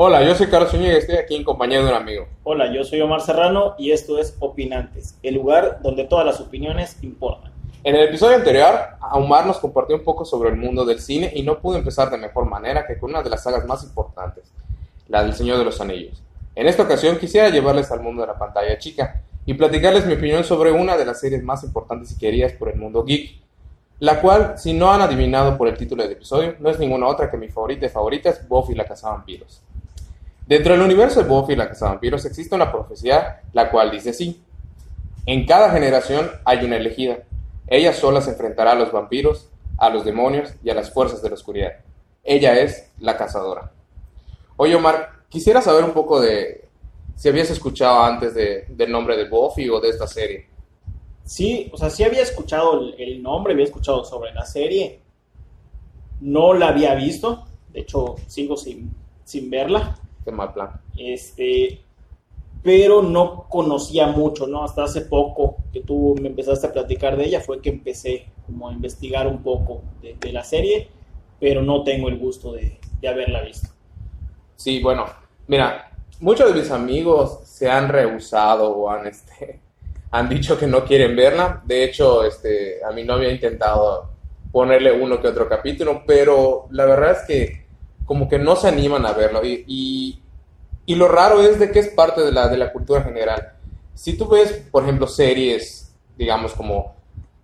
Hola, 0.00 0.22
yo 0.22 0.32
soy 0.36 0.46
Carlos 0.46 0.70
Zúñiga 0.70 0.92
y 0.92 0.98
estoy 0.98 1.16
aquí 1.16 1.34
en 1.34 1.42
compañía 1.42 1.80
de 1.80 1.88
un 1.88 1.92
amigo. 1.92 2.28
Hola, 2.44 2.72
yo 2.72 2.84
soy 2.84 3.00
Omar 3.00 3.20
Serrano 3.20 3.74
y 3.78 3.90
esto 3.90 4.16
es 4.16 4.36
Opinantes, 4.38 5.18
el 5.24 5.34
lugar 5.34 5.80
donde 5.82 6.04
todas 6.04 6.24
las 6.24 6.38
opiniones 6.38 7.02
importan. 7.02 7.50
En 7.82 7.96
el 7.96 8.06
episodio 8.06 8.36
anterior, 8.36 8.78
Omar 9.10 9.44
nos 9.44 9.58
compartió 9.58 9.96
un 9.96 10.04
poco 10.04 10.24
sobre 10.24 10.50
el 10.50 10.56
mundo 10.56 10.84
del 10.84 11.00
cine 11.00 11.32
y 11.34 11.42
no 11.42 11.58
pudo 11.58 11.78
empezar 11.78 12.10
de 12.10 12.16
mejor 12.16 12.44
manera 12.48 12.86
que 12.86 12.96
con 12.96 13.10
una 13.10 13.24
de 13.24 13.30
las 13.30 13.42
sagas 13.42 13.66
más 13.66 13.82
importantes, 13.82 14.44
la 15.08 15.24
del 15.24 15.34
Señor 15.34 15.58
de 15.58 15.64
los 15.64 15.80
Anillos. 15.80 16.22
En 16.54 16.68
esta 16.68 16.84
ocasión 16.84 17.18
quisiera 17.18 17.48
llevarles 17.48 17.90
al 17.90 18.00
mundo 18.00 18.20
de 18.20 18.28
la 18.28 18.38
pantalla 18.38 18.78
chica 18.78 19.22
y 19.46 19.54
platicarles 19.54 20.06
mi 20.06 20.14
opinión 20.14 20.44
sobre 20.44 20.70
una 20.70 20.96
de 20.96 21.06
las 21.06 21.18
series 21.18 21.42
más 21.42 21.64
importantes 21.64 22.12
y 22.12 22.18
queridas 22.18 22.52
por 22.52 22.68
el 22.68 22.76
mundo 22.76 23.02
geek, 23.02 23.40
la 23.98 24.20
cual, 24.20 24.54
si 24.58 24.74
no 24.74 24.92
han 24.92 25.00
adivinado 25.00 25.58
por 25.58 25.66
el 25.66 25.76
título 25.76 26.04
del 26.04 26.12
episodio, 26.12 26.54
no 26.60 26.70
es 26.70 26.78
ninguna 26.78 27.08
otra 27.08 27.28
que 27.28 27.36
mi 27.36 27.48
favorita 27.48 27.80
de 27.80 27.88
favoritas, 27.88 28.46
Buffy 28.46 28.76
la 28.76 28.84
Cazavampiros. 28.84 29.60
Dentro 30.48 30.72
del 30.72 30.80
universo 30.80 31.22
de 31.22 31.28
Buffy 31.28 31.54
la 31.54 31.68
Cazavampiros 31.68 32.24
existe 32.24 32.54
una 32.54 32.72
profecía 32.72 33.42
la 33.52 33.70
cual 33.70 33.90
dice 33.90 34.10
así: 34.10 34.42
En 35.26 35.44
cada 35.44 35.70
generación 35.70 36.30
hay 36.46 36.64
una 36.64 36.76
elegida. 36.76 37.18
Ella 37.66 37.92
sola 37.92 38.22
se 38.22 38.30
enfrentará 38.30 38.72
a 38.72 38.74
los 38.74 38.90
vampiros, 38.90 39.50
a 39.76 39.90
los 39.90 40.06
demonios 40.06 40.54
y 40.64 40.70
a 40.70 40.74
las 40.74 40.90
fuerzas 40.90 41.20
de 41.20 41.28
la 41.28 41.34
oscuridad. 41.34 41.72
Ella 42.24 42.58
es 42.58 42.90
la 42.98 43.18
cazadora. 43.18 43.72
Oye, 44.56 44.74
Omar, 44.74 45.10
quisiera 45.28 45.60
saber 45.60 45.84
un 45.84 45.92
poco 45.92 46.18
de 46.18 46.66
si 47.14 47.28
habías 47.28 47.50
escuchado 47.50 48.02
antes 48.02 48.32
de, 48.34 48.64
del 48.70 48.90
nombre 48.90 49.18
de 49.18 49.28
Buffy 49.28 49.68
o 49.68 49.80
de 49.80 49.90
esta 49.90 50.06
serie. 50.06 50.46
Sí, 51.24 51.68
o 51.74 51.76
sea, 51.76 51.90
sí 51.90 52.04
había 52.04 52.22
escuchado 52.22 52.80
el, 52.80 52.94
el 52.98 53.22
nombre, 53.22 53.52
había 53.52 53.66
escuchado 53.66 54.02
sobre 54.02 54.32
la 54.32 54.46
serie. 54.46 55.02
No 56.22 56.54
la 56.54 56.68
había 56.68 56.94
visto, 56.94 57.44
de 57.68 57.80
hecho 57.80 58.16
sigo 58.28 58.56
sin, 58.56 58.94
sin 59.24 59.50
verla. 59.50 59.98
Qué 60.28 60.32
mal 60.32 60.52
plan. 60.52 60.68
Este, 60.98 61.80
pero 62.62 63.00
no 63.00 63.46
conocía 63.48 64.08
mucho, 64.08 64.46
¿no? 64.46 64.62
Hasta 64.62 64.84
hace 64.84 65.00
poco 65.00 65.56
que 65.72 65.80
tú 65.80 66.16
me 66.20 66.28
empezaste 66.28 66.66
a 66.66 66.72
platicar 66.72 67.16
de 67.16 67.24
ella 67.24 67.40
fue 67.40 67.62
que 67.62 67.70
empecé 67.70 68.26
como 68.44 68.68
a 68.68 68.72
investigar 68.74 69.26
un 69.26 69.42
poco 69.42 69.80
de, 70.02 70.16
de 70.20 70.32
la 70.32 70.44
serie, 70.44 70.88
pero 71.40 71.62
no 71.62 71.82
tengo 71.82 72.10
el 72.10 72.18
gusto 72.18 72.52
de, 72.52 72.78
de 73.00 73.08
haberla 73.08 73.40
visto. 73.40 73.68
Sí, 74.56 74.82
bueno, 74.82 75.06
mira, 75.46 75.92
muchos 76.20 76.52
de 76.52 76.60
mis 76.60 76.70
amigos 76.70 77.40
se 77.44 77.70
han 77.70 77.88
rehusado 77.88 78.70
o 78.70 78.90
han, 78.90 79.06
este, 79.06 79.60
han 80.10 80.28
dicho 80.28 80.58
que 80.58 80.66
no 80.66 80.84
quieren 80.84 81.16
verla. 81.16 81.62
De 81.64 81.84
hecho, 81.84 82.22
este, 82.22 82.84
a 82.84 82.92
mi 82.92 83.02
novia 83.02 83.30
ha 83.30 83.32
intentado 83.32 84.10
ponerle 84.52 84.92
uno 84.92 85.22
que 85.22 85.28
otro 85.28 85.48
capítulo, 85.48 86.02
pero 86.06 86.66
la 86.70 86.84
verdad 86.84 87.12
es 87.12 87.26
que 87.26 87.67
como 88.08 88.26
que 88.26 88.38
no 88.38 88.56
se 88.56 88.68
animan 88.68 89.04
a 89.04 89.12
verlo. 89.12 89.44
Y, 89.44 90.22
y, 90.86 90.94
lo 90.94 91.06
raro 91.06 91.42
es 91.42 91.58
de 91.58 91.70
que 91.70 91.78
es 91.78 91.88
parte 91.88 92.22
de 92.22 92.32
la, 92.32 92.48
de 92.48 92.56
la 92.56 92.72
cultura 92.72 93.02
general. 93.02 93.52
Si 93.94 94.16
tú 94.16 94.26
ves, 94.26 94.64
por 94.72 94.82
ejemplo, 94.82 95.06
series, 95.06 95.94
digamos, 96.16 96.54
como 96.54 96.96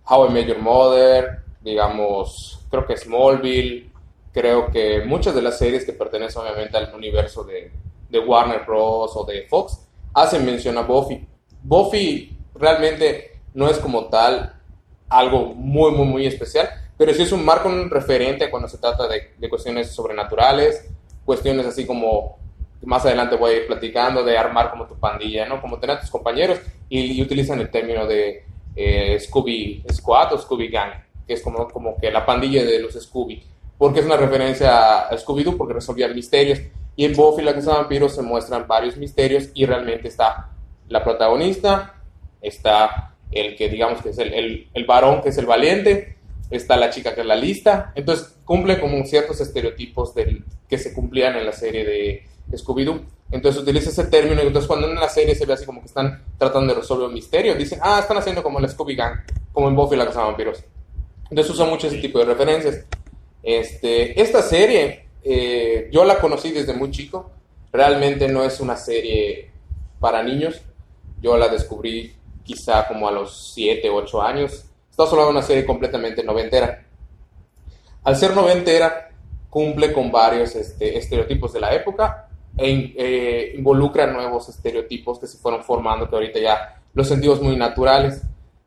How 0.09 0.27
I 0.27 0.31
Met 0.31 0.47
Your 0.47 0.57
Mother, 0.57 1.43
digamos, 1.61 2.65
creo 2.71 2.87
que 2.87 2.97
Smallville, 2.97 3.91
creo 4.33 4.71
que 4.71 5.03
muchas 5.05 5.35
de 5.35 5.43
las 5.43 5.59
series 5.59 5.85
que 5.85 5.93
pertenecen 5.93 6.41
obviamente 6.41 6.75
al 6.75 6.93
universo 6.95 7.43
de, 7.43 7.71
de 8.09 8.19
Warner 8.19 8.65
Bros. 8.65 9.11
o 9.15 9.23
de 9.23 9.43
Fox 9.43 9.79
hacen 10.15 10.43
mención 10.45 10.79
a 10.79 10.81
Buffy. 10.81 11.27
Buffy 11.61 12.35
realmente 12.55 13.39
no 13.53 13.69
es 13.69 13.77
como 13.77 14.05
tal 14.05 14.59
algo 15.07 15.53
muy, 15.53 15.91
muy, 15.91 16.07
muy 16.07 16.25
especial, 16.25 16.69
pero 16.97 17.13
sí 17.13 17.23
es 17.23 17.31
un 17.31 17.43
marco, 17.43 17.67
un 17.67 17.89
referente 17.89 18.49
cuando 18.49 18.67
se 18.67 18.77
trata 18.77 19.07
de, 19.07 19.33
de 19.37 19.49
cuestiones 19.49 19.91
sobrenaturales, 19.91 20.89
cuestiones 21.25 21.65
así 21.65 21.85
como 21.85 22.37
más 22.85 23.05
adelante 23.05 23.35
voy 23.35 23.51
a 23.51 23.57
ir 23.57 23.67
platicando 23.67 24.23
de 24.23 24.37
armar 24.37 24.71
como 24.71 24.85
tu 24.85 24.95
pandilla, 24.95 25.47
¿no? 25.47 25.61
Como 25.61 25.79
tener 25.79 25.97
a 25.97 25.99
tus 25.99 26.09
compañeros 26.09 26.59
y, 26.89 27.13
y 27.13 27.21
utilizan 27.21 27.59
el 27.59 27.69
término 27.69 28.05
de 28.05 28.43
eh, 28.75 29.19
Scooby 29.19 29.83
Squad 29.91 30.33
o 30.33 30.37
Scooby 30.37 30.67
Gang, 30.67 30.91
que 31.27 31.33
es 31.33 31.41
como, 31.41 31.67
como 31.69 31.97
que 31.97 32.11
la 32.11 32.25
pandilla 32.25 32.63
de 32.63 32.79
los 32.79 32.93
Scooby, 32.93 33.43
porque 33.77 33.99
es 33.99 34.05
una 34.05 34.17
referencia 34.17 35.07
a 35.07 35.17
Scooby-Doo 35.17 35.57
porque 35.57 35.73
resolvían 35.73 36.13
misterios. 36.13 36.59
Y 36.97 37.03
en 37.03 37.13
Buffy 37.13 37.43
la 37.43 37.53
casa 37.53 37.71
de 37.71 37.77
vampiros 37.79 38.15
se 38.15 38.21
muestran 38.21 38.67
varios 38.67 38.95
misterios 38.95 39.49
y 39.53 39.65
realmente 39.65 40.07
está 40.07 40.51
la 40.87 41.03
protagonista, 41.03 41.95
está 42.41 43.15
el 43.31 43.57
que 43.57 43.67
digamos 43.67 44.01
que 44.01 44.09
es 44.09 44.17
el, 44.17 44.33
el, 44.33 44.69
el 44.73 44.85
varón 44.85 45.21
que 45.21 45.29
es 45.29 45.37
el 45.37 45.45
valiente, 45.45 46.14
está 46.49 46.77
la 46.77 46.89
chica 46.89 47.15
que 47.15 47.21
es 47.21 47.27
la 47.27 47.35
lista, 47.35 47.91
entonces 47.95 48.37
cumple 48.45 48.79
como 48.79 49.03
ciertos 49.05 49.41
estereotipos 49.41 50.13
del, 50.13 50.45
que 50.69 50.77
se 50.77 50.93
cumplían 50.93 51.35
en 51.35 51.45
la 51.45 51.51
serie 51.51 51.85
de 51.85 52.57
Scooby-Doo. 52.57 53.01
Entonces 53.31 53.61
utiliza 53.61 53.89
ese 53.89 54.05
término 54.05 54.43
y 54.43 54.47
entonces 54.47 54.67
cuando 54.67 54.87
en 54.87 54.95
la 54.95 55.09
serie 55.09 55.33
se 55.33 55.45
ve 55.45 55.53
así 55.53 55.65
como 55.65 55.81
que 55.81 55.87
están 55.87 56.23
tratando 56.37 56.73
de 56.73 56.79
resolver 56.79 57.07
un 57.07 57.13
misterio, 57.13 57.55
dicen, 57.55 57.79
ah, 57.81 57.99
están 57.99 58.17
haciendo 58.17 58.43
como 58.43 58.59
el 58.59 58.69
Scooby 58.69 58.95
Gang, 58.95 59.19
como 59.51 59.67
en 59.67 59.75
Buffy 59.75 59.95
la 59.95 60.05
casa 60.05 60.19
de 60.19 60.27
vampiros. 60.27 60.63
Entonces 61.29 61.53
usa 61.53 61.65
mucho 61.65 61.87
ese 61.87 61.97
tipo 61.97 62.19
de 62.19 62.25
referencias. 62.25 62.85
Este, 63.41 64.19
esta 64.21 64.41
serie 64.41 65.05
eh, 65.23 65.89
yo 65.91 66.05
la 66.05 66.19
conocí 66.19 66.51
desde 66.51 66.73
muy 66.73 66.91
chico, 66.91 67.31
realmente 67.73 68.27
no 68.27 68.43
es 68.43 68.59
una 68.59 68.77
serie 68.77 69.49
para 69.99 70.21
niños, 70.21 70.61
yo 71.19 71.35
la 71.35 71.47
descubrí 71.47 72.15
quizá 72.43 72.87
como 72.87 73.07
a 73.07 73.11
los 73.11 73.53
7, 73.55 73.89
8 73.89 74.21
años. 74.21 74.65
Estamos 74.95 75.11
hablando 75.11 75.33
de 75.33 75.37
una 75.39 75.45
serie 75.45 75.65
completamente 75.65 76.23
noventera. 76.23 76.81
Al 78.05 78.15
ser 78.15 78.33
noventera, 78.33 79.09
cumple 79.49 79.91
con 79.91 80.09
varios 80.09 80.55
este, 80.55 80.97
estereotipos 80.97 81.51
de 81.51 81.59
la 81.59 81.73
época 81.73 82.29
e 82.57 82.93
eh, 82.97 83.53
involucra 83.57 84.07
nuevos 84.07 84.47
estereotipos 84.47 85.19
que 85.19 85.27
se 85.27 85.37
fueron 85.37 85.65
formando, 85.65 86.09
que 86.09 86.15
ahorita 86.15 86.39
ya 86.39 86.81
los 86.93 87.09
sentimos 87.09 87.41
muy 87.41 87.57
naturales. 87.57 88.21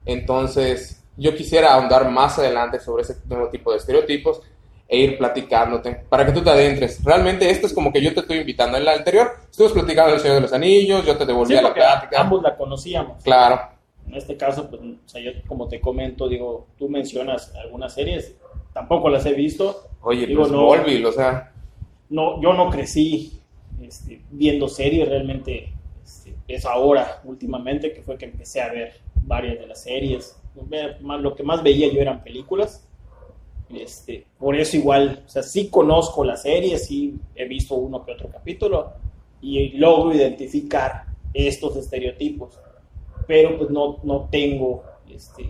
Entonces, 0.05 1.03
yo 1.16 1.34
quisiera 1.34 1.72
ahondar 1.72 2.11
más 2.11 2.39
adelante 2.39 2.78
sobre 2.78 3.05
ese 3.05 3.16
nuevo 3.25 3.49
tipo 3.49 3.71
de 3.72 3.78
estereotipos 3.78 4.43
e 4.87 4.99
ir 4.99 5.16
platicándote 5.16 6.05
para 6.10 6.27
que 6.27 6.33
tú 6.33 6.43
te 6.43 6.50
adentres. 6.50 7.03
Realmente 7.03 7.49
esto 7.49 7.66
es 7.69 7.72
como 7.72 7.91
que 7.91 8.03
yo 8.03 8.12
te 8.12 8.21
estoy 8.21 8.37
invitando. 8.41 8.77
En 8.77 8.84
la 8.84 8.93
anterior 8.93 9.33
estuvimos 9.50 9.72
platicando 9.72 10.10
del 10.10 10.21
Señor 10.21 10.34
de 10.34 10.43
los 10.43 10.53
Anillos, 10.53 11.06
yo 11.06 11.16
te 11.16 11.25
devolví 11.25 11.55
Sí, 11.55 11.59
a 11.59 11.62
la 11.62 11.72
plática. 11.72 12.21
ambos 12.21 12.43
la 12.43 12.55
conocíamos. 12.55 13.25
Claro, 13.25 13.78
En 14.09 14.15
este 14.15 14.37
caso, 14.37 14.69
pues, 14.71 14.81
o 14.83 15.09
sea, 15.09 15.21
yo 15.21 15.33
como 15.47 15.69
te 15.69 15.81
comento, 15.81 16.29
digo, 16.29 16.67
tú 16.79 16.89
mencionas 16.89 17.55
algunas 17.55 17.93
series, 17.95 18.37
tampoco 18.73 19.11
las 19.11 19.27
he 19.27 19.35
visto. 19.35 19.89
oye, 20.01 20.27
Digo, 20.27 20.43
pues 20.43 20.53
no. 20.53 20.73
Smallville, 20.75 21.07
o 21.07 21.13
sea, 21.13 21.53
No, 22.09 22.41
yo 22.41 22.55
no 22.55 22.71
crecí 22.71 23.39
este, 23.83 24.23
viendo 24.31 24.67
series, 24.69 25.09
realmente 25.09 25.73
este, 26.03 26.35
es 26.49 26.65
ahora, 26.65 27.21
últimamente, 27.25 27.93
que 27.93 28.03
fue 28.03 28.17
que 28.17 28.25
empecé 28.25 28.63
a 28.63 28.73
ver 28.73 28.95
varias 29.23 29.59
de 29.59 29.67
las 29.67 29.83
series. 29.83 30.37
Lo 31.01 31.35
que 31.35 31.43
más 31.43 31.63
veía 31.63 31.93
yo 31.93 32.01
eran 32.01 32.23
películas. 32.23 32.85
Este, 33.69 34.25
por 34.39 34.57
eso 34.57 34.79
igual, 34.79 35.23
o 35.27 35.29
sea, 35.29 35.43
sí 35.43 35.69
conozco 35.69 36.25
la 36.25 36.37
serie, 36.37 36.79
sí 36.79 37.15
he 37.35 37.47
visto 37.47 37.75
uno 37.75 38.03
que 38.03 38.13
otro 38.13 38.31
capítulo 38.31 38.93
y 39.43 39.77
logro 39.77 40.15
identificar 40.15 41.05
estos 41.35 41.77
estereotipos, 41.77 42.59
pero 43.28 43.59
pues 43.59 43.71
no, 43.71 44.00
no 44.05 44.28
tengo 44.33 44.84
este, 45.11 45.44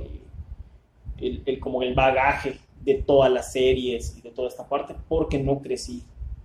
el, 1.18 1.42
el- 1.46 1.60
como 1.60 1.82
el 1.82 1.94
bagaje 1.94 2.58
de 2.80 2.94
todas 3.02 3.30
las 3.30 3.52
series 3.52 4.16
y 4.16 4.22
de 4.22 4.30
toda 4.30 4.48
esta 4.48 4.68
parte 4.68 4.94
porque 5.08 5.38
no 5.38 5.60
crecí 5.60 6.04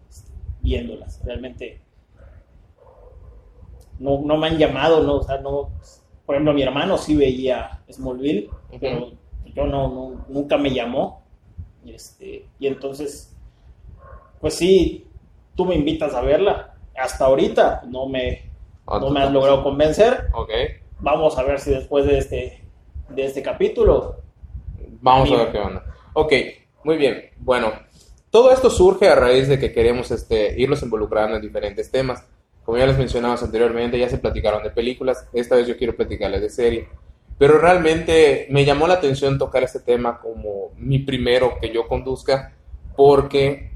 este, 0.10 0.32
viéndolas. 0.62 1.22
Realmente 1.24 1.82
no, 4.00 4.22
no 4.22 4.38
me 4.38 4.48
han 4.48 4.58
llamado, 4.58 5.04
¿no? 5.04 5.16
O 5.18 5.24
sea, 5.24 5.38
no, 5.40 5.70
por 6.26 6.36
ejemplo, 6.36 6.54
mi 6.54 6.64
hermano 6.64 6.98
sí 6.98 7.16
veía 7.16 7.84
Smallville, 7.92 8.50
pero 8.80 9.14
yo 9.54 9.66
no, 9.66 9.88
no- 9.90 10.26
nunca 10.30 10.58
me 10.58 10.72
llamó. 10.74 11.24
Este, 11.86 12.48
y 12.60 12.68
entonces, 12.68 13.36
pues 14.42 14.56
sí, 14.56 15.08
tú 15.56 15.66
me 15.66 15.76
invitas 15.76 16.14
a 16.14 16.22
verla. 16.22 16.76
Hasta 16.96 17.26
ahorita 17.26 17.84
no 17.88 18.08
me, 18.08 18.52
no 18.98 19.10
me 19.10 19.22
has 19.22 19.32
logrado 19.32 19.64
convencer. 19.64 20.28
Ok, 20.34 20.52
Vamos 21.04 21.38
a 21.38 21.44
ver 21.44 21.60
si 21.60 21.72
después 21.72 22.06
de 22.06 22.18
este, 22.18 22.64
de 23.10 23.26
este 23.26 23.42
capítulo 23.42 24.16
vamos 25.02 25.30
a 25.32 25.36
ver 25.36 25.52
qué 25.52 25.58
onda. 25.60 25.84
Ok, 26.14 26.34
muy 26.86 26.96
bien. 26.98 27.30
Bueno, 27.38 27.74
todo 28.30 28.52
esto 28.52 28.70
surge 28.70 29.10
a 29.10 29.16
raíz 29.16 29.48
de 29.50 29.60
que 29.60 29.74
queremos 29.74 30.12
este, 30.12 30.60
irnos 30.60 30.82
involucrando 30.82 31.36
en 31.36 31.42
diferentes 31.42 31.92
temas. 31.92 32.26
Como 32.64 32.78
ya 32.78 32.86
les 32.86 32.98
mencionamos 32.98 33.44
anteriormente, 33.44 34.00
ya 34.00 34.08
se 34.08 34.18
platicaron 34.18 34.64
de 34.64 34.70
películas. 34.70 35.28
Esta 35.34 35.56
vez 35.58 35.68
yo 35.68 35.76
quiero 35.78 35.96
platicarles 35.96 36.42
de 36.42 36.50
serie. 36.50 36.88
Pero 37.38 37.58
realmente 37.60 38.48
me 38.50 38.64
llamó 38.64 38.88
la 38.88 38.94
atención 38.94 39.38
tocar 39.38 39.64
este 39.64 39.82
tema 39.82 40.20
como 40.22 40.72
mi 40.78 41.00
primero 41.00 41.58
que 41.60 41.70
yo 41.72 41.88
conduzca, 41.88 42.54
porque 42.96 43.72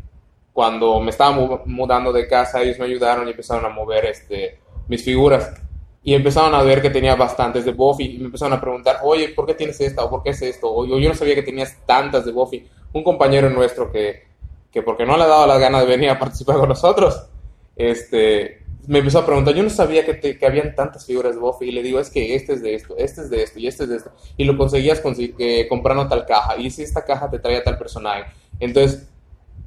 cuando 0.54 1.02
me 1.02 1.10
estaba 1.10 1.32
mu- 1.36 1.60
mudando 1.66 2.14
de 2.14 2.28
casa, 2.28 2.62
ellos 2.62 2.80
me 2.80 2.86
ayudaron 2.86 3.28
y 3.28 3.32
empezaron 3.32 3.66
a 3.66 3.70
mover 3.70 4.06
este, 4.06 4.60
mis 4.88 5.04
figuras. 5.04 5.62
Y 6.08 6.14
empezaron 6.14 6.56
a 6.56 6.64
ver 6.64 6.82
que 6.82 6.90
tenía 6.90 7.16
bastantes 7.16 7.66
de 7.66 7.74
Buffy. 7.74 8.16
Y 8.16 8.20
me 8.20 8.28
empezaron 8.28 8.54
a 8.54 8.62
preguntar, 8.62 9.00
oye, 9.04 9.28
¿por 9.36 9.46
qué 9.46 9.56
tienes 9.56 9.78
esta? 9.82 10.06
¿O 10.06 10.10
por 10.10 10.24
qué 10.24 10.30
es 10.30 10.42
esto? 10.42 10.74
O 10.74 10.86
yo, 10.86 11.10
no 11.10 11.14
sabía 11.14 11.36
que 11.36 11.44
tenías 11.44 11.76
tantas 11.86 12.24
de 12.24 12.32
Buffy. 12.32 12.66
Un 12.94 13.04
compañero 13.04 13.50
nuestro 13.50 13.92
que, 13.92 14.24
que 14.72 14.82
porque 14.82 15.06
no 15.06 15.18
le 15.18 15.24
ha 15.24 15.28
dado 15.28 15.46
la 15.46 15.58
gana 15.58 15.82
de 15.82 15.86
venir 15.86 16.10
a 16.10 16.18
participar 16.18 16.56
con 16.60 16.70
nosotros, 16.70 17.28
este, 17.76 18.64
me 18.88 19.00
empezó 19.00 19.20
a 19.20 19.26
preguntar, 19.26 19.54
yo 19.54 19.64
no 19.64 19.70
sabía 19.70 20.06
que, 20.06 20.14
te- 20.14 20.38
que 20.38 20.46
habían 20.46 20.74
tantas 20.76 21.06
figuras 21.06 21.36
de 21.36 21.42
Buffy, 21.42 21.68
y 21.68 21.72
le 21.74 21.84
digo, 21.84 22.00
es 22.00 22.10
que 22.10 22.36
este 22.36 22.54
es 22.54 22.62
de 22.62 22.76
esto, 22.76 22.96
este 22.98 23.22
es 23.24 23.30
de 23.30 23.44
esto, 23.44 23.60
y 23.60 23.68
este 23.68 23.84
es 23.84 23.90
de 23.90 23.96
esto, 23.98 24.12
y 24.38 24.46
lo 24.46 24.58
conseguías 24.58 25.02
eh, 25.40 25.66
comprando 25.68 26.08
tal 26.08 26.26
caja, 26.26 26.58
y 26.58 26.72
si 26.72 26.84
esta 26.84 27.04
caja 27.04 27.30
te 27.30 27.40
traía 27.40 27.62
tal 27.66 27.78
personaje. 27.78 28.32
Entonces, 28.62 29.10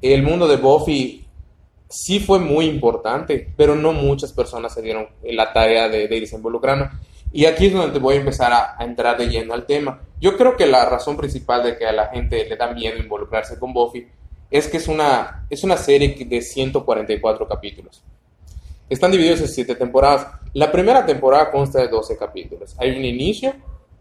el 0.01 0.23
mundo 0.23 0.47
de 0.47 0.57
Buffy 0.57 1.23
sí 1.91 2.19
fue 2.19 2.39
muy 2.39 2.65
importante, 2.65 3.47
pero 3.55 3.75
no 3.75 3.93
muchas 3.93 4.33
personas 4.33 4.73
se 4.73 4.81
dieron 4.81 5.07
la 5.23 5.53
tarea 5.53 5.89
de, 5.89 6.07
de 6.07 6.17
irse 6.17 6.35
involucrando. 6.35 6.89
Y 7.33 7.45
aquí 7.45 7.67
es 7.67 7.73
donde 7.73 7.99
voy 7.99 8.15
a 8.15 8.19
empezar 8.19 8.51
a, 8.51 8.83
entrar 8.83 9.17
de 9.17 9.27
lleno 9.27 9.53
al 9.53 9.65
tema. 9.65 10.01
Yo 10.19 10.37
creo 10.37 10.57
que 10.57 10.65
la 10.65 10.85
razón 10.85 11.15
principal 11.15 11.63
de 11.63 11.77
que 11.77 11.85
a 11.85 11.93
la 11.93 12.07
gente 12.07 12.45
le 12.47 12.57
da 12.57 12.73
miedo 12.73 12.97
involucrarse 12.97 13.57
con 13.57 13.73
Buffy 13.73 14.07
es 14.49 14.67
que 14.67 14.77
es 14.77 14.87
una, 14.87 15.45
es 15.49 15.63
una 15.63 15.77
serie 15.77 16.13
de 16.25 16.41
144 16.41 17.47
capítulos. 17.47 18.03
Están 18.89 19.11
divididos 19.11 19.39
en 19.39 19.47
7 19.47 19.75
temporadas. 19.75 20.27
La 20.53 20.71
primera 20.71 21.05
temporada 21.05 21.49
consta 21.51 21.79
de 21.79 21.87
12 21.87 22.17
capítulos. 22.17 22.75
Hay 22.77 22.91
un 22.91 23.05
inicio 23.05 23.53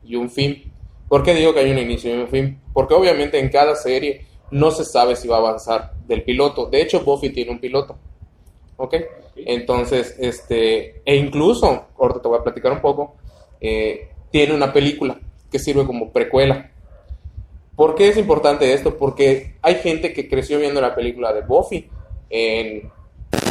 y 0.04 0.16
un 0.16 0.28
fin. 0.28 0.72
¿Por 1.08 1.22
qué 1.22 1.32
digo 1.32 1.54
que 1.54 1.60
hay 1.60 1.70
un 1.70 1.78
inicio 1.78 2.12
y 2.12 2.20
un 2.20 2.28
fin? 2.28 2.60
Porque 2.72 2.94
obviamente 2.94 3.38
en 3.38 3.48
cada 3.48 3.76
serie 3.76 4.26
no 4.50 4.70
se 4.70 4.84
sabe 4.84 5.16
si 5.16 5.28
va 5.28 5.36
a 5.36 5.40
avanzar 5.40 5.92
del 6.06 6.22
piloto. 6.22 6.66
De 6.66 6.82
hecho, 6.82 7.00
Buffy 7.00 7.30
tiene 7.30 7.50
un 7.50 7.60
piloto. 7.60 7.96
¿Ok? 8.76 8.94
Entonces, 9.36 10.16
este, 10.18 11.02
e 11.04 11.16
incluso, 11.16 11.86
ahorita 11.98 12.22
te 12.22 12.28
voy 12.28 12.38
a 12.38 12.42
platicar 12.42 12.72
un 12.72 12.80
poco, 12.80 13.16
eh, 13.60 14.08
tiene 14.30 14.54
una 14.54 14.72
película 14.72 15.18
que 15.50 15.58
sirve 15.58 15.84
como 15.86 16.12
precuela. 16.12 16.70
¿Por 17.76 17.94
qué 17.94 18.08
es 18.08 18.16
importante 18.16 18.72
esto? 18.72 18.96
Porque 18.96 19.56
hay 19.62 19.76
gente 19.76 20.12
que 20.12 20.28
creció 20.28 20.58
viendo 20.58 20.80
la 20.80 20.94
película 20.94 21.32
de 21.32 21.42
Buffy 21.42 21.88
en 22.28 22.90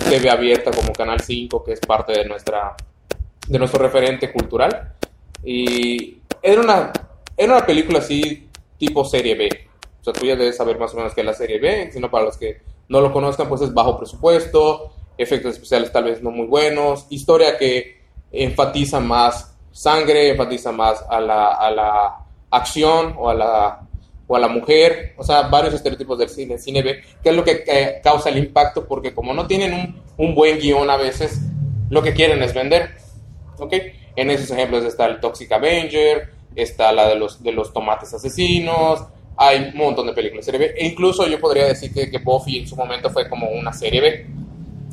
TV 0.10 0.30
abierta 0.30 0.72
como 0.72 0.94
Canal 0.94 1.20
5, 1.20 1.64
que 1.64 1.74
es 1.74 1.80
parte 1.80 2.14
de 2.14 2.26
nuestra 2.26 2.76
de 3.48 3.58
nuestro 3.58 3.82
referente 3.82 4.32
cultural. 4.32 4.94
Y 5.44 6.20
era 6.42 6.62
una, 6.62 6.92
era 7.36 7.58
una 7.58 7.66
película 7.66 8.00
así 8.00 8.48
tipo 8.78 9.04
serie 9.04 9.36
B. 9.36 9.50
Sea, 10.12 10.22
tú 10.22 10.26
ya 10.26 10.36
debes 10.36 10.58
saber 10.58 10.78
más 10.80 10.94
o 10.94 10.98
menos 10.98 11.14
qué 11.14 11.22
es 11.22 11.26
la 11.26 11.34
serie 11.34 11.60
B, 11.60 11.90
sino 11.92 12.10
para 12.10 12.26
los 12.26 12.38
que 12.38 12.62
no 12.88 13.02
lo 13.02 13.12
conozcan, 13.12 13.48
pues 13.48 13.62
es 13.62 13.74
bajo 13.74 13.98
presupuesto, 13.98 14.94
efectos 15.18 15.54
especiales 15.54 15.92
tal 15.92 16.06
vez 16.06 16.22
no 16.22 16.32
muy 16.32 16.48
buenos, 16.48 17.06
historia 17.10 17.58
que 17.58 18.00
enfatiza 18.32 19.00
más 19.00 19.56
sangre, 19.72 20.30
enfatiza 20.30 20.72
más 20.72 21.04
a 21.10 21.20
la, 21.20 21.54
a 21.54 21.72
la 21.72 22.18
acción 22.50 23.16
o 23.18 23.30
a 23.30 23.34
la, 23.34 23.88
o 24.28 24.36
a 24.36 24.40
la 24.40 24.48
mujer, 24.48 25.14
o 25.18 25.24
sea, 25.24 25.44
varios 25.44 25.74
estereotipos 25.74 26.18
del 26.18 26.30
cine, 26.30 26.58
cine 26.58 26.82
B, 26.82 27.02
que 27.22 27.30
es 27.30 27.36
lo 27.36 27.44
que 27.44 27.64
eh, 27.68 28.00
causa 28.04 28.30
el 28.30 28.38
impacto, 28.38 28.88
porque 28.88 29.14
como 29.14 29.34
no 29.34 29.48
tienen 29.48 29.74
un, 29.74 30.02
un 30.18 30.36
buen 30.36 30.60
guion 30.60 30.90
a 30.90 30.98
veces, 30.98 31.40
lo 31.90 32.02
que 32.02 32.14
quieren 32.14 32.42
es 32.42 32.54
vender. 32.54 32.92
¿ok? 33.60 33.74
En 34.16 34.30
esos 34.30 34.52
ejemplos 34.52 34.84
está 34.86 35.06
el 35.06 35.20
Toxic 35.20 35.52
Avenger, 35.52 36.34
está 36.56 36.92
la 36.92 37.08
de 37.08 37.16
los, 37.16 37.44
de 37.44 37.52
los 37.52 37.74
tomates 37.74 38.14
asesinos, 38.14 39.04
hay 39.42 39.72
un 39.74 39.78
montón 39.78 40.06
de 40.06 40.14
películas 40.14 40.44
serie 40.44 40.60
B, 40.60 40.74
e 40.78 40.86
incluso 40.86 41.26
yo 41.26 41.40
podría 41.40 41.66
decir 41.66 41.94
que, 41.94 42.12
que 42.12 42.18
Buffy 42.18 42.60
en 42.60 42.68
su 42.68 42.76
momento 42.76 43.10
fue 43.10 43.30
como 43.30 43.50
una 43.50 43.72
serie 43.72 44.02
B. 44.02 44.28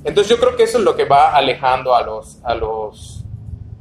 Entonces 0.05 0.29
yo 0.29 0.39
creo 0.39 0.57
que 0.57 0.63
eso 0.63 0.79
es 0.79 0.85
lo 0.85 0.95
que 0.95 1.05
va 1.05 1.35
alejando 1.35 1.97
a 1.97 2.03
los, 2.03 2.39
a 2.45 2.55
los 2.55 3.25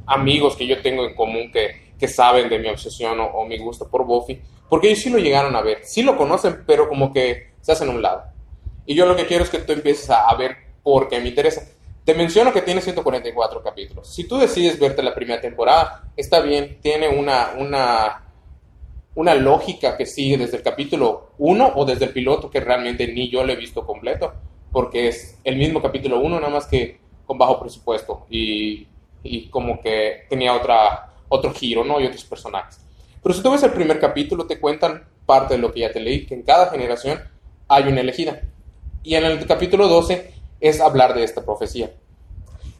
amigos 0.06 0.56
que 0.56 0.66
yo 0.66 0.82
tengo 0.82 1.06
en 1.06 1.14
común 1.14 1.52
que, 1.52 1.92
que 1.96 2.08
saben 2.08 2.48
de 2.48 2.58
mi 2.58 2.68
obsesión 2.68 3.20
o, 3.20 3.26
o 3.26 3.46
mi 3.46 3.58
gusto 3.58 3.88
por 3.88 4.04
Buffy, 4.04 4.40
porque 4.68 4.88
ellos 4.88 4.98
sí 4.98 5.10
lo 5.10 5.18
llegaron 5.18 5.54
a 5.54 5.62
ver, 5.62 5.84
sí 5.84 6.02
lo 6.02 6.16
conocen, 6.16 6.64
pero 6.66 6.88
como 6.88 7.12
que 7.12 7.52
se 7.60 7.70
hacen 7.70 7.88
a 7.88 7.92
un 7.92 8.02
lado. 8.02 8.24
Y 8.86 8.96
yo 8.96 9.06
lo 9.06 9.14
que 9.14 9.26
quiero 9.26 9.44
es 9.44 9.50
que 9.50 9.58
tú 9.58 9.72
empieces 9.72 10.10
a, 10.10 10.28
a 10.28 10.34
ver 10.34 10.56
por 10.82 11.08
qué 11.08 11.20
me 11.20 11.28
interesa. 11.28 11.62
Te 12.04 12.14
menciono 12.14 12.52
que 12.52 12.62
tiene 12.62 12.80
144 12.80 13.62
capítulos. 13.62 14.08
Si 14.14 14.28
tú 14.28 14.36
decides 14.38 14.78
verte 14.78 15.02
la 15.02 15.12
primera 15.12 15.40
temporada, 15.40 16.04
está 16.16 16.40
bien, 16.40 16.78
tiene 16.80 17.08
una, 17.08 17.54
una, 17.58 18.25
una 19.16 19.34
lógica 19.34 19.96
que 19.96 20.06
sigue 20.06 20.38
desde 20.38 20.58
el 20.58 20.62
capítulo 20.62 21.30
1 21.38 21.72
o 21.74 21.84
desde 21.84 22.04
el 22.04 22.12
piloto 22.12 22.50
que 22.50 22.60
realmente 22.60 23.08
ni 23.08 23.28
yo 23.30 23.44
lo 23.44 23.52
he 23.52 23.56
visto 23.56 23.84
completo, 23.84 24.34
porque 24.70 25.08
es 25.08 25.38
el 25.42 25.56
mismo 25.56 25.82
capítulo 25.82 26.20
1, 26.20 26.38
nada 26.38 26.52
más 26.52 26.66
que 26.66 27.00
con 27.26 27.38
bajo 27.38 27.58
presupuesto 27.58 28.26
y, 28.30 28.86
y 29.22 29.48
como 29.48 29.80
que 29.80 30.26
tenía 30.28 30.54
otra, 30.54 31.14
otro 31.28 31.52
giro, 31.52 31.82
¿no? 31.82 31.98
Y 31.98 32.06
otros 32.06 32.24
personajes. 32.24 32.80
Pero 33.22 33.34
si 33.34 33.42
tú 33.42 33.50
ves 33.50 33.62
el 33.62 33.72
primer 33.72 33.98
capítulo, 33.98 34.46
te 34.46 34.60
cuentan 34.60 35.04
parte 35.24 35.54
de 35.54 35.60
lo 35.60 35.72
que 35.72 35.80
ya 35.80 35.92
te 35.92 35.98
leí, 35.98 36.26
que 36.26 36.34
en 36.34 36.42
cada 36.42 36.70
generación 36.70 37.20
hay 37.68 37.84
una 37.84 38.02
elegida. 38.02 38.42
Y 39.02 39.14
en 39.14 39.24
el 39.24 39.44
capítulo 39.46 39.88
12 39.88 40.30
es 40.60 40.80
hablar 40.80 41.14
de 41.14 41.24
esta 41.24 41.42
profecía. 41.42 41.90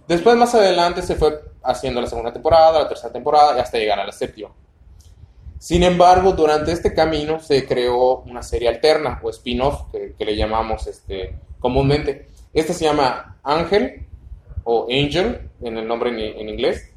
Después, 0.06 0.36
más 0.36 0.54
adelante, 0.54 1.02
se 1.02 1.16
fue 1.16 1.40
haciendo 1.62 2.00
la 2.00 2.06
segunda 2.06 2.32
temporada, 2.32 2.80
la 2.80 2.88
tercera 2.88 3.12
temporada 3.12 3.56
y 3.56 3.60
hasta 3.60 3.78
llegar 3.78 3.98
a 3.98 4.06
la 4.06 4.12
séptima. 4.12 4.50
Sin 5.58 5.82
embargo, 5.82 6.32
durante 6.32 6.72
este 6.72 6.94
camino 6.94 7.40
se 7.40 7.66
creó 7.66 8.20
una 8.20 8.42
serie 8.42 8.68
alterna 8.68 9.20
o 9.22 9.30
spin-off 9.30 9.90
que, 9.90 10.14
que 10.16 10.24
le 10.24 10.36
llamamos 10.36 10.86
este, 10.86 11.36
comúnmente. 11.58 12.28
Esta 12.52 12.72
se 12.72 12.84
llama 12.84 13.38
Ángel 13.42 14.06
o 14.64 14.86
Angel 14.90 15.50
en 15.62 15.78
el 15.78 15.86
nombre 15.86 16.10
en, 16.10 16.40
en 16.40 16.48
inglés 16.48 16.92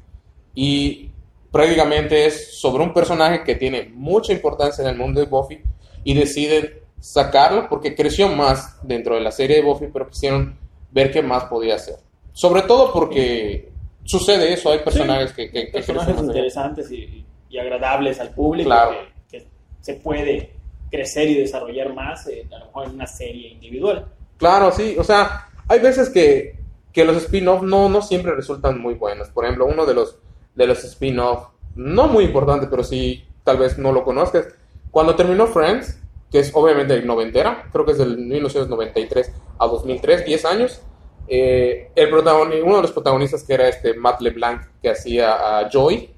y 0.54 1.10
prácticamente 1.50 2.26
es 2.26 2.60
sobre 2.60 2.82
un 2.84 2.92
personaje 2.92 3.44
que 3.44 3.54
tiene 3.54 3.90
mucha 3.94 4.32
importancia 4.32 4.82
en 4.82 4.90
el 4.90 4.96
mundo 4.96 5.20
de 5.20 5.26
Buffy 5.26 5.60
y 6.04 6.14
deciden 6.14 6.80
sacarlo 7.00 7.68
porque 7.68 7.94
creció 7.94 8.28
más 8.28 8.78
dentro 8.86 9.14
de 9.14 9.22
la 9.22 9.32
serie 9.32 9.56
de 9.56 9.62
Buffy, 9.62 9.88
pero 9.92 10.08
quisieron 10.08 10.58
ver 10.90 11.10
qué 11.10 11.22
más 11.22 11.44
podía 11.44 11.76
hacer. 11.76 11.96
Sobre 12.32 12.62
todo 12.62 12.92
porque 12.92 13.70
sucede 14.04 14.52
eso, 14.52 14.70
hay 14.70 14.80
personajes 14.80 15.32
que, 15.32 15.50
que, 15.50 15.66
que 15.66 15.72
personajes 15.72 16.14
crecen 16.14 16.26
más 16.26 16.34
allá. 16.34 16.38
interesantes 16.38 16.92
y, 16.92 17.24
y 17.50 17.58
agradables 17.58 18.20
al 18.20 18.30
público 18.30 18.68
Claro. 18.70 18.92
que, 19.28 19.38
que 19.38 19.46
se 19.80 19.94
puede 19.94 20.54
crecer 20.90 21.28
y 21.28 21.34
desarrollar 21.34 21.92
más 21.94 22.26
eh, 22.28 22.46
a 22.54 22.58
lo 22.58 22.66
mejor 22.66 22.86
en 22.86 22.94
una 22.94 23.06
serie 23.06 23.48
individual. 23.48 24.06
Claro, 24.38 24.72
sí, 24.72 24.96
o 24.98 25.04
sea, 25.04 25.48
hay 25.68 25.80
veces 25.80 26.08
que, 26.08 26.58
que 26.92 27.04
los 27.04 27.16
spin-off 27.16 27.62
no, 27.62 27.88
no 27.88 28.02
siempre 28.02 28.34
resultan 28.34 28.80
muy 28.80 28.94
buenos. 28.94 29.28
Por 29.28 29.44
ejemplo, 29.44 29.66
uno 29.66 29.84
de 29.86 29.94
los, 29.94 30.16
de 30.54 30.66
los 30.66 30.82
spin-off, 30.84 31.48
no 31.74 32.08
muy 32.08 32.24
importante, 32.24 32.66
pero 32.66 32.82
sí 32.82 33.24
tal 33.44 33.58
vez 33.58 33.78
no 33.78 33.92
lo 33.92 34.04
conozcas. 34.04 34.48
Cuando 34.90 35.14
terminó 35.14 35.46
Friends, 35.46 36.00
que 36.30 36.38
es 36.40 36.50
obviamente 36.54 37.00
noventera, 37.02 37.68
creo 37.72 37.84
que 37.84 37.92
es 37.92 37.98
del 37.98 38.16
1993 38.18 39.32
a 39.58 39.66
2003, 39.66 40.24
10 40.24 40.44
años, 40.44 40.82
eh, 41.28 41.90
el 41.94 42.12
uno 42.12 42.76
de 42.76 42.82
los 42.82 42.92
protagonistas 42.92 43.44
que 43.44 43.54
era 43.54 43.68
este 43.68 43.94
Matt 43.94 44.20
LeBlanc 44.20 44.62
que 44.82 44.90
hacía 44.90 45.58
a 45.60 45.68
Joy, 45.70 46.10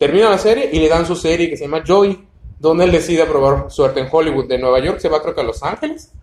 termina 0.00 0.30
la 0.30 0.38
serie 0.38 0.70
y 0.72 0.80
le 0.80 0.88
dan 0.88 1.04
su 1.04 1.14
serie 1.14 1.50
que 1.50 1.58
se 1.58 1.64
llama 1.64 1.84
Joy, 1.84 2.26
donde 2.58 2.84
él 2.84 2.90
decide 2.90 3.26
probar 3.26 3.70
suerte 3.70 4.00
en 4.00 4.08
Hollywood 4.10 4.48
de 4.48 4.56
Nueva 4.56 4.80
York, 4.80 4.98
se 4.98 5.10
va 5.10 5.20
creo 5.20 5.34
que 5.34 5.42
a 5.42 5.44
Los 5.44 5.62
Ángeles, 5.62 6.14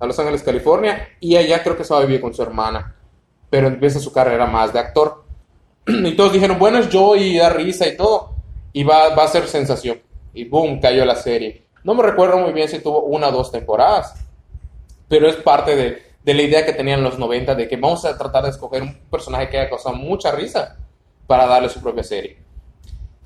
a 0.00 0.06
Los 0.06 0.18
Ángeles, 0.18 0.42
California, 0.42 1.10
y 1.20 1.36
allá 1.36 1.62
creo 1.62 1.76
que 1.76 1.84
se 1.84 1.92
va 1.92 2.00
a 2.00 2.06
vivir 2.06 2.22
con 2.22 2.32
su 2.32 2.42
hermana, 2.42 2.96
pero 3.50 3.66
empieza 3.66 4.00
su 4.00 4.12
carrera 4.12 4.46
más 4.46 4.72
de 4.72 4.78
actor. 4.78 5.24
Y 5.86 6.16
todos 6.16 6.32
dijeron, 6.32 6.58
bueno, 6.58 6.78
es 6.78 6.88
Joy, 6.88 7.36
da 7.36 7.50
risa 7.50 7.86
y 7.86 7.98
todo, 7.98 8.34
y 8.72 8.82
va, 8.82 9.14
va 9.14 9.24
a 9.24 9.28
ser 9.28 9.46
sensación. 9.46 10.00
Y 10.32 10.46
boom, 10.46 10.80
cayó 10.80 11.04
la 11.04 11.14
serie. 11.14 11.66
No 11.84 11.92
me 11.92 12.02
recuerdo 12.02 12.38
muy 12.38 12.54
bien 12.54 12.68
si 12.68 12.78
tuvo 12.78 13.02
una 13.02 13.28
o 13.28 13.32
dos 13.32 13.52
temporadas, 13.52 14.14
pero 15.06 15.28
es 15.28 15.36
parte 15.36 15.76
de, 15.76 16.02
de 16.24 16.34
la 16.34 16.42
idea 16.42 16.64
que 16.64 16.72
tenían 16.72 17.02
los 17.02 17.18
90 17.18 17.54
de 17.54 17.68
que 17.68 17.76
vamos 17.76 18.06
a 18.06 18.16
tratar 18.16 18.44
de 18.44 18.50
escoger 18.50 18.80
un 18.80 18.94
personaje 19.10 19.50
que 19.50 19.58
haya 19.58 19.68
causado 19.68 19.96
mucha 19.96 20.32
risa 20.32 20.78
para 21.26 21.46
darle 21.46 21.68
su 21.68 21.82
propia 21.82 22.02
serie. 22.02 22.47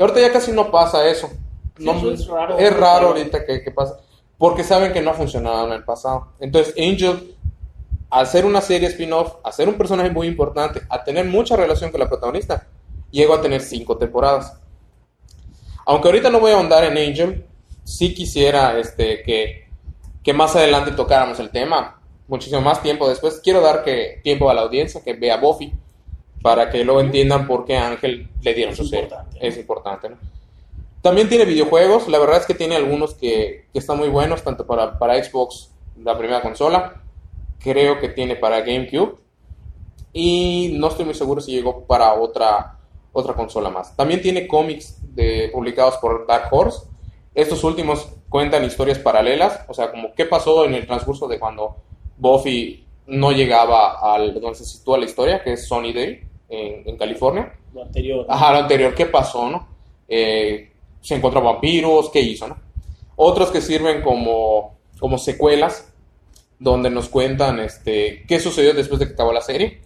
Ahorita 0.02 0.21
ya 0.21 0.32
casi 0.32 0.50
no 0.50 0.71
pasa 0.71 1.06
eso. 1.09 1.30
No- 1.78 2.11
es 2.11 2.26
raro. 2.26 2.59
es 2.59 2.76
raro 2.76 3.09
ahorita 3.09 3.44
que, 3.47 3.62
que 3.62 3.71
pasa. 3.71 4.00
Porque 4.37 4.64
saben 4.64 4.92
que 4.92 5.00
no 5.00 5.12
ha 5.12 5.14
funcionado 5.14 5.68
en 5.68 5.75
el 5.75 5.85
pasado. 5.85 6.32
Entonces, 6.40 6.75
Angel, 6.76 7.37
al 8.11 8.26
ser 8.26 8.44
una 8.44 8.61
serie 8.61 8.88
spin-off, 8.88 9.37
a 9.44 9.52
ser 9.52 9.68
un 9.68 9.76
personaje 9.76 10.11
muy 10.11 10.26
importante, 10.26 10.82
a 10.88 11.04
tener 11.04 11.25
mucha 11.26 11.54
relación 11.54 11.92
con 11.92 12.00
la 12.00 12.09
protagonista, 12.09 12.66
llegó 13.12 13.35
a 13.35 13.40
tener 13.40 13.61
cinco 13.61 13.97
temporadas. 13.97 14.59
Aunque 15.87 16.09
ahorita 16.09 16.30
no 16.30 16.40
voy 16.40 16.50
a 16.50 16.56
ahondar 16.56 16.82
en 16.82 16.99
Angel, 16.99 17.47
sí 17.85 18.12
quisiera 18.12 18.76
este, 18.78 19.23
que, 19.23 19.68
que 20.25 20.32
más 20.32 20.56
adelante 20.56 20.90
tocáramos 20.90 21.38
el 21.38 21.50
tema, 21.50 22.00
muchísimo 22.26 22.61
más 22.61 22.82
tiempo 22.82 23.09
después. 23.09 23.40
Quiero 23.42 23.61
dar 23.61 23.85
que, 23.85 24.21
tiempo 24.25 24.50
a 24.50 24.54
la 24.54 24.62
audiencia 24.62 25.00
que 25.04 25.12
vea 25.12 25.37
Buffy, 25.37 25.73
para 26.42 26.70
que 26.70 26.84
luego 26.84 27.00
entiendan 27.00 27.46
por 27.46 27.64
qué 27.64 27.76
a 27.76 27.88
Ángel 27.88 28.28
le 28.42 28.54
dieron 28.54 28.72
Es 28.72 28.78
su 28.78 28.84
serie. 28.87 29.08
Es 29.40 29.56
importante, 29.56 30.11
¿no? 30.11 30.16
También 31.00 31.28
tiene 31.28 31.44
videojuegos, 31.44 32.06
la 32.06 32.20
verdad 32.20 32.37
es 32.37 32.46
que 32.46 32.54
tiene 32.54 32.76
algunos 32.76 33.14
que, 33.14 33.66
que 33.72 33.78
están 33.78 33.99
muy 33.99 34.08
buenos, 34.08 34.44
tanto 34.44 34.64
para, 34.66 34.99
para 34.99 35.22
Xbox, 35.22 35.72
la 36.00 36.16
primera 36.16 36.40
consola, 36.40 37.02
creo 37.58 37.99
que 37.99 38.08
tiene 38.08 38.37
para 38.37 38.61
GameCube, 38.61 39.16
y 40.12 40.76
no 40.78 40.88
estoy 40.88 41.04
muy 41.04 41.14
seguro 41.14 41.40
si 41.40 41.50
llegó 41.50 41.84
para 41.87 42.14
otra, 42.14 42.78
otra 43.12 43.34
consola 43.34 43.68
más. 43.68 43.96
También 43.96 44.22
tiene 44.22 44.46
cómics 44.46 45.00
de, 45.14 45.50
publicados 45.52 45.96
por 45.96 46.25
Dark 46.25 46.49
Horse, 46.52 46.87
estos 47.34 47.64
últimos 47.64 48.08
cuentan 48.28 48.64
historias 48.64 49.00
paralelas, 49.00 49.64
o 49.68 49.75
sea, 49.75 49.90
como 49.90 50.14
qué 50.14 50.26
pasó 50.26 50.64
en 50.64 50.75
el 50.75 50.87
transcurso 50.87 51.26
de 51.26 51.40
cuando 51.40 51.78
Buffy 52.16 52.87
no 53.06 53.32
llegaba 53.32 54.14
al 54.14 54.34
donde 54.34 54.54
se 54.54 54.64
sitúa 54.64 54.99
la 54.99 55.06
historia, 55.06 55.42
que 55.42 55.54
es 55.54 55.66
Sunnydale, 55.66 56.28
en, 56.52 56.88
en 56.88 56.97
California. 56.97 57.52
Lo 57.73 57.82
anterior. 57.82 58.26
Ajá, 58.28 58.52
lo 58.52 58.59
anterior, 58.59 58.94
¿qué 58.94 59.06
pasó, 59.06 59.49
no? 59.49 59.68
Eh, 60.06 60.71
se 61.00 61.14
encontró 61.14 61.42
vampiros, 61.42 62.11
¿qué 62.11 62.21
hizo, 62.21 62.47
no? 62.47 62.56
Otros 63.16 63.50
que 63.50 63.61
sirven 63.61 64.02
como, 64.02 64.78
como 65.00 65.18
secuelas, 65.18 65.92
donde 66.59 66.90
nos 66.90 67.09
cuentan 67.09 67.61
este, 67.61 68.25
qué 68.28 68.38
sucedió 68.38 68.75
después 68.75 69.00
de 69.00 69.06
que 69.06 69.14
acabó 69.14 69.32
la 69.32 69.40
serie, 69.40 69.82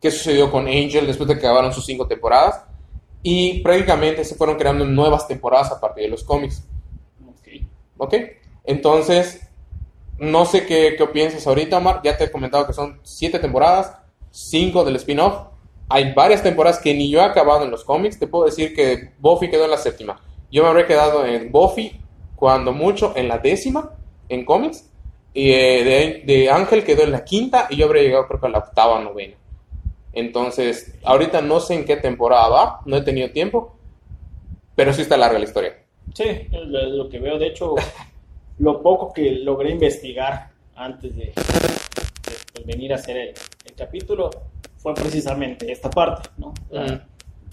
qué 0.00 0.10
sucedió 0.10 0.50
con 0.50 0.66
Angel 0.66 1.06
después 1.06 1.28
de 1.28 1.34
que 1.34 1.46
acabaron 1.46 1.72
sus 1.72 1.86
cinco 1.86 2.06
temporadas, 2.06 2.64
y 3.22 3.60
prácticamente 3.62 4.24
se 4.24 4.36
fueron 4.36 4.56
creando 4.56 4.84
nuevas 4.84 5.26
temporadas 5.26 5.72
a 5.72 5.80
partir 5.80 6.04
de 6.04 6.10
los 6.10 6.22
cómics. 6.22 6.62
Ok. 7.26 7.48
¿Ok? 7.96 8.14
Entonces, 8.64 9.48
no 10.18 10.44
sé 10.44 10.64
qué, 10.64 10.94
qué 10.96 11.06
piensas 11.08 11.46
ahorita, 11.46 11.78
Omar. 11.78 12.02
Ya 12.04 12.16
te 12.16 12.24
he 12.24 12.30
comentado 12.30 12.66
que 12.66 12.72
son 12.72 13.00
siete 13.02 13.38
temporadas, 13.38 13.96
cinco 14.30 14.84
del 14.84 14.96
spin-off. 14.96 15.55
Hay 15.88 16.12
varias 16.12 16.42
temporadas 16.42 16.80
que 16.80 16.94
ni 16.94 17.10
yo 17.10 17.20
he 17.20 17.24
acabado 17.24 17.64
en 17.64 17.70
los 17.70 17.84
cómics. 17.84 18.18
Te 18.18 18.26
puedo 18.26 18.46
decir 18.46 18.74
que 18.74 19.12
Buffy 19.18 19.48
quedó 19.48 19.64
en 19.64 19.70
la 19.70 19.76
séptima. 19.78 20.20
Yo 20.50 20.62
me 20.62 20.68
habré 20.68 20.86
quedado 20.86 21.24
en 21.24 21.52
Buffy, 21.52 22.00
cuando 22.34 22.72
mucho, 22.72 23.12
en 23.16 23.28
la 23.28 23.38
décima, 23.38 23.92
en 24.28 24.44
cómics. 24.44 24.90
Y 25.32 25.52
eh, 25.52 26.24
de, 26.26 26.34
de 26.34 26.50
Ángel 26.50 26.82
quedó 26.82 27.02
en 27.02 27.12
la 27.12 27.24
quinta 27.24 27.66
y 27.70 27.76
yo 27.76 27.86
habría 27.86 28.02
llegado 28.02 28.26
creo 28.26 28.40
que 28.40 28.46
a 28.46 28.50
la 28.50 28.58
octava 28.58 29.00
novena. 29.00 29.36
Entonces, 30.12 30.94
ahorita 31.04 31.42
no 31.42 31.60
sé 31.60 31.74
en 31.74 31.84
qué 31.84 31.96
temporada 31.96 32.48
va, 32.48 32.80
no 32.86 32.96
he 32.96 33.02
tenido 33.02 33.30
tiempo, 33.30 33.76
pero 34.74 34.92
sí 34.92 35.02
está 35.02 35.16
larga 35.18 35.38
la 35.38 35.44
historia. 35.44 35.76
Sí, 36.14 36.24
lo, 36.50 37.08
que 37.10 37.18
veo. 37.18 37.38
De 37.38 37.48
hecho, 37.48 37.74
lo 38.58 38.82
poco 38.82 39.12
que 39.12 39.30
logré 39.32 39.70
investigar 39.70 40.50
antes 40.74 41.14
de, 41.14 41.26
de, 41.26 41.34
pues, 41.34 42.66
venir 42.66 42.92
a 42.92 42.96
hacer 42.96 43.16
el, 43.18 43.34
el 43.66 43.74
capítulo 43.74 44.30
fue 44.76 44.94
precisamente 44.94 45.70
esta 45.70 45.90
parte, 45.90 46.28
¿no? 46.38 46.52
La- 46.70 46.84
Ujú. 46.84 46.94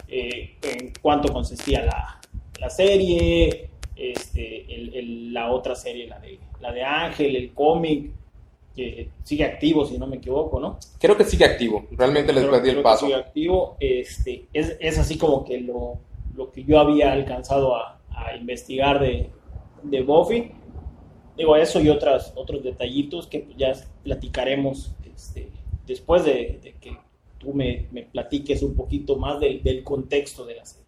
eh, 0.07 0.55
en 0.61 0.93
cuánto 1.01 1.31
consistía 1.33 1.83
la, 1.85 2.19
la 2.59 2.69
serie, 2.69 3.69
este, 3.95 4.73
el- 4.73 4.95
el- 4.95 5.33
la 5.33 5.51
otra 5.51 5.75
serie, 5.75 6.07
la 6.07 6.19
de, 6.19 6.39
la 6.59 6.71
de 6.71 6.83
Ángel, 6.83 7.35
el 7.35 7.53
cómic, 7.53 8.11
que 8.75 9.09
sigue 9.23 9.43
activo, 9.45 9.85
si 9.85 9.97
no 9.99 10.07
me 10.07 10.15
equivoco, 10.17 10.59
¿no? 10.59 10.79
Creo 10.99 11.15
que 11.15 11.25
sigue 11.25 11.45
activo, 11.45 11.85
realmente 11.91 12.33
les 12.33 12.43
perdí 12.45 12.69
el 12.71 12.81
paso. 12.81 13.05
sigue 13.05 13.15
activo. 13.17 13.77
Este, 13.79 14.45
es, 14.51 14.75
es 14.79 14.97
así 14.97 15.17
como 15.17 15.43
que 15.45 15.59
lo, 15.61 15.99
lo 16.35 16.51
que 16.51 16.63
yo 16.63 16.79
había 16.79 17.11
alcanzado 17.13 17.75
a, 17.75 17.99
a 18.09 18.35
investigar 18.35 18.99
de, 18.99 19.29
de 19.83 20.01
Buffy. 20.01 20.51
Digo, 21.37 21.55
eso 21.55 21.79
y 21.81 21.89
otras, 21.89 22.33
otros 22.35 22.63
detallitos 22.63 23.27
que 23.27 23.47
ya 23.57 23.73
platicaremos 24.03 24.91
este, 25.15 25.49
después 25.85 26.25
de, 26.25 26.59
de 26.63 26.73
que 26.81 26.97
tú 27.43 27.53
me, 27.53 27.87
me 27.91 28.03
platiques 28.03 28.63
un 28.63 28.75
poquito 28.75 29.17
más 29.17 29.39
del, 29.39 29.61
del 29.61 29.83
contexto 29.83 30.45
de 30.45 30.55
la 30.55 30.65
serie. 30.65 30.85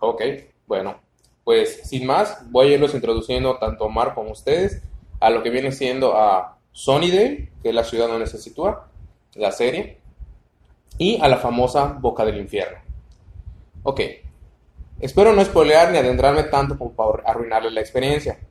Ok, 0.00 0.22
bueno, 0.66 1.00
pues 1.44 1.82
sin 1.84 2.06
más, 2.06 2.50
voy 2.50 2.68
a 2.68 2.74
irlos 2.74 2.94
introduciendo 2.94 3.58
tanto 3.58 3.84
Omar 3.84 4.14
como 4.14 4.32
ustedes 4.32 4.82
a 5.20 5.30
lo 5.30 5.42
que 5.42 5.50
viene 5.50 5.72
siendo 5.72 6.16
a 6.16 6.58
Sunnydale, 6.72 7.50
que 7.62 7.68
es 7.68 7.74
la 7.74 7.84
ciudad 7.84 8.08
donde 8.08 8.26
se 8.26 8.38
sitúa 8.38 8.88
la 9.34 9.52
serie, 9.52 9.98
y 10.98 11.20
a 11.20 11.28
la 11.28 11.38
famosa 11.38 11.96
Boca 12.00 12.24
del 12.24 12.38
Infierno. 12.38 12.78
Ok, 13.82 14.00
espero 15.00 15.32
no 15.32 15.44
spoilear 15.44 15.90
ni 15.90 15.98
adentrarme 15.98 16.44
tanto 16.44 16.78
como 16.78 16.92
para 16.92 17.22
arruinarles 17.24 17.72
la 17.72 17.80
experiencia. 17.80 18.38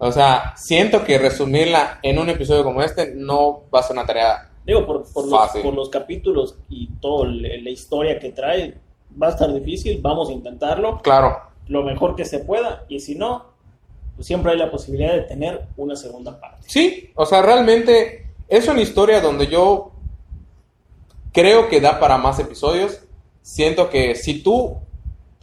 O 0.00 0.12
sea, 0.12 0.54
siento 0.56 1.04
que 1.04 1.18
resumirla 1.18 1.98
en 2.02 2.18
un 2.18 2.28
episodio 2.28 2.62
como 2.62 2.82
este 2.82 3.14
no 3.14 3.62
va 3.74 3.80
a 3.80 3.82
ser 3.82 3.96
una 3.96 4.04
tarea 4.04 4.50
Digo, 4.64 4.86
por, 4.86 5.04
por, 5.12 5.28
los, 5.28 5.50
por 5.62 5.74
los 5.74 5.88
capítulos 5.90 6.56
y 6.68 6.88
toda 7.00 7.28
la 7.28 7.70
historia 7.70 8.18
que 8.18 8.30
trae, 8.30 8.74
va 9.20 9.28
a 9.28 9.30
estar 9.30 9.52
difícil, 9.52 10.00
vamos 10.00 10.28
a 10.30 10.32
intentarlo. 10.32 11.00
claro. 11.02 11.36
lo 11.68 11.82
mejor 11.82 12.16
que 12.16 12.24
se 12.24 12.40
pueda 12.40 12.84
y 12.88 13.00
si 13.00 13.14
no, 13.14 13.46
pues 14.16 14.26
siempre 14.26 14.52
hay 14.52 14.58
la 14.58 14.70
posibilidad 14.70 15.14
de 15.14 15.22
tener 15.22 15.66
una 15.76 15.96
segunda 15.96 16.40
parte. 16.40 16.66
Sí, 16.68 17.10
o 17.14 17.26
sea, 17.26 17.42
realmente 17.42 18.26
es 18.48 18.68
una 18.68 18.80
historia 18.80 19.20
donde 19.20 19.46
yo 19.46 19.92
creo 21.32 21.68
que 21.68 21.80
da 21.80 21.98
para 21.98 22.16
más 22.16 22.38
episodios. 22.38 23.00
Siento 23.42 23.90
que 23.90 24.14
si 24.14 24.42
tú 24.42 24.78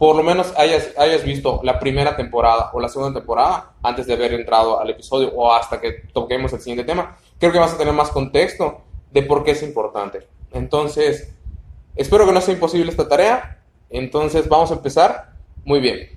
por 0.02 0.16
lo 0.16 0.24
menos 0.24 0.52
hayas, 0.56 0.90
hayas 0.98 1.22
visto 1.22 1.60
la 1.62 1.78
primera 1.78 2.16
temporada 2.16 2.70
o 2.72 2.80
la 2.80 2.88
segunda 2.88 3.20
temporada 3.20 3.74
antes 3.84 4.04
de 4.04 4.14
haber 4.14 4.32
entrado 4.32 4.80
al 4.80 4.90
episodio 4.90 5.32
o 5.32 5.52
hasta 5.52 5.80
que 5.80 5.92
toquemos 6.12 6.52
el 6.52 6.58
siguiente 6.58 6.82
tema, 6.82 7.16
creo 7.38 7.52
que 7.52 7.60
vas 7.60 7.72
a 7.72 7.78
tener 7.78 7.94
más 7.94 8.10
contexto 8.10 8.80
de 9.12 9.22
por 9.22 9.44
qué 9.44 9.52
es 9.52 9.62
importante. 9.62 10.26
Entonces, 10.52 11.32
espero 11.96 12.26
que 12.26 12.32
no 12.32 12.40
sea 12.40 12.54
imposible 12.54 12.90
esta 12.90 13.08
tarea. 13.08 13.62
Entonces, 13.90 14.48
vamos 14.48 14.70
a 14.70 14.74
empezar. 14.74 15.32
Muy 15.64 15.80
bien. 15.80 16.08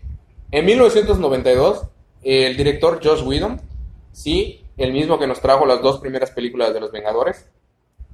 En 0.52 0.66
1992, 0.66 1.88
el 2.24 2.58
director 2.58 3.00
Josh 3.04 3.24
Whedon, 3.24 3.62
sí, 4.12 4.66
el 4.78 4.92
mismo 4.92 5.20
que 5.20 5.28
nos 5.28 5.42
trajo 5.42 5.66
las 5.66 5.82
dos 5.82 6.00
primeras 6.00 6.32
películas 6.32 6.74
de 6.74 6.80
los 6.80 6.92
Vengadores, 6.92 7.48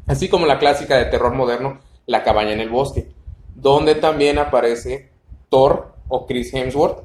así 0.07 0.29
como 0.29 0.45
la 0.45 0.59
clásica 0.59 0.97
de 0.97 1.05
terror 1.05 1.33
moderno, 1.33 1.79
La 2.07 2.23
cabaña 2.23 2.51
en 2.51 2.59
el 2.59 2.69
bosque, 2.69 3.11
donde 3.55 3.95
también 3.95 4.39
aparece 4.39 5.11
Thor 5.50 5.93
o 6.07 6.25
Chris 6.25 6.53
Hemsworth. 6.53 7.03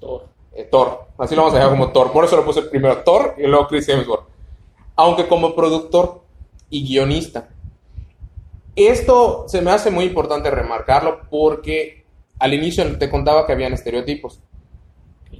Todo. 0.00 0.28
Eh, 0.52 0.68
Thor, 0.70 1.06
así 1.18 1.34
lo 1.34 1.42
vamos 1.42 1.54
a 1.54 1.58
dejar 1.58 1.72
como 1.72 1.92
Thor, 1.92 2.12
por 2.12 2.24
eso 2.24 2.36
lo 2.36 2.44
puse 2.44 2.62
primero 2.62 2.98
Thor 2.98 3.34
y 3.38 3.46
luego 3.46 3.68
Chris 3.68 3.88
Hemsworth. 3.88 4.26
Aunque 4.96 5.28
como 5.28 5.54
productor 5.54 6.23
y 6.76 6.86
guionista. 6.86 7.48
Esto 8.76 9.44
se 9.48 9.60
me 9.62 9.70
hace 9.70 9.90
muy 9.90 10.04
importante 10.04 10.50
remarcarlo 10.50 11.20
porque 11.30 12.04
al 12.38 12.52
inicio 12.54 12.98
te 12.98 13.08
contaba 13.08 13.46
que 13.46 13.52
habían 13.52 13.72
estereotipos. 13.72 14.40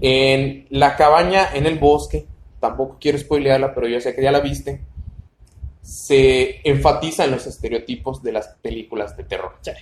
En 0.00 0.66
la 0.70 0.96
cabaña 0.96 1.48
en 1.54 1.66
el 1.66 1.78
bosque, 1.78 2.26
tampoco 2.60 2.96
quiero 3.00 3.18
spoilearla, 3.18 3.74
pero 3.74 3.88
yo 3.88 4.00
sé 4.00 4.14
que 4.14 4.22
ya 4.22 4.30
la 4.30 4.40
viste, 4.40 4.80
se 5.82 6.60
enfatiza 6.68 7.24
en 7.24 7.32
los 7.32 7.46
estereotipos 7.46 8.22
de 8.22 8.32
las 8.32 8.48
películas 8.62 9.16
de 9.16 9.24
terror. 9.24 9.52
Sí, 9.60 9.72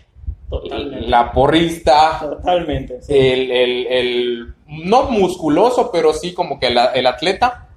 totalmente. 0.48 1.06
La 1.08 1.30
porrista, 1.32 2.18
Totalmente. 2.20 3.02
sí. 3.02 3.12
el, 3.16 3.50
el- 3.50 3.86
el- 3.86 4.54
no 4.68 5.10
musculoso, 5.10 5.90
pero 5.92 6.12
sí 6.14 6.32
como 6.32 6.58
que 6.58 6.70
la- 6.70 6.92
el 6.92 7.06
atleta, 7.06 7.68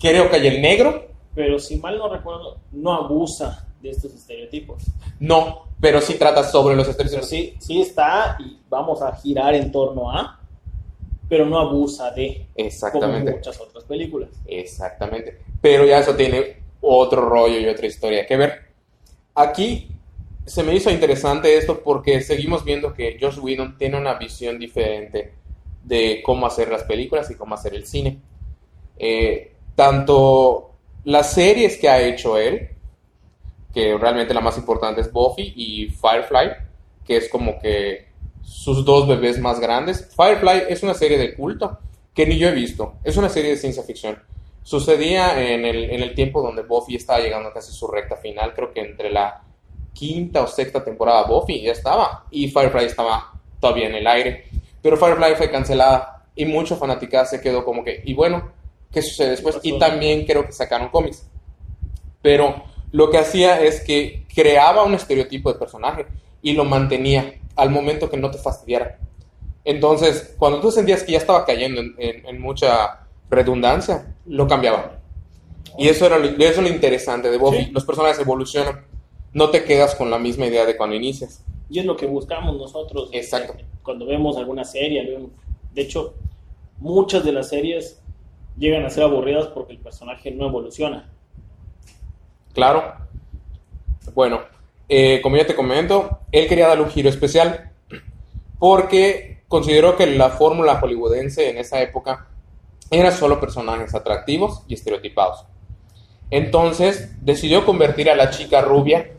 creo 0.00 0.28
que 0.28 0.36
hay 0.36 0.46
el 0.48 0.60
negro, 0.60 1.07
Pero 1.38 1.56
si 1.60 1.76
mal 1.76 1.96
no 1.96 2.08
recuerdo, 2.12 2.56
no 2.72 2.92
abusa 2.92 3.64
de 3.80 3.90
estos 3.90 4.12
estereotipos. 4.12 4.82
no, 5.20 5.66
pero 5.80 6.00
sí 6.00 6.14
trata 6.14 6.42
sobre 6.42 6.74
los 6.74 6.88
Pero 6.88 6.90
estereotipos. 6.90 7.28
sí, 7.28 7.54
sí 7.60 7.80
está 7.80 8.36
y 8.40 8.58
vamos 8.68 9.00
a 9.02 9.14
girar 9.14 9.54
en 9.54 9.70
torno 9.70 10.10
a, 10.10 10.40
pero 11.28 11.46
no 11.46 11.60
abusa 11.60 12.10
de, 12.10 12.48
como 12.90 13.20
muchas 13.20 13.60
otras 13.60 13.84
películas. 13.84 14.30
Exactamente. 14.48 15.38
Pero 15.60 15.86
ya 15.86 16.00
eso 16.00 16.16
tiene 16.16 16.56
otro 16.80 17.20
rollo 17.20 17.60
y 17.60 17.68
otra 17.68 17.86
historia 17.86 18.26
que 18.26 18.36
ver. 18.36 18.72
Aquí 19.36 19.92
se 20.44 20.64
me 20.64 20.74
hizo 20.74 20.90
interesante 20.90 21.56
esto 21.56 21.84
porque 21.84 22.20
seguimos 22.20 22.64
viendo 22.64 22.92
que 22.92 23.16
Josh 23.20 23.38
Whedon 23.38 23.78
tiene 23.78 23.96
una 23.96 24.14
visión 24.14 24.58
diferente 24.58 25.34
de 25.84 26.20
cómo 26.24 26.48
hacer 26.48 26.68
las 26.68 26.82
películas 26.82 27.30
y 27.30 27.36
cómo 27.36 27.54
hacer 27.54 27.74
el 27.74 27.86
cine. 27.86 28.18
Eh, 28.98 29.52
tanto 29.76 30.67
las 31.08 31.32
series 31.32 31.78
que 31.78 31.88
ha 31.88 32.02
hecho 32.02 32.36
él, 32.36 32.68
que 33.72 33.96
realmente 33.96 34.34
la 34.34 34.42
más 34.42 34.58
importante 34.58 35.00
es 35.00 35.10
Buffy 35.10 35.54
y 35.56 35.88
Firefly, 35.88 36.50
que 37.02 37.16
es 37.16 37.30
como 37.30 37.58
que 37.58 38.08
sus 38.42 38.84
dos 38.84 39.08
bebés 39.08 39.38
más 39.38 39.58
grandes. 39.58 40.14
Firefly 40.14 40.64
es 40.68 40.82
una 40.82 40.92
serie 40.92 41.16
de 41.16 41.34
culto 41.34 41.78
que 42.12 42.26
ni 42.26 42.36
yo 42.36 42.48
he 42.48 42.52
visto. 42.52 42.96
Es 43.04 43.16
una 43.16 43.30
serie 43.30 43.52
de 43.52 43.56
ciencia 43.56 43.82
ficción. 43.84 44.22
Sucedía 44.62 45.50
en 45.50 45.64
el, 45.64 45.84
en 45.84 46.02
el 46.02 46.14
tiempo 46.14 46.42
donde 46.42 46.60
Buffy 46.60 46.96
estaba 46.96 47.20
llegando 47.20 47.54
casi 47.54 47.72
su 47.72 47.86
recta 47.86 48.16
final, 48.16 48.52
creo 48.52 48.70
que 48.70 48.80
entre 48.80 49.10
la 49.10 49.42
quinta 49.94 50.42
o 50.42 50.46
sexta 50.46 50.84
temporada 50.84 51.22
Buffy 51.22 51.62
ya 51.62 51.72
estaba 51.72 52.26
y 52.30 52.48
Firefly 52.48 52.84
estaba 52.84 53.32
todavía 53.58 53.86
en 53.86 53.94
el 53.94 54.06
aire. 54.06 54.44
Pero 54.82 54.98
Firefly 54.98 55.36
fue 55.36 55.50
cancelada 55.50 56.26
y 56.34 56.44
mucho 56.44 56.76
fanaticada 56.76 57.24
se 57.24 57.40
quedó 57.40 57.64
como 57.64 57.82
que, 57.82 58.02
y 58.04 58.12
bueno, 58.12 58.57
¿qué 58.92 59.02
sucede 59.02 59.30
después? 59.30 59.58
Y 59.62 59.78
también 59.78 60.24
creo 60.26 60.44
que 60.46 60.52
sacaron 60.52 60.88
cómics. 60.88 61.26
Pero 62.22 62.64
lo 62.92 63.10
que 63.10 63.18
hacía 63.18 63.60
es 63.60 63.80
que 63.80 64.26
creaba 64.34 64.84
un 64.84 64.94
estereotipo 64.94 65.52
de 65.52 65.58
personaje 65.58 66.06
y 66.42 66.52
lo 66.52 66.64
mantenía 66.64 67.34
al 67.56 67.70
momento 67.70 68.08
que 68.10 68.16
no 68.16 68.30
te 68.30 68.38
fastidiara. 68.38 68.98
Entonces, 69.64 70.34
cuando 70.38 70.60
tú 70.60 70.70
sentías 70.70 71.02
que 71.02 71.12
ya 71.12 71.18
estaba 71.18 71.44
cayendo 71.44 71.80
en, 71.80 71.94
en- 71.98 72.26
en 72.26 72.40
mucha 72.40 73.06
redundancia, 73.30 74.14
lo 74.26 74.46
cambiaba. 74.46 74.98
Y 75.76 75.88
eso 75.88 76.06
era 76.06 76.18
lo, 76.18 76.24
eso 76.26 76.38
es 76.40 76.58
lo 76.58 76.68
interesante 76.68 77.30
de 77.30 77.36
Buffy. 77.36 77.64
Sí. 77.66 77.70
Los 77.72 77.84
personajes 77.84 78.18
evolucionan. 78.18 78.84
No 79.34 79.50
te 79.50 79.64
quedas 79.64 79.94
con 79.94 80.10
la 80.10 80.18
misma 80.18 80.46
idea 80.46 80.64
de 80.64 80.76
cuando 80.76 80.96
inicias. 80.96 81.44
Y 81.68 81.78
es 81.80 81.84
lo 81.84 81.96
que 81.96 82.06
buscamos 82.06 82.56
nosotros. 82.56 83.10
Exacto. 83.12 83.52
eh, 83.58 83.64
Cuando 83.82 84.06
vemos 84.06 84.36
alguna 84.38 84.64
serie. 84.64 85.28
De 85.74 85.82
hecho, 85.82 86.14
muchas 86.78 87.24
de 87.24 87.32
las 87.32 87.50
series 87.50 88.00
llegan 88.58 88.84
a 88.84 88.90
ser 88.90 89.04
aburridas 89.04 89.46
porque 89.48 89.72
el 89.72 89.78
personaje 89.78 90.30
no 90.30 90.46
evoluciona. 90.46 91.10
Claro. 92.52 92.94
Bueno, 94.14 94.40
eh, 94.88 95.20
como 95.22 95.36
ya 95.36 95.46
te 95.46 95.54
comento, 95.54 96.20
él 96.32 96.48
quería 96.48 96.68
darle 96.68 96.84
un 96.84 96.90
giro 96.90 97.08
especial 97.08 97.72
porque 98.58 99.42
consideró 99.48 99.96
que 99.96 100.06
la 100.06 100.30
fórmula 100.30 100.80
hollywoodense 100.80 101.50
en 101.50 101.58
esa 101.58 101.80
época 101.80 102.28
era 102.90 103.10
solo 103.12 103.38
personajes 103.38 103.94
atractivos 103.94 104.62
y 104.66 104.74
estereotipados. 104.74 105.44
Entonces 106.30 107.16
decidió 107.24 107.64
convertir 107.64 108.10
a 108.10 108.16
la 108.16 108.30
chica 108.30 108.60
rubia, 108.60 109.10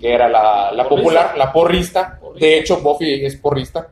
que 0.00 0.12
era 0.12 0.28
la, 0.28 0.86
popular, 0.88 1.36
la 1.36 1.52
porrista, 1.52 2.18
Porrista. 2.20 2.46
de 2.46 2.58
hecho 2.58 2.80
Buffy 2.80 3.24
es 3.24 3.36
porrista, 3.36 3.90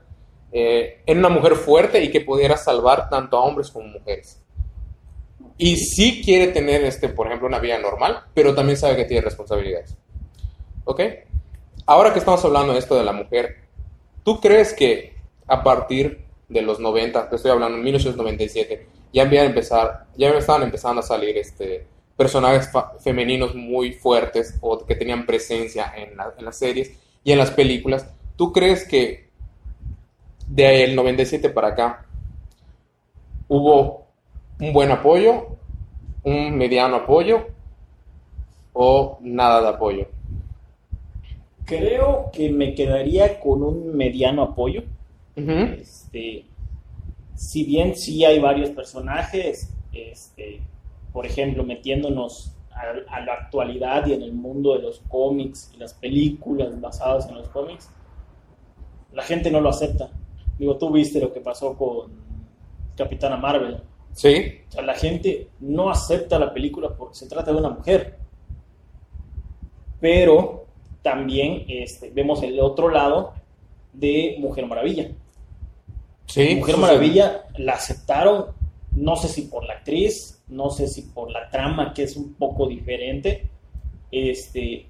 eh, 0.50 1.02
en 1.06 1.18
una 1.18 1.30
mujer 1.30 1.54
fuerte 1.54 2.02
y 2.02 2.10
que 2.10 2.20
pudiera 2.20 2.56
salvar 2.56 3.08
tanto 3.08 3.38
a 3.38 3.42
hombres 3.42 3.70
como 3.70 3.86
mujeres. 3.86 4.41
Y 5.62 5.76
sí 5.76 6.22
quiere 6.24 6.48
tener, 6.48 6.82
este, 6.84 7.08
por 7.08 7.28
ejemplo, 7.28 7.46
una 7.46 7.60
vida 7.60 7.78
normal, 7.78 8.24
pero 8.34 8.52
también 8.52 8.76
sabe 8.76 8.96
que 8.96 9.04
tiene 9.04 9.22
responsabilidades. 9.22 9.96
¿Ok? 10.84 11.00
Ahora 11.86 12.12
que 12.12 12.18
estamos 12.18 12.44
hablando 12.44 12.72
de 12.72 12.80
esto 12.80 12.96
de 12.96 13.04
la 13.04 13.12
mujer, 13.12 13.56
¿tú 14.24 14.40
crees 14.40 14.72
que 14.72 15.14
a 15.46 15.62
partir 15.62 16.24
de 16.48 16.62
los 16.62 16.80
90, 16.80 17.28
te 17.28 17.36
estoy 17.36 17.52
hablando 17.52 17.78
en 17.78 17.84
1997, 17.84 18.86
ya 19.12 19.22
habían 19.22 19.46
empezar, 19.46 20.06
ya 20.16 20.30
estaban 20.30 20.62
empezando 20.64 21.00
a 21.00 21.04
salir 21.04 21.36
este, 21.36 21.86
personajes 22.16 22.68
femeninos 23.00 23.54
muy 23.54 23.92
fuertes 23.92 24.56
o 24.62 24.84
que 24.84 24.96
tenían 24.96 25.26
presencia 25.26 25.92
en, 25.96 26.16
la- 26.16 26.34
en 26.38 26.44
las 26.44 26.58
series 26.58 26.92
y 27.24 27.32
en 27.32 27.38
las 27.38 27.52
películas? 27.52 28.06
¿Tú 28.36 28.52
crees 28.52 28.86
que 28.86 29.28
del 30.48 30.94
97 30.96 31.50
para 31.50 31.68
acá 31.68 32.06
hubo 33.48 34.01
un 34.62 34.72
buen 34.72 34.92
apoyo, 34.92 35.48
un 36.22 36.56
mediano 36.56 36.96
apoyo 36.96 37.48
o 38.72 39.18
nada 39.20 39.60
de 39.60 39.68
apoyo? 39.68 40.06
Creo 41.64 42.30
que 42.32 42.48
me 42.50 42.74
quedaría 42.74 43.40
con 43.40 43.64
un 43.64 43.96
mediano 43.96 44.42
apoyo. 44.42 44.84
Este, 45.34 46.44
si 47.34 47.64
bien 47.64 47.96
sí 47.96 48.24
hay 48.24 48.38
varios 48.38 48.70
personajes, 48.70 49.74
este, 49.92 50.60
por 51.12 51.26
ejemplo, 51.26 51.64
metiéndonos 51.64 52.54
a, 52.70 53.16
a 53.16 53.20
la 53.20 53.32
actualidad 53.32 54.06
y 54.06 54.12
en 54.12 54.22
el 54.22 54.32
mundo 54.32 54.76
de 54.76 54.82
los 54.82 55.00
cómics 55.08 55.72
y 55.74 55.78
las 55.78 55.92
películas 55.94 56.80
basadas 56.80 57.28
en 57.28 57.34
los 57.34 57.48
cómics, 57.48 57.90
la 59.12 59.24
gente 59.24 59.50
no 59.50 59.60
lo 59.60 59.70
acepta. 59.70 60.10
Digo, 60.56 60.76
tú 60.76 60.92
viste 60.92 61.20
lo 61.20 61.32
que 61.32 61.40
pasó 61.40 61.76
con 61.76 62.12
Capitana 62.96 63.36
Marvel. 63.36 63.82
Sí, 64.12 64.60
O 64.68 64.72
sea, 64.72 64.82
la 64.82 64.94
gente 64.94 65.48
no 65.60 65.90
acepta 65.90 66.38
la 66.38 66.52
película 66.52 66.94
porque 66.96 67.14
se 67.14 67.28
trata 67.28 67.52
de 67.52 67.58
una 67.58 67.70
mujer. 67.70 68.18
Pero 70.00 70.66
también 71.02 71.64
este, 71.68 72.10
vemos 72.10 72.42
el 72.42 72.60
otro 72.60 72.88
lado 72.88 73.34
de 73.92 74.36
Mujer 74.38 74.66
Maravilla. 74.66 75.10
sí. 76.26 76.54
Mujer 76.56 76.74
sí, 76.74 76.80
Maravilla 76.80 77.44
la 77.56 77.74
aceptaron, 77.74 78.46
no 78.92 79.16
sé 79.16 79.28
si 79.28 79.42
por 79.42 79.64
la 79.64 79.74
actriz, 79.74 80.42
no 80.48 80.70
sé 80.70 80.88
si 80.88 81.02
por 81.02 81.30
la 81.30 81.48
trama 81.50 81.92
que 81.94 82.04
es 82.04 82.16
un 82.16 82.34
poco 82.34 82.66
diferente, 82.66 83.48
este, 84.10 84.86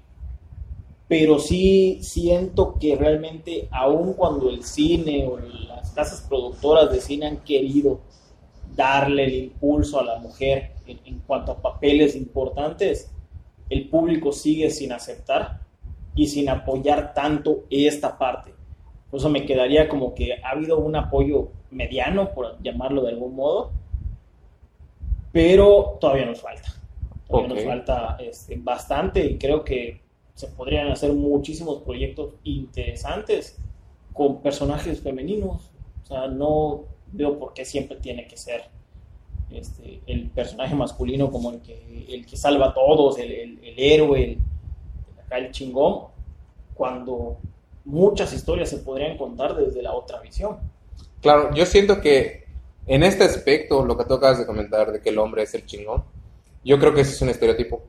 pero 1.07 1.39
sí 1.39 1.99
siento 2.01 2.77
que 2.79 2.95
realmente 2.95 3.67
aun 3.71 4.13
cuando 4.13 4.49
el 4.49 4.63
cine 4.63 5.27
o 5.27 5.37
las 5.37 5.91
casas 5.91 6.25
productoras 6.27 6.91
de 6.91 7.01
cine 7.01 7.27
han 7.27 7.37
querido 7.37 8.01
darle 8.75 9.25
el 9.25 9.33
impulso 9.35 9.99
a 9.99 10.03
la 10.03 10.17
mujer 10.19 10.71
en, 10.87 10.99
en 11.05 11.19
cuanto 11.19 11.51
a 11.53 11.61
papeles 11.61 12.15
importantes, 12.15 13.11
el 13.69 13.89
público 13.89 14.31
sigue 14.31 14.69
sin 14.69 14.91
aceptar 14.91 15.61
y 16.15 16.27
sin 16.27 16.49
apoyar 16.49 17.13
tanto 17.13 17.63
esta 17.69 18.17
parte. 18.17 18.53
Por 19.09 19.19
eso 19.19 19.29
me 19.29 19.45
quedaría 19.45 19.87
como 19.87 20.13
que 20.13 20.33
ha 20.43 20.49
habido 20.49 20.79
un 20.79 20.95
apoyo 20.95 21.49
mediano, 21.71 22.33
por 22.33 22.61
llamarlo 22.61 23.03
de 23.03 23.09
algún 23.09 23.35
modo, 23.35 23.71
pero 25.31 25.97
todavía 25.99 26.25
nos 26.25 26.41
falta. 26.41 26.73
Todavía 27.27 27.49
Ok. 27.49 27.55
nos 27.55 27.65
falta 27.65 28.17
este, 28.19 28.55
bastante 28.57 29.25
y 29.25 29.37
creo 29.37 29.63
que 29.63 30.01
se 30.35 30.47
podrían 30.47 30.89
hacer 30.89 31.13
muchísimos 31.13 31.81
proyectos 31.83 32.33
interesantes 32.43 33.57
con 34.13 34.41
personajes 34.41 35.01
femeninos. 35.01 35.71
O 36.03 36.05
sea, 36.05 36.27
no 36.27 36.85
veo 37.13 37.39
por 37.39 37.53
qué 37.53 37.63
siempre 37.63 37.97
tiene 37.97 38.27
que 38.27 38.35
ser 38.37 38.63
este, 39.51 40.01
el 40.07 40.29
personaje 40.31 40.75
masculino 40.75 41.31
como 41.31 41.51
el 41.51 41.61
que, 41.61 42.05
el 42.09 42.25
que 42.25 42.35
salva 42.35 42.67
a 42.69 42.73
todos, 42.73 43.17
el, 43.19 43.31
el- 43.31 43.59
el 43.63 43.73
héroe, 43.79 44.23
el, 44.23 44.37
el 45.31 45.51
chingón, 45.51 46.07
cuando 46.73 47.37
muchas 47.85 48.33
historias 48.33 48.69
se 48.69 48.77
podrían 48.77 49.17
contar 49.17 49.55
desde 49.55 49.81
la 49.81 49.93
otra 49.93 50.19
visión. 50.21 50.57
Claro, 51.21 51.53
yo 51.53 51.65
siento 51.65 52.01
que 52.01 52.45
en 52.87 53.03
este 53.03 53.23
aspecto, 53.23 53.85
lo 53.85 53.97
que 53.97 54.05
tú 54.05 54.15
acabas 54.15 54.39
de 54.39 54.45
comentar 54.45 54.91
de 54.91 55.01
que 55.01 55.09
el 55.09 55.17
hombre 55.19 55.43
es 55.43 55.53
el 55.53 55.65
chingón, 55.65 56.03
yo 56.63 56.79
creo 56.79 56.93
que 56.93 57.01
ese 57.01 57.11
es 57.13 57.21
un 57.21 57.29
estereotipo. 57.29 57.81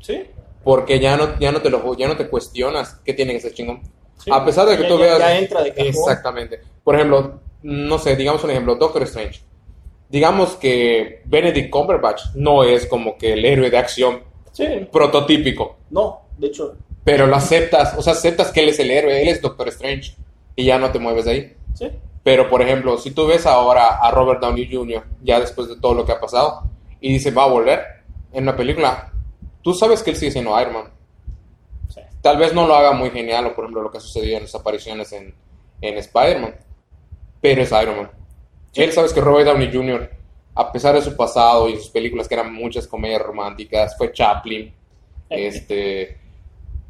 Sí, 0.00 0.24
Porque 0.64 0.98
ya 1.00 1.16
no, 1.16 1.38
ya 1.38 1.52
no, 1.52 1.60
te, 1.62 1.70
lo, 1.70 1.96
ya 1.96 2.08
no 2.08 2.16
te 2.16 2.28
cuestionas 2.28 2.94
qué 3.04 3.14
tiene 3.14 3.32
que 3.34 3.40
ser 3.40 3.52
chingón. 3.54 3.80
sí. 4.18 4.30
A 4.32 4.44
pesar 4.44 4.66
de 4.68 4.76
que 4.76 4.82
Ya- 4.84 4.88
tú 4.88 4.94
ya- 4.98 5.04
veas... 5.04 5.18
Ya 5.18 5.38
entra 5.38 5.62
de 5.62 5.70
cajón. 5.72 5.86
Exactamente. 5.86 6.60
Por 6.84 6.94
ejemplo, 6.96 7.40
no 7.62 7.98
sé, 7.98 8.16
digamos 8.16 8.42
un 8.44 8.50
ejemplo, 8.50 8.74
Doctor 8.76 9.02
Strange. 9.04 9.40
Digamos 10.08 10.56
que 10.56 11.22
Benedict 11.24 11.70
Cumberbatch 11.70 12.34
no 12.34 12.64
es 12.64 12.86
como 12.86 13.16
que 13.16 13.32
el 13.32 13.44
héroe 13.44 13.70
de 13.70 13.78
acción 13.78 14.20
Sí, 14.52 14.66
prototípico, 14.92 15.78
no, 15.88 16.26
de 16.36 16.48
hecho, 16.48 16.76
pero 17.04 17.26
lo 17.26 17.36
aceptas, 17.36 17.96
o 17.96 18.02
sea, 18.02 18.12
aceptas 18.12 18.50
que 18.52 18.60
él 18.60 18.68
es 18.68 18.78
el 18.78 18.90
héroe, 18.90 19.22
él 19.22 19.28
es 19.28 19.40
Doctor 19.40 19.68
Strange 19.68 20.14
y 20.54 20.64
ya 20.66 20.78
no 20.78 20.90
te 20.92 20.98
mueves 20.98 21.24
de 21.24 21.30
ahí. 21.30 21.56
sí. 21.74 21.88
Pero, 22.22 22.48
por 22.48 22.62
ejemplo, 22.62 22.98
si 22.98 23.10
tú 23.10 23.26
ves 23.26 23.46
ahora 23.46 23.96
a 23.96 24.10
Robert 24.12 24.40
Downey 24.40 24.72
Jr., 24.72 25.02
ya 25.24 25.40
después 25.40 25.68
de 25.68 25.74
todo 25.80 25.92
lo 25.94 26.04
que 26.04 26.12
ha 26.12 26.20
pasado, 26.20 26.70
y 27.00 27.12
dice, 27.14 27.32
va 27.32 27.44
a 27.44 27.48
volver 27.48 27.80
en 28.32 28.44
una 28.44 28.54
película, 28.54 29.10
tú 29.60 29.74
sabes 29.74 30.04
que 30.04 30.10
él 30.10 30.16
sigue 30.16 30.30
siendo 30.30 30.60
Iron 30.60 30.74
Man. 30.74 30.92
sí. 31.88 32.00
Tal 32.20 32.36
vez 32.36 32.54
no 32.54 32.64
lo 32.66 32.76
haga 32.76 32.92
muy 32.92 33.10
genial, 33.10 33.46
o 33.46 33.54
por 33.56 33.64
ejemplo 33.64 33.82
lo 33.82 33.90
que 33.90 33.98
ha 33.98 34.00
sucedido 34.00 34.36
en 34.36 34.44
las 34.44 34.54
apariciones 34.54 35.10
en, 35.12 35.34
en 35.80 35.98
Spider-Man, 35.98 36.54
pero 37.42 37.60
es 37.60 37.72
Iron 37.72 37.96
Man. 37.96 38.10
Él 38.74 38.92
sabes 38.92 39.12
que 39.12 39.20
Robert 39.20 39.46
Downey 39.46 39.70
Jr., 39.70 40.08
a 40.54 40.72
pesar 40.72 40.94
de 40.94 41.02
su 41.02 41.14
pasado 41.14 41.68
y 41.68 41.76
sus 41.76 41.90
películas 41.90 42.28
que 42.28 42.34
eran 42.34 42.54
muchas 42.54 42.86
comedias 42.86 43.20
románticas, 43.20 43.96
fue 43.98 44.12
Chaplin, 44.12 44.72
este, 45.28 46.16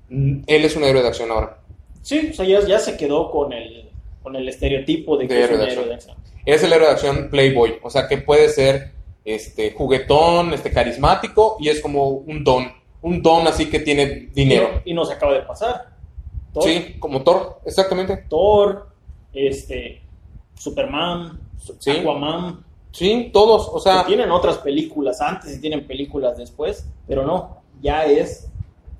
mm, 0.08 0.42
él 0.46 0.64
es 0.64 0.76
un 0.76 0.84
héroe 0.84 1.02
de 1.02 1.08
acción 1.08 1.30
ahora. 1.30 1.58
Sí, 2.02 2.28
o 2.30 2.34
sea, 2.34 2.44
ya, 2.44 2.60
ya 2.66 2.78
se 2.78 2.96
quedó 2.96 3.30
con 3.30 3.52
el, 3.52 3.90
con 4.22 4.36
el 4.36 4.48
estereotipo 4.48 5.16
de 5.16 5.26
que 5.26 5.34
De 5.34 5.44
es 5.44 5.50
un 5.50 5.60
héroe 5.60 5.86
de 5.86 5.94
acción. 5.94 6.16
Es 6.44 6.62
el 6.62 6.72
héroe 6.72 6.86
de 6.86 6.92
acción 6.92 7.28
Playboy, 7.30 7.78
o 7.82 7.90
sea 7.90 8.08
que 8.08 8.18
puede 8.18 8.48
ser 8.48 8.92
este, 9.24 9.72
juguetón, 9.72 10.52
este, 10.52 10.70
carismático 10.70 11.56
y 11.60 11.68
es 11.68 11.80
como 11.80 12.08
un 12.08 12.42
don, 12.44 12.72
un 13.00 13.22
don 13.22 13.46
así 13.46 13.70
que 13.70 13.78
tiene 13.78 14.28
dinero. 14.34 14.82
Y, 14.84 14.90
y 14.90 14.94
nos 14.94 15.10
acaba 15.10 15.32
de 15.32 15.42
pasar. 15.42 15.92
Thor, 16.52 16.64
Sí, 16.64 16.96
como 16.98 17.22
Thor, 17.22 17.60
exactamente. 17.64 18.24
Thor, 18.28 18.88
este, 19.32 20.02
Superman, 20.54 21.40
Sí. 21.78 21.90
Aquaman. 21.92 22.64
Sí, 22.90 23.30
todos, 23.32 23.68
o 23.72 23.78
sea, 23.80 24.02
que 24.02 24.08
tienen 24.08 24.30
otras 24.30 24.58
películas 24.58 25.20
antes 25.20 25.56
y 25.56 25.60
tienen 25.60 25.86
películas 25.86 26.36
después, 26.36 26.86
pero 27.06 27.24
no, 27.24 27.62
ya 27.80 28.04
es. 28.04 28.48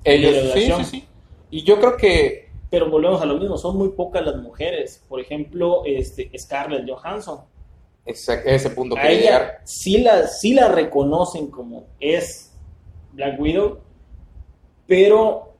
ellos, 0.03 0.51
sí, 0.53 0.71
sí, 0.77 0.83
sí. 0.85 1.05
Y 1.51 1.63
yo 1.63 1.77
creo 1.79 1.95
que, 1.97 2.49
Pero 2.71 2.89
volvemos 2.89 3.21
a 3.21 3.25
lo 3.25 3.37
mismo, 3.37 3.57
son 3.57 3.77
muy 3.77 3.89
pocas 3.89 4.25
las 4.25 4.37
mujeres. 4.37 5.03
Por 5.07 5.19
ejemplo, 5.19 5.83
este, 5.85 6.31
Scarlett 6.37 6.89
Johansson. 6.89 7.41
ese, 8.05 8.41
ese 8.45 8.69
punto 8.71 8.95
quería 8.95 9.11
ella 9.37 9.61
sí 9.63 9.99
la, 9.99 10.27
sí 10.27 10.53
la 10.53 10.67
reconocen 10.69 11.47
como 11.51 11.85
es 11.99 12.51
Black 13.13 13.39
Widow, 13.39 13.77
pero 14.87 15.53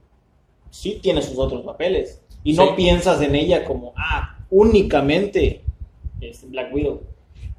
sí 0.71 0.99
tiene 1.01 1.21
sus 1.21 1.37
otros 1.37 1.61
papeles. 1.63 2.21
Y 2.43 2.53
no 2.53 2.67
Sí. 2.67 2.73
piensas 2.77 3.21
en 3.21 3.35
ella 3.35 3.63
como, 3.63 3.93
ah, 3.95 4.37
únicamente 4.49 5.63
es 6.29 6.49
Black 6.49 6.73
Widow. 6.73 7.01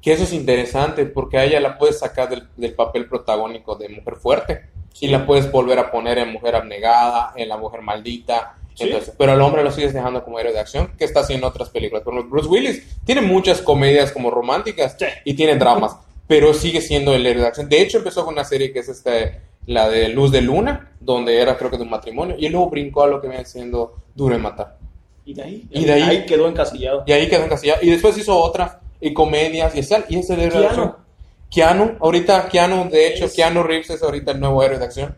Que 0.01 0.13
eso 0.13 0.23
es 0.23 0.33
interesante 0.33 1.05
porque 1.05 1.37
a 1.37 1.45
ella 1.45 1.59
la 1.59 1.77
puedes 1.77 1.99
sacar 1.99 2.29
del, 2.29 2.47
del 2.57 2.73
papel 2.73 3.07
protagónico 3.07 3.75
de 3.75 3.89
mujer 3.89 4.15
fuerte 4.15 4.61
y 4.99 5.07
la 5.07 5.25
puedes 5.25 5.51
volver 5.51 5.79
a 5.79 5.91
poner 5.91 6.17
en 6.17 6.31
mujer 6.31 6.55
abnegada, 6.55 7.33
en 7.35 7.49
la 7.49 7.57
mujer 7.57 7.81
maldita. 7.81 8.55
Sí. 8.75 8.83
Entonces, 8.83 9.13
pero 9.17 9.31
al 9.31 9.41
hombre 9.41 9.63
lo 9.63 9.71
sigues 9.71 9.93
dejando 9.93 10.23
como 10.23 10.39
héroe 10.39 10.53
de 10.53 10.59
acción 10.59 10.91
que 10.97 11.05
está 11.05 11.21
haciendo 11.21 11.47
otras 11.47 11.69
películas. 11.69 12.03
Por 12.03 12.13
ejemplo, 12.13 12.31
Bruce 12.31 12.49
Willis 12.49 13.01
tiene 13.05 13.21
muchas 13.21 13.61
comedias 13.61 14.11
como 14.11 14.29
románticas 14.29 14.95
Sí. 14.99 15.05
y 15.23 15.33
tiene 15.33 15.55
dramas, 15.55 15.97
pero 16.27 16.53
sigue 16.53 16.81
siendo 16.81 17.13
el 17.13 17.25
héroe 17.25 17.41
de 17.41 17.47
acción. 17.47 17.69
De 17.69 17.81
hecho, 17.81 17.97
empezó 17.97 18.25
con 18.25 18.33
una 18.33 18.43
serie 18.43 18.71
que 18.71 18.79
es 18.79 18.89
este, 18.89 19.39
la 19.65 19.89
de 19.89 20.09
Luz 20.09 20.31
de 20.31 20.41
Luna, 20.41 20.91
donde 20.99 21.39
era 21.41 21.57
creo 21.57 21.71
que 21.71 21.77
de 21.77 21.83
un 21.83 21.89
matrimonio, 21.89 22.35
y 22.37 22.49
luego 22.49 22.69
brincó 22.69 23.03
a 23.03 23.07
lo 23.07 23.21
que 23.21 23.27
viene 23.27 23.45
siendo 23.45 23.95
Duro 24.13 24.35
de 24.35 24.41
Matar. 24.41 24.77
Y 25.25 25.33
de 25.33 25.41
ahí, 25.43 25.67
Y 25.71 25.85
de 25.85 25.93
ahí- 25.93 26.25
quedó 26.25 26.47
encasillado. 26.47 27.03
Y 27.07 27.11
ahí 27.11 27.27
quedó 27.27 27.43
encasillado. 27.45 27.79
Y 27.83 27.89
después 27.91 28.17
hizo 28.17 28.37
otra, 28.37 28.79
y 29.01 29.13
comedias, 29.13 29.75
y 29.75 29.79
el- 29.79 30.05
y 30.09 30.19
es 30.19 30.29
el 30.29 30.39
héroe 30.39 30.61
de 30.61 30.67
Keanu. 30.67 30.83
acción. 30.83 30.95
Keanu, 31.51 31.97
ahorita 31.99 32.47
Keanu, 32.49 32.89
de 32.89 33.07
hecho, 33.07 33.25
Es- 33.25 33.33
Keanu 33.33 33.63
Reeves 33.63 33.89
es 33.89 34.03
ahorita 34.03 34.31
el 34.31 34.39
nuevo 34.39 34.61
héroe 34.63 34.77
de 34.77 34.85
acción. 34.85 35.15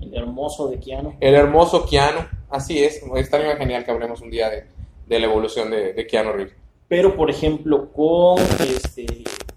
El 0.00 0.14
hermoso 0.14 0.68
de 0.68 0.78
Keanu. 0.78 1.14
El 1.20 1.34
hermoso 1.34 1.86
Keanu, 1.86 2.20
así 2.50 2.82
es. 2.82 3.00
Estaría 3.16 3.56
genial 3.56 3.84
que 3.84 3.90
hablemos 3.90 4.20
un 4.20 4.30
día 4.30 4.48
de, 4.50 4.64
de 5.06 5.18
la 5.20 5.26
evolución 5.26 5.70
de, 5.70 5.92
de 5.92 6.06
Keanu 6.06 6.32
Reeves. 6.32 6.54
Pero, 6.88 7.16
por 7.16 7.30
ejemplo, 7.30 7.90
con 7.92 8.38
este, 8.60 9.06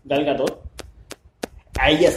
Gal 0.04 0.26
Gadot, 0.26 0.62
a 1.80 1.90
ella, 1.92 2.12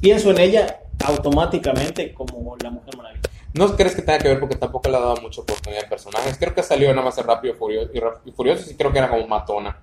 pienso 0.00 0.30
en 0.30 0.38
ella 0.38 0.80
automáticamente 1.04 2.14
como 2.14 2.56
la 2.62 2.70
Mujer 2.70 2.96
Maravilla. 2.96 3.20
¿No 3.54 3.74
crees 3.76 3.94
que 3.94 4.02
tenga 4.02 4.18
que 4.18 4.28
ver 4.28 4.40
porque 4.40 4.56
tampoco 4.56 4.88
le 4.90 4.96
ha 4.96 5.00
dado 5.00 5.16
mucha 5.22 5.40
oportunidad 5.40 5.84
a 5.84 5.88
personajes? 5.88 6.36
Creo 6.38 6.54
que 6.54 6.62
salió 6.62 6.90
nada 6.90 7.02
más 7.02 7.16
en 7.18 7.24
Rápido 7.26 7.54
y 7.54 7.56
Furioso, 7.56 7.90
y 7.94 8.00
Ra- 8.00 8.20
y 8.24 8.32
Furioso 8.32 8.70
y 8.70 8.74
creo 8.76 8.92
que 8.92 8.98
era 8.98 9.08
como 9.08 9.26
matona. 9.28 9.82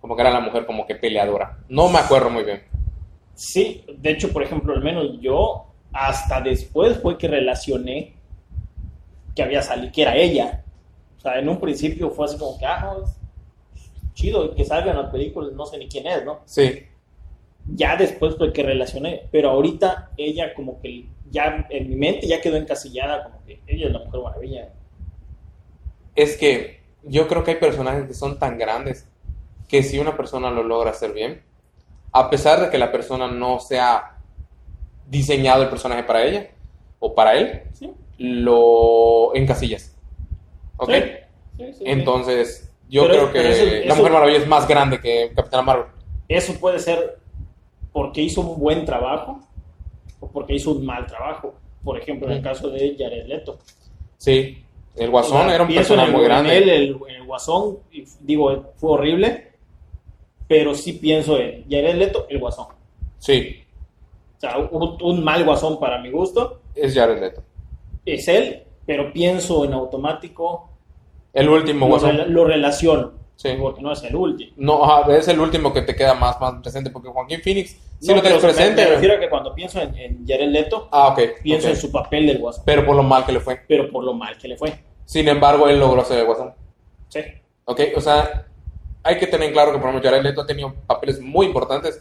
Como 0.00 0.16
que 0.16 0.22
era 0.22 0.30
la 0.30 0.40
mujer 0.40 0.66
como 0.66 0.86
que 0.86 0.96
peleadora. 0.96 1.58
No 1.68 1.88
me 1.88 1.98
acuerdo 1.98 2.30
muy 2.30 2.44
bien. 2.44 2.62
Sí, 3.34 3.84
de 3.98 4.10
hecho, 4.10 4.32
por 4.32 4.42
ejemplo, 4.42 4.72
al 4.74 4.82
menos 4.82 5.20
yo, 5.20 5.66
hasta 5.92 6.40
después 6.40 6.98
fue 7.00 7.18
que 7.18 7.28
relacioné 7.28 8.14
que 9.34 9.42
había 9.42 9.62
salido, 9.62 9.92
que 9.92 10.02
era 10.02 10.16
ella. 10.16 10.64
O 11.18 11.20
sea, 11.20 11.38
en 11.38 11.48
un 11.48 11.60
principio 11.60 12.10
fue 12.10 12.26
así 12.26 12.36
como 12.38 12.58
que, 12.58 12.66
ah, 12.66 12.80
no, 12.96 13.04
es 13.04 13.10
chido 14.14 14.54
que 14.54 14.64
salgan 14.64 14.96
las 14.98 15.10
películas, 15.10 15.52
no 15.54 15.66
sé 15.66 15.78
ni 15.78 15.88
quién 15.88 16.06
es, 16.06 16.24
¿no? 16.24 16.40
Sí, 16.44 16.86
Ya 17.66 17.96
después 17.96 18.36
fue 18.36 18.52
que 18.52 18.62
relacioné, 18.62 19.28
pero 19.30 19.50
ahorita 19.50 20.10
ella 20.16 20.52
como 20.54 20.80
que 20.80 21.06
ya 21.32 21.66
en 21.70 21.88
mi 21.88 21.96
mente 21.96 22.28
ya 22.28 22.40
quedó 22.40 22.56
encasillada 22.56 23.24
como 23.24 23.42
que 23.44 23.60
ella 23.66 23.86
es 23.86 23.92
la 23.92 23.98
Mujer 23.98 24.20
Maravilla. 24.22 24.68
es 26.14 26.36
que 26.36 26.82
yo 27.02 27.26
creo 27.26 27.42
que 27.42 27.52
hay 27.52 27.56
personajes 27.56 28.06
que 28.06 28.14
son 28.14 28.38
tan 28.38 28.58
grandes 28.58 29.08
que 29.68 29.82
si 29.82 29.98
una 29.98 30.16
persona 30.16 30.50
lo 30.50 30.62
logra 30.62 30.90
hacer 30.90 31.12
bien, 31.14 31.42
a 32.12 32.28
pesar 32.28 32.60
de 32.60 32.68
que 32.70 32.76
la 32.78 32.92
persona 32.92 33.26
no 33.28 33.58
sea 33.58 34.18
diseñado 35.08 35.62
el 35.62 35.70
personaje 35.70 36.02
para 36.04 36.22
ella 36.24 36.48
o 36.98 37.14
para 37.14 37.34
él, 37.36 37.62
¿Sí? 37.72 37.90
lo 38.18 39.34
encasillas. 39.34 39.96
¿Ok? 40.76 40.90
Sí, 41.56 41.72
sí. 41.72 41.84
Entonces, 41.86 42.70
yo 42.90 43.02
Pero- 43.06 43.30
creo 43.30 43.32
que 43.32 43.50
eso- 43.80 43.88
la 43.88 43.94
Mujer 43.94 44.12
Maravilla 44.12 44.38
es 44.38 44.46
más 44.46 44.68
grande 44.68 45.00
que 45.00 45.32
Capitana 45.34 45.62
Marvel. 45.62 45.86
Eso 46.28 46.52
puede 46.60 46.78
ser 46.78 47.18
porque 47.92 48.20
hizo 48.20 48.42
un 48.42 48.58
buen 48.60 48.84
trabajo 48.84 49.40
o 50.22 50.28
porque 50.28 50.54
hizo 50.54 50.70
un 50.70 50.86
mal 50.86 51.04
trabajo. 51.06 51.54
Por 51.84 51.98
ejemplo, 51.98 52.28
en 52.28 52.38
el 52.38 52.42
caso 52.42 52.70
de 52.70 52.96
Jared 52.98 53.26
Leto. 53.26 53.58
Sí, 54.16 54.64
el 54.96 55.10
Guasón 55.10 55.42
O 55.42 55.44
sea, 55.44 55.54
era 55.56 55.64
un 55.64 55.74
personaje 55.74 56.12
muy 56.12 56.24
grande. 56.24 56.56
él, 56.58 56.68
el, 56.70 56.96
el 57.08 57.24
Guasón, 57.26 57.78
digo, 58.20 58.72
fue 58.76 58.90
horrible, 58.92 59.52
pero 60.48 60.74
sí 60.74 60.92
pienso 60.94 61.38
en 61.38 61.64
Jared 61.68 61.96
Leto, 61.96 62.26
el 62.30 62.38
Guasón. 62.38 62.66
Sí, 63.18 63.64
O 64.36 64.40
sea, 64.40 64.58
un, 64.58 64.96
un 65.02 65.24
mal 65.24 65.44
Guasón 65.44 65.78
para 65.80 65.98
mi 65.98 66.10
gusto 66.10 66.60
es 66.74 66.94
Jared 66.94 67.20
Leto. 67.20 67.42
es 68.06 68.28
él, 68.28 68.62
pero 68.86 69.12
pienso 69.12 69.64
en 69.64 69.72
automático, 69.72 70.68
El 71.32 71.48
último 71.48 71.86
lo, 71.86 71.90
Guasón. 71.92 72.10
rela- 72.16 72.26
lo 72.26 72.44
relaciono, 72.44 73.12
Sí. 73.42 73.56
porque 73.60 73.82
no 73.82 73.92
es 73.92 74.02
el 74.04 74.14
último. 74.14 74.52
No, 74.56 74.84
ajá, 74.84 75.16
es 75.16 75.26
el 75.28 75.40
último 75.40 75.72
que 75.72 75.82
te 75.82 75.96
queda 75.96 76.14
más, 76.14 76.40
más 76.40 76.54
presente 76.62 76.90
porque 76.90 77.08
Joaquín 77.08 77.40
Phoenix 77.42 77.70
sí 77.98 78.08
No, 78.08 78.16
lo 78.16 78.22
tienes 78.22 78.40
pero 78.40 78.52
me- 78.52 78.54
presente. 78.58 78.84
Me, 78.84 78.90
refiero 78.90 79.14
a 79.16 79.20
que 79.20 79.28
cuando 79.28 79.54
pienso 79.54 79.80
en, 79.80 79.96
en 79.96 80.24
Jared 80.26 80.48
Leto, 80.48 80.88
Ah, 80.92 81.08
ok. 81.08 81.20
pienso 81.42 81.66
ok. 81.68 81.74
en 81.74 81.80
su 81.80 81.90
papel 81.90 82.26
del 82.26 82.38
Guasón, 82.38 82.62
Pero 82.64 82.86
por 82.86 82.94
lo 82.94 83.02
mal 83.02 83.26
que 83.26 83.32
le 83.32 83.40
fue. 83.40 83.60
pero 83.66 83.90
por 83.90 84.04
lo 84.04 84.14
mal 84.14 84.36
que 84.38 84.46
le 84.48 84.56
fue. 84.56 84.72
Sin 85.04 85.26
embargo, 85.28 85.68
él 85.68 85.80
logró 85.80 86.04
ser 86.04 86.20
el 86.20 86.26
Guasón. 86.26 86.54
Sí. 87.08 87.20
Ok, 87.64 87.80
o 87.96 88.00
sea, 88.00 88.46
hay 89.02 89.18
que 89.18 89.26
tener 89.26 89.48
en 89.48 89.52
claro 89.52 89.72
que 89.72 89.78
por 89.78 89.88
ejemplo 89.88 90.08
Jared 90.08 90.22
Leto 90.24 90.42
ha 90.42 90.46
tenido 90.46 90.72
papeles 90.86 91.20
muy 91.20 91.46
importantes, 91.46 92.00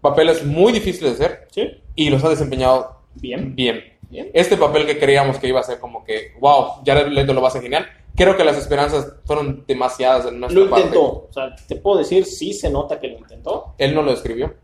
papeles 0.00 0.44
muy 0.44 0.72
difíciles 0.72 1.18
de 1.18 1.24
hacer 1.24 1.48
Sí, 1.50 1.70
y 1.94 2.10
los 2.10 2.22
ha 2.24 2.28
desempeñado 2.28 3.00
bien, 3.14 3.54
bien. 3.54 3.82
bien. 4.10 4.30
Este 4.34 4.56
papel 4.56 4.86
que 4.86 4.98
creíamos 4.98 5.38
que 5.38 5.48
iba 5.48 5.60
a 5.60 5.62
ser 5.64 5.80
como 5.80 6.04
que, 6.04 6.32
wow, 6.40 6.82
Jared 6.86 7.08
Leto 7.08 7.32
lo 7.32 7.40
va 7.40 7.48
a 7.48 7.50
hacer 7.50 7.62
genial. 7.62 7.86
Creo 8.16 8.36
que 8.36 8.44
las 8.44 8.56
esperanzas 8.58 9.14
fueron 9.24 9.64
demasiadas 9.66 10.26
en 10.26 10.40
nuestra 10.40 10.60
Lo 10.60 10.68
parte. 10.70 10.86
intentó, 10.86 11.04
o 11.04 11.28
sea, 11.32 11.54
te 11.68 11.76
puedo 11.76 11.98
decir, 11.98 12.24
sí 12.24 12.52
se 12.52 12.68
nota 12.70 12.98
que 12.98 13.08
lo 13.08 13.18
intentó, 13.18 13.74
Él 13.78 13.94
no 13.94 14.02
lo 14.02 14.10
escribió. 14.12 14.54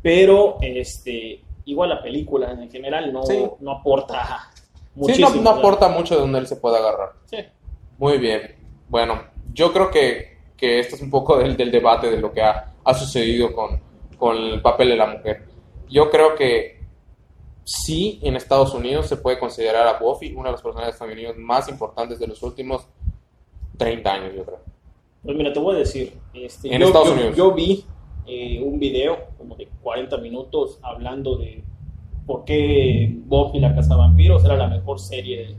pero 0.00 0.58
este, 0.60 1.40
igual 1.64 1.90
la 1.90 2.02
película 2.02 2.50
en 2.52 2.70
general 2.70 3.12
no, 3.12 3.24
Sí. 3.24 3.44
no 3.60 3.72
aporta 3.72 4.50
Sí, 4.54 4.62
muchísimo. 4.94 5.28
no, 5.30 5.34
no 5.36 5.42
¿verdad? 5.42 5.58
aporta 5.58 5.88
mucho 5.88 6.14
de 6.14 6.20
donde 6.20 6.38
él 6.40 6.46
se 6.46 6.56
puede 6.56 6.76
agarrar. 6.78 7.12
Sí. 7.24 7.38
Muy 7.98 8.18
bien. 8.18 8.56
Bueno, 8.88 9.22
yo 9.52 9.72
creo 9.72 9.90
que, 9.90 10.38
que 10.56 10.80
esto 10.80 10.96
es 10.96 11.02
un 11.02 11.10
poco 11.10 11.38
del, 11.38 11.56
del 11.56 11.70
debate 11.70 12.10
de 12.10 12.18
lo 12.20 12.30
que 12.32 12.42
ha, 12.42 12.74
ha 12.84 12.94
sucedido 12.94 13.52
con, 13.54 13.80
con 14.18 14.36
el 14.36 14.60
papel 14.60 14.90
de 14.90 14.96
la 14.96 15.06
mujer. 15.06 15.44
Yo 15.88 16.10
creo 16.10 16.34
que 16.34 16.81
sí, 17.64 18.18
en 18.22 18.36
Estados 18.36 18.74
Unidos 18.74 19.06
se 19.06 19.16
puede 19.16 19.38
considerar 19.38 19.86
a 19.86 19.98
Buffy 19.98 20.32
uno 20.34 20.44
de 20.44 20.52
los 20.52 20.62
personajes 20.62 20.96
femeninos 20.96 21.36
más 21.36 21.68
importantes 21.68 22.18
de 22.18 22.26
los 22.26 22.42
últimos 22.42 22.86
30 23.78 24.12
años, 24.12 24.34
yo 24.36 24.44
creo. 24.44 24.58
Pues 25.22 25.36
mira, 25.36 25.52
te 25.52 25.60
voy 25.60 25.76
a 25.76 25.78
decir, 25.78 26.12
este, 26.34 26.74
En 26.74 26.80
yo, 26.80 26.86
Estados 26.88 27.08
yo- 27.08 27.14
Unidos. 27.14 27.36
yo 27.36 27.52
vi 27.54 27.84
eh, 28.26 28.60
un 28.62 28.78
video 28.78 29.18
como 29.38 29.54
de 29.56 29.68
40 29.82 30.16
minutos 30.18 30.78
hablando 30.82 31.36
de 31.36 31.62
por 32.26 32.44
qué 32.44 33.12
Buffy 33.26 33.58
la 33.60 33.74
Casa 33.74 33.96
Vampiros 33.96 34.44
era 34.44 34.56
la 34.56 34.66
mejor 34.68 34.98
serie 35.00 35.38
del, 35.46 35.56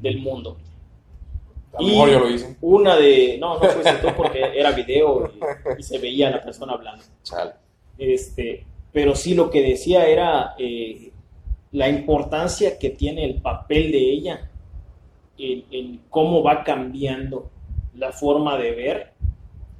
del 0.00 0.18
mundo. 0.18 0.56
A 1.74 1.82
lo 1.82 1.88
mejor 1.88 2.10
yo 2.10 2.18
lo 2.20 2.30
hice. 2.30 2.56
Una 2.60 2.96
de, 2.96 3.36
no, 3.38 3.54
no 3.58 3.68
fuiste 3.68 3.92
tú 4.00 4.08
porque 4.16 4.40
era 4.58 4.72
video 4.72 5.30
y, 5.76 5.80
y 5.80 5.82
se 5.82 5.98
veía 5.98 6.30
la 6.30 6.40
persona 6.42 6.72
hablando. 6.72 7.04
Chale. 7.22 7.52
Este, 7.98 8.64
pero 8.92 9.14
sí 9.14 9.34
lo 9.34 9.50
que 9.50 9.62
decía 9.62 10.06
era 10.06 10.54
eh, 10.58 11.12
la 11.72 11.88
importancia 11.88 12.78
que 12.78 12.90
tiene 12.90 13.24
el 13.24 13.40
papel 13.40 13.92
de 13.92 13.98
ella 13.98 14.50
en, 15.38 16.00
cómo 16.10 16.42
va 16.42 16.64
cambiando 16.64 17.50
la 17.94 18.12
forma 18.12 18.56
de 18.56 18.72
ver 18.72 19.12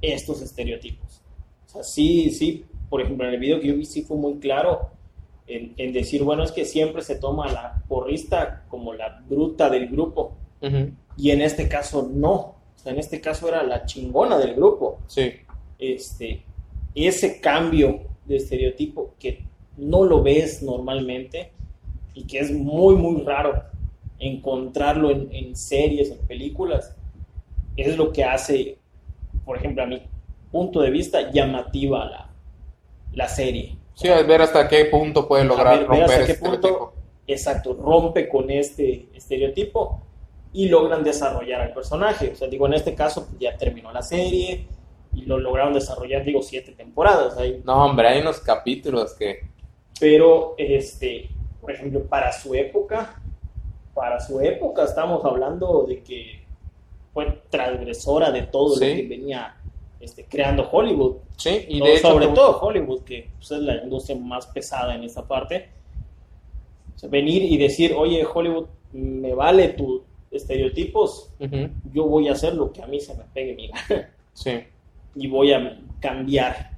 estos 0.01 0.41
estereotipos. 0.41 1.21
O 1.67 1.69
sea, 1.69 1.83
sí, 1.83 2.29
sí, 2.31 2.65
por 2.89 3.01
ejemplo, 3.01 3.27
en 3.27 3.33
el 3.33 3.39
video 3.39 3.59
que 3.59 3.67
yo 3.67 3.75
vi 3.75 3.85
sí 3.85 4.03
fue 4.03 4.17
muy 4.17 4.35
claro 4.35 4.89
en, 5.47 5.73
en 5.77 5.93
decir, 5.93 6.23
bueno, 6.23 6.43
es 6.43 6.51
que 6.51 6.65
siempre 6.65 7.01
se 7.01 7.15
toma 7.15 7.45
a 7.45 7.51
la 7.51 7.83
porrista 7.87 8.65
como 8.69 8.93
la 8.93 9.21
bruta 9.27 9.69
del 9.69 9.87
grupo 9.87 10.33
y 11.17 11.31
en 11.31 11.41
este 11.41 11.67
caso 11.67 12.09
no. 12.11 12.33
O 12.33 12.55
sea, 12.81 12.93
en 12.93 12.99
este 12.99 13.19
caso 13.19 13.47
era 13.47 13.63
la 13.63 13.85
chingona 13.85 14.37
del 14.37 14.55
grupo 14.55 14.99
Sí. 15.07 15.31
este, 15.77 16.43
ese 16.95 17.41
cambio 17.41 18.01
de 18.25 18.37
estereotipo 18.37 19.15
que 19.19 19.43
no 19.77 20.03
lo 20.03 20.21
ves 20.21 20.61
normalmente 20.61 21.51
y 22.19 22.25
que 22.27 22.39
es 22.39 22.51
muy, 22.51 22.95
muy 22.95 23.21
raro 23.23 23.63
encontrarlo 24.19 25.09
en, 25.09 25.29
en 25.31 25.55
series, 25.55 26.11
en 26.11 26.17
películas, 26.27 26.93
es 27.77 27.95
lo 27.95 28.11
que 28.11 28.25
hace, 28.25 28.77
por 29.45 29.55
ejemplo, 29.57 29.83
a 29.83 29.85
mi 29.85 30.01
punto 30.51 30.81
de 30.81 30.89
vista, 30.89 31.31
llamativa 31.31 32.03
la, 32.05 32.29
la 33.13 33.27
serie. 33.29 33.77
Sí, 33.93 34.09
a 34.09 34.21
ver 34.23 34.41
hasta 34.41 34.67
qué 34.67 34.85
punto 34.85 35.27
puede 35.29 35.45
lograr 35.45 35.79
ver- 35.79 35.87
ver 35.87 35.99
romper 35.99 36.21
hasta 36.21 36.25
qué 36.25 36.33
punto- 36.33 36.55
estereotipo. 36.67 36.93
Exacto, 37.27 37.73
rompe 37.73 38.27
con 38.27 38.49
este 38.49 39.07
estereotipo 39.13 40.01
y 40.51 40.67
logran 40.67 41.03
desarrollar 41.03 41.61
al 41.61 41.73
personaje. 41.73 42.31
O 42.33 42.35
sea, 42.35 42.47
digo, 42.49 42.65
en 42.67 42.73
este 42.73 42.95
caso 42.95 43.27
pues, 43.27 43.39
ya 43.39 43.55
terminó 43.55 43.91
la 43.93 44.01
serie 44.01 44.65
y 45.13 45.21
lo 45.21 45.37
lograron 45.37 45.71
desarrollar, 45.73 46.25
digo, 46.25 46.41
siete 46.41 46.71
temporadas. 46.73 47.37
Hay 47.37 47.61
No, 47.63 47.85
hombre, 47.85 48.07
hay 48.09 48.19
unos 48.21 48.39
capítulos 48.39 49.13
que... 49.13 49.41
pero 49.99 50.55
este 50.57 51.29
por 51.69 51.75
ejemplo 51.75 52.01
para 52.05 52.31
su 52.31 52.55
época 52.55 53.21
para 53.93 54.19
su 54.19 54.41
época 54.41 54.85
estamos 54.85 55.23
hablando 55.23 55.85
de 55.87 56.01
que 56.01 56.43
fue 57.13 57.43
transgresora 57.51 58.31
de 58.31 58.41
todo 58.43 58.75
Sí. 58.75 58.89
lo 58.89 58.95
que 58.95 59.07
venía 59.07 59.55
este, 59.99 60.25
creando 60.25 60.67
Hollywood 60.71 61.17
Sí, 61.37 61.65
y 61.67 61.79
No, 61.79 61.85
de 61.85 61.93
hecho... 61.97 62.07
sobre 62.09 62.25
tuvo- 62.25 62.33
todo 62.33 62.59
Hollywood 62.59 63.01
que 63.03 63.29
pues, 63.37 63.51
es 63.51 63.59
la 63.59 63.83
industria 63.83 64.17
más 64.17 64.47
pesada 64.47 64.95
en 64.95 65.03
esta 65.03 65.27
parte 65.27 65.69
O 66.95 66.97
sea, 66.97 67.07
venir 67.07 67.43
y 67.43 67.55
decir 67.57 67.93
oye 67.95 68.25
Hollywood 68.25 68.65
me 68.93 69.35
vale 69.35 69.69
tus 69.69 70.01
estereotipos 70.31 71.29
Ujú. 71.39 71.69
yo 71.93 72.05
voy 72.05 72.29
a 72.29 72.31
hacer 72.31 72.55
lo 72.55 72.71
que 72.73 72.81
a 72.81 72.87
mí 72.87 72.99
se 72.99 73.13
me 73.15 73.25
pegue 73.31 73.53
mi 73.53 73.67
gana 73.67 74.09
Sí. 74.33 74.59
y 75.13 75.27
voy 75.27 75.53
a 75.53 75.79
cambiar 75.99 76.71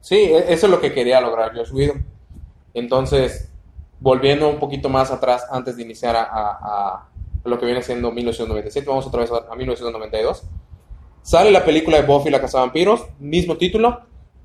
Sí, 0.00 0.16
e- 0.16 0.50
eso 0.50 0.64
es 0.66 0.70
lo 0.72 0.80
que 0.80 0.94
quería 0.94 1.20
lograr 1.20 1.54
Josh 1.54 1.72
Whedon. 1.74 2.06
Entonces, 2.72 3.52
volviendo 4.00 4.48
un 4.48 4.58
poquito 4.58 4.88
más 4.88 5.10
atrás, 5.10 5.46
antes 5.50 5.76
de 5.76 5.82
iniciar 5.82 6.16
a, 6.16 6.22
a- 6.22 6.58
a 6.64 7.08
lo 7.44 7.58
que 7.58 7.66
viene 7.66 7.82
siendo 7.82 8.10
1997, 8.12 8.86
vamos 8.88 9.06
otra 9.06 9.20
vez 9.20 9.30
a, 9.32 9.52
a 9.52 9.56
1992. 9.56 10.42
Sale 11.22 11.50
la 11.50 11.64
película 11.64 11.98
de 12.00 12.06
Buffy 12.06 12.30
la 12.30 12.40
Casa 12.40 12.58
de 12.58 12.64
Vampiros, 12.64 13.06
mismo 13.18 13.56
título, 13.56 14.00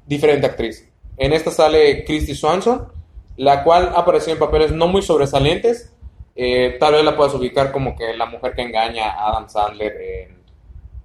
diferente 0.05 0.45
actriz. 0.47 0.89
En 1.17 1.33
esta 1.33 1.51
sale 1.51 2.03
Christy 2.05 2.35
Swanson, 2.35 2.87
la 3.37 3.63
cual 3.63 3.91
apareció 3.95 4.33
en 4.33 4.39
papeles 4.39 4.71
no 4.71 4.87
muy 4.87 5.01
sobresalientes. 5.01 5.93
Eh, 6.35 6.77
tal 6.79 6.93
vez 6.93 7.03
la 7.05 7.15
puedas 7.15 7.33
ubicar 7.35 7.71
como 7.71 7.95
que 7.95 8.13
la 8.17 8.25
mujer 8.25 8.53
que 8.55 8.63
engaña 8.63 9.11
a 9.11 9.29
Adam 9.29 9.49
Sandler 9.49 9.93
en- 10.01 10.43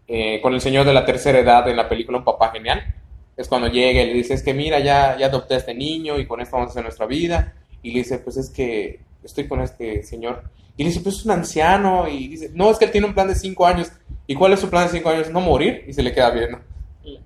eh, 0.09 0.41
con 0.41 0.55
el 0.55 0.61
señor 0.61 0.87
de 0.87 0.95
la 0.95 1.05
tercera 1.05 1.39
edad 1.39 1.69
en 1.69 1.77
la 1.77 1.87
película 1.89 2.17
Un 2.19 2.25
Papá 2.25 2.51
Genial 2.51 2.95
es 3.37 3.47
cuando 3.47 3.69
llega 3.69 4.01
y 4.03 4.07
le 4.07 4.15
dice, 4.15 4.35
es 4.35 4.43
que 4.43 4.55
mira, 4.55 4.79
ya, 4.81 5.17
ya 5.19 5.27
adopté 5.27 5.55
a 5.55 5.59
este 5.59 5.75
niño 5.75 6.19
y 6.19 6.27
con 6.27 6.41
esto 6.41 6.57
vamos 6.57 6.69
a 6.69 6.73
hacer 6.73 6.83
nuestra 6.83 7.07
vida. 7.07 7.55
Y 7.83 7.93
le 7.93 7.99
dice, 8.01 8.19
pues 8.19 8.37
es 8.37 8.51
que 8.51 9.01
estoy 9.23 9.47
con 9.49 9.61
este 9.61 10.03
señor. 10.03 10.43
Y 10.77 10.83
le 10.85 10.91
dice, 10.91 11.01
pues 11.01 11.17
es 11.17 11.25
un 11.25 11.33
anciano. 11.33 12.09
Y 12.09 12.29
dice, 12.29 12.51
no, 12.55 12.71
es 12.71 12.79
que 12.79 12.85
él 12.87 12.91
tiene 12.91 13.07
un 13.07 13.15
plan 13.15 13.29
de 13.29 13.35
cinco 13.35 13.67
años. 13.67 13.91
¿Y 14.27 14.35
cuál 14.35 14.53
es 14.53 14.61
su 14.61 14.69
plan 14.71 14.85
de 14.87 14.93
cinco 14.93 15.09
años? 15.11 15.31
No 15.31 15.41
morir. 15.41 15.85
Y 15.89 15.93
se 15.93 16.03
le 16.03 16.13
queda 16.13 16.31
viendo. 16.31 16.59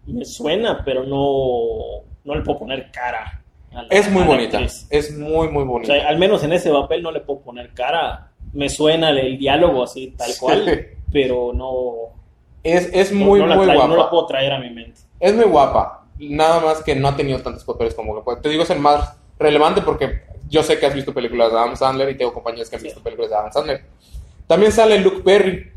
Me 0.06 0.24
suena, 0.24 0.82
pero 0.84 1.04
no, 1.04 2.04
no 2.24 2.34
le 2.34 2.42
puedo 2.42 2.60
poner 2.60 2.90
cara. 2.92 3.42
la- 3.72 3.86
Es 3.90 4.10
muy 4.10 4.22
bonita. 4.22 4.58
actriz. 4.58 4.86
Es 4.90 5.16
muy, 5.16 5.48
muy 5.48 5.62
O 5.62 5.66
bonita. 5.66 5.92
sea, 5.94 6.08
al 6.08 6.18
menos 6.18 6.42
en 6.44 6.52
ese 6.52 6.70
papel 6.70 7.02
no 7.02 7.10
le 7.10 7.20
puedo 7.20 7.40
poner 7.40 7.72
cara. 7.74 8.30
Me 8.52 8.68
suena 8.68 9.10
el, 9.10 9.18
el 9.18 9.38
diálogo 9.38 9.82
así, 9.82 10.14
tal 10.16 10.30
cual, 10.38 10.64
Sí. 10.66 10.98
pero 11.12 11.52
no, 11.54 12.12
Es, 12.62 12.90
es 12.92 13.12
muy, 13.12 13.40
no 13.40 13.46
muy 13.56 13.66
guapa. 13.66 13.88
no 13.88 13.96
la 13.96 14.08
puedo 14.10 14.26
traer 14.26 14.52
a 14.52 14.58
mi 14.60 14.70
mente. 14.70 15.00
Es 15.18 15.34
muy 15.34 15.46
guapa. 15.46 16.06
Nada 16.20 16.60
más 16.60 16.82
que 16.82 16.94
no 16.94 17.08
ha 17.08 17.16
tenido 17.16 17.40
tantos 17.40 17.64
papeles 17.64 17.94
como 17.94 18.14
que 18.14 18.20
puede. 18.22 18.40
Te 18.40 18.48
digo, 18.50 18.62
es 18.62 18.70
el 18.70 18.78
más 18.78 19.16
relevante 19.38 19.80
porque 19.82 20.20
yo 20.52 20.62
sé 20.62 20.78
que 20.78 20.84
has 20.84 20.94
visto 20.94 21.14
películas 21.14 21.50
de 21.50 21.58
Adam 21.58 21.74
Sandler 21.74 22.10
y 22.10 22.14
tengo 22.14 22.34
compañeros 22.34 22.68
que 22.68 22.76
han 22.76 22.82
visto 22.82 23.02
películas 23.02 23.30
de 23.30 23.36
Adam 23.36 23.52
Sandler. 23.52 23.84
También 24.46 24.70
sale 24.70 24.98
Luke 24.98 25.22
Perry, 25.24 25.72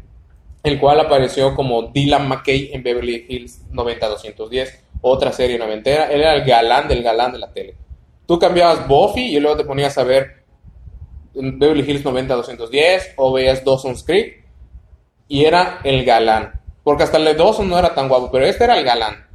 el 0.63 0.79
cual 0.81 0.99
apareció 0.99 1.55
como 1.55 1.83
Dylan 1.83 2.27
McKay 2.27 2.71
en 2.73 2.83
Beverly 2.83 3.25
Hills 3.29 3.61
90210, 3.71 4.83
otra 4.99 5.31
serie 5.31 5.57
noventera. 5.57 6.11
Él 6.11 6.19
era 6.19 6.33
el 6.33 6.43
galán 6.43 6.89
del 6.89 7.03
galán 7.03 7.31
de 7.31 7.39
la 7.39 7.53
tele. 7.53 7.75
Tú 8.27 8.37
cambiabas 8.37 8.85
Buffy 8.85 9.33
y 9.33 9.39
luego 9.39 9.55
te 9.55 9.63
ponías 9.63 9.97
a 9.97 10.03
ver 10.03 10.43
Beverly 11.33 11.89
Hills 11.89 12.03
90210 12.03 13.13
o 13.15 13.31
veías 13.31 13.63
Dawson's 13.63 14.03
Creek 14.03 14.43
y 15.29 15.45
era 15.45 15.79
el 15.85 16.03
galán. 16.03 16.59
Porque 16.83 17.03
hasta 17.03 17.17
el 17.17 17.23
de 17.23 17.35
Dawson 17.35 17.69
no 17.69 17.79
era 17.79 17.95
tan 17.95 18.09
guapo, 18.09 18.29
pero 18.29 18.45
este 18.45 18.65
era 18.65 18.77
el 18.77 18.83
galán. 18.83 19.25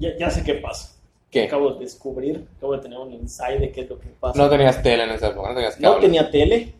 Ya, 0.00 0.10
ya 0.18 0.28
sé 0.30 0.42
qué 0.42 0.54
pasa. 0.54 0.91
¿Qué? 1.32 1.44
Acabo 1.44 1.72
de 1.72 1.80
descubrir, 1.80 2.46
acabo 2.58 2.74
de 2.74 2.82
tener 2.82 2.98
un 2.98 3.10
insight 3.12 3.58
de 3.58 3.72
qué 3.72 3.80
es 3.80 3.88
lo 3.90 3.98
que 3.98 4.08
pasa. 4.20 4.38
No 4.40 4.48
tenías 4.50 4.80
tele 4.82 5.02
en 5.04 5.10
esa 5.10 5.28
época, 5.28 5.48
no 5.48 5.54
tenías 5.54 5.80
No 5.80 5.92
cable. 5.94 6.06
tenía 6.06 6.30
tele 6.30 6.74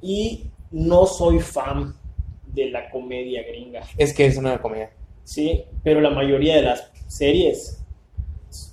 y 0.00 0.44
no 0.72 1.04
soy 1.06 1.38
fan 1.38 1.94
de 2.46 2.70
la 2.70 2.88
comedia 2.90 3.42
gringa. 3.42 3.82
Es 3.98 4.14
que 4.14 4.24
es 4.26 4.36
una 4.38 4.60
comedia. 4.60 4.90
Sí, 5.24 5.62
pero 5.84 6.00
la 6.00 6.10
mayoría 6.10 6.56
de 6.56 6.62
las 6.62 6.90
series, 7.06 7.84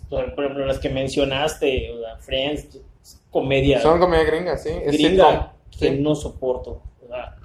por 0.10 0.24
ejemplo, 0.24 0.66
las 0.66 0.80
que 0.80 0.90
mencionaste, 0.90 1.92
o 1.92 2.00
sea, 2.00 2.18
Friends, 2.18 2.80
comedia 3.30 3.82
Son 3.82 4.00
comedia 4.00 4.24
gringa, 4.24 4.58
sí. 4.58 4.70
Es 4.84 4.94
gringa 4.98 5.54
que 5.78 5.92
no 5.92 6.16
soporto. 6.16 6.82
sea, 7.10 7.36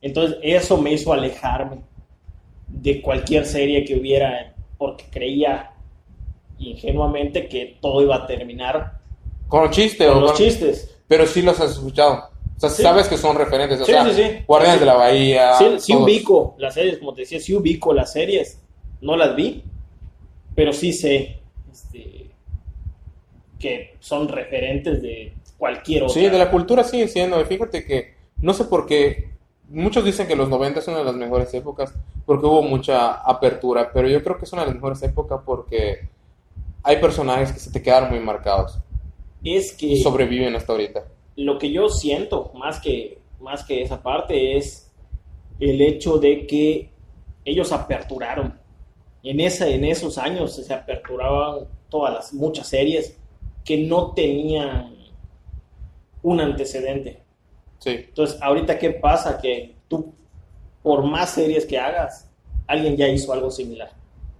Entonces, 0.00 0.38
eso 0.42 0.76
me 0.76 0.92
hizo 0.92 1.12
alejarme 1.12 1.78
de 2.66 3.00
cualquier 3.00 3.46
serie 3.46 3.84
que 3.84 3.96
hubiera, 3.96 4.52
porque 4.76 5.04
creía 5.10 5.71
ingenuamente 6.70 7.48
que 7.48 7.78
todo 7.80 8.02
iba 8.02 8.16
a 8.16 8.26
terminar 8.26 8.98
Con 9.48 9.70
chiste 9.70 10.06
con 10.06 10.18
o 10.18 10.20
los 10.20 10.32
con- 10.32 10.38
chistes. 10.40 10.96
Pero 11.08 11.26
sí 11.26 11.42
los 11.42 11.58
has 11.60 11.72
escuchado. 11.72 12.30
O 12.56 12.60
sea, 12.60 12.70
Sí. 12.70 12.82
sabes 12.82 13.08
que 13.08 13.18
son 13.18 13.36
referentes. 13.36 13.80
O 13.80 13.84
Sí, 13.84 13.92
sea, 13.92 14.04
sí, 14.08 14.22
sí. 14.22 14.44
Guardianes 14.46 14.80
de 14.80 14.86
la 14.86 14.94
Bahía. 14.94 15.54
Sí, 15.54 15.64
sí 15.78 15.92
todos. 15.92 16.04
ubico 16.04 16.54
las 16.58 16.74
series, 16.74 16.98
como 16.98 17.12
te 17.12 17.22
decía, 17.22 17.40
sí 17.40 17.54
ubico 17.54 17.92
las 17.92 18.12
series. 18.12 18.60
No 19.00 19.16
las 19.16 19.34
vi, 19.34 19.64
pero 20.54 20.72
sí 20.72 20.92
sé 20.92 21.40
este, 21.70 22.30
que 23.58 23.96
son 24.00 24.28
referentes 24.28 25.02
de 25.02 25.34
cualquier 25.58 26.04
otra. 26.04 26.14
Sí, 26.14 26.28
de 26.28 26.38
la 26.38 26.50
cultura 26.50 26.84
sigue 26.84 27.08
siendo. 27.08 27.44
Fíjate 27.44 27.84
que 27.84 28.14
no 28.38 28.52
sé 28.54 28.64
por 28.64 28.86
qué. 28.86 29.30
Muchos 29.68 30.04
dicen 30.04 30.26
que 30.26 30.36
los 30.36 30.48
90 30.48 30.80
es 30.80 30.88
una 30.88 30.98
de 30.98 31.04
las 31.04 31.14
mejores 31.14 31.52
épocas 31.54 31.94
porque 32.26 32.44
hubo 32.46 32.62
mucha 32.62 33.14
apertura, 33.14 33.90
pero 33.92 34.08
yo 34.08 34.22
creo 34.22 34.36
que 34.38 34.44
es 34.44 34.52
una 34.52 34.62
de 34.62 34.66
las 34.68 34.74
mejores 34.76 35.02
épocas 35.02 35.40
porque 35.46 36.08
hay 36.82 36.96
personajes 37.00 37.52
que 37.52 37.58
se 37.60 37.70
te 37.70 37.82
quedaron 37.82 38.10
muy 38.10 38.20
marcados 38.20 38.78
Es 39.44 39.72
que 39.72 39.86
y 39.86 39.96
sobreviven 39.96 40.54
hasta 40.56 40.72
ahorita. 40.72 41.04
lo 41.36 41.58
que 41.58 41.70
yo 41.72 41.88
siento, 41.88 42.52
más 42.54 42.80
que, 42.80 43.20
más 43.40 43.64
que 43.64 43.82
esa 43.82 44.02
parte, 44.02 44.56
es 44.56 44.90
el 45.60 45.80
hecho 45.80 46.18
de 46.18 46.46
que 46.46 46.90
ellos 47.44 47.72
aperturaron. 47.72 48.58
En, 49.22 49.40
esa, 49.40 49.68
en 49.68 49.84
esos 49.84 50.18
años 50.18 50.54
se 50.56 50.72
aperturaban 50.74 51.66
todas 51.88 52.12
las 52.14 52.34
muchas 52.34 52.68
series 52.68 53.18
que 53.64 53.78
no 53.78 54.12
tenían 54.12 54.96
un 56.22 56.40
antecedente. 56.40 57.22
Sí, 57.78 57.90
Entonces, 58.08 58.40
ahorita, 58.42 58.78
¿qué 58.78 58.90
pasa? 58.90 59.38
Que 59.40 59.76
tú, 59.88 60.14
por 60.82 61.04
más 61.04 61.30
series 61.30 61.66
que 61.66 61.78
hagas, 61.78 62.30
alguien 62.66 62.96
ya 62.96 63.08
hizo 63.08 63.32
algo 63.32 63.50
similar. 63.50 63.90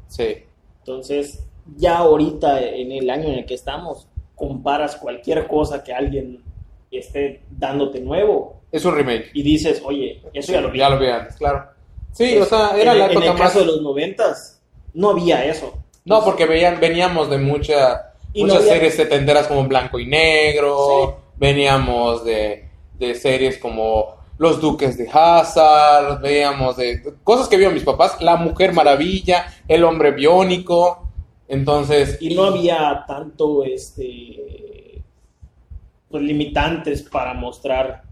sí. 0.09 0.45
Entonces, 0.81 1.47
ya 1.77 1.99
ahorita, 1.99 2.61
en 2.61 2.93
el 2.93 3.09
año 3.11 3.29
en 3.29 3.35
el 3.41 3.47
que 3.47 3.55
estamos, 3.55 4.07
comparas 4.35 4.97
cualquier 4.97 5.47
cosa 5.47 5.83
que 5.85 5.93
alguien 5.93 6.43
esté 6.91 7.43
dándote 7.51 8.01
nuevo 8.01 8.61
Es 8.73 8.85
un 8.85 8.95
remake. 8.95 9.31
y 9.35 9.43
dices, 9.43 9.81
oye, 9.85 10.21
eso 10.35 10.53
ya 10.53 10.61
lo 10.61 10.71
vi. 10.71 10.79
Ya 10.79 10.89
lo 10.91 10.99
vi 10.99 11.07
antes, 11.07 11.37
claro. 11.37 11.65
Sí, 12.13 12.35
Pues, 12.37 12.53
o 12.53 12.57
sea, 12.57 12.77
era 12.79 12.93
en, 12.93 12.99
la 12.99 13.05
en 13.07 13.11
época 13.13 13.27
el 13.27 13.33
más... 13.33 13.41
caso 13.41 13.61
de 13.61 13.67
los 13.67 13.81
noventas, 13.83 14.61
no 14.95 15.11
había 15.11 15.45
eso. 15.45 15.73
No, 16.05 16.23
porque 16.25 16.47
veían, 16.47 16.81
veníamos 16.81 17.31
de 17.31 17.39
mucha, 17.39 18.13
Y 18.35 18.41
no 18.43 18.49
muchas 18.49 18.63
había- 18.63 18.75
series 18.75 18.95
setenteras 18.97 19.47
como 19.47 19.65
Blanco 19.65 19.99
y 19.99 20.07
Negro, 20.07 21.19
veníamos 21.37 22.25
de, 22.25 22.69
de 22.99 23.15
series 23.15 23.57
como 23.59 24.17
Los 24.39 24.61
Duques 24.61 24.99
de 24.99 25.09
Hazard, 25.11 26.21
veíamos 26.21 26.77
de 26.77 27.03
cosas 27.25 27.49
que 27.49 27.57
vieron 27.57 27.75
mis 27.75 27.85
papás, 27.85 28.21
La 28.21 28.37
Mujer 28.37 28.73
Maravilla, 28.75 29.47
El 29.69 29.85
Hombre 29.85 30.11
Biónico, 30.11 31.09
entonces... 31.53 32.19
Y 32.21 32.35
no 32.35 32.45
había 32.45 33.05
tanto, 33.07 33.65
este, 33.65 35.03
pues, 36.09 36.23
limitantes 36.23 37.03
para 37.03 37.35
mostrar, 37.35 38.03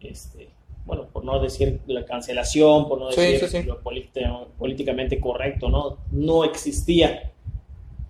este, 0.00 0.50
bueno, 0.84 1.06
por 1.12 1.24
no 1.24 1.40
decir 1.40 1.80
la 1.86 2.04
cancelación, 2.04 2.88
por 2.88 2.98
no 2.98 3.08
decir 3.08 3.40
sí, 3.48 3.58
sí. 3.58 3.62
lo 3.64 3.80
políti- 3.82 4.24
políticamente 4.58 5.20
correcto, 5.20 5.68
¿no? 5.68 5.98
No 6.10 6.44
existía. 6.44 7.32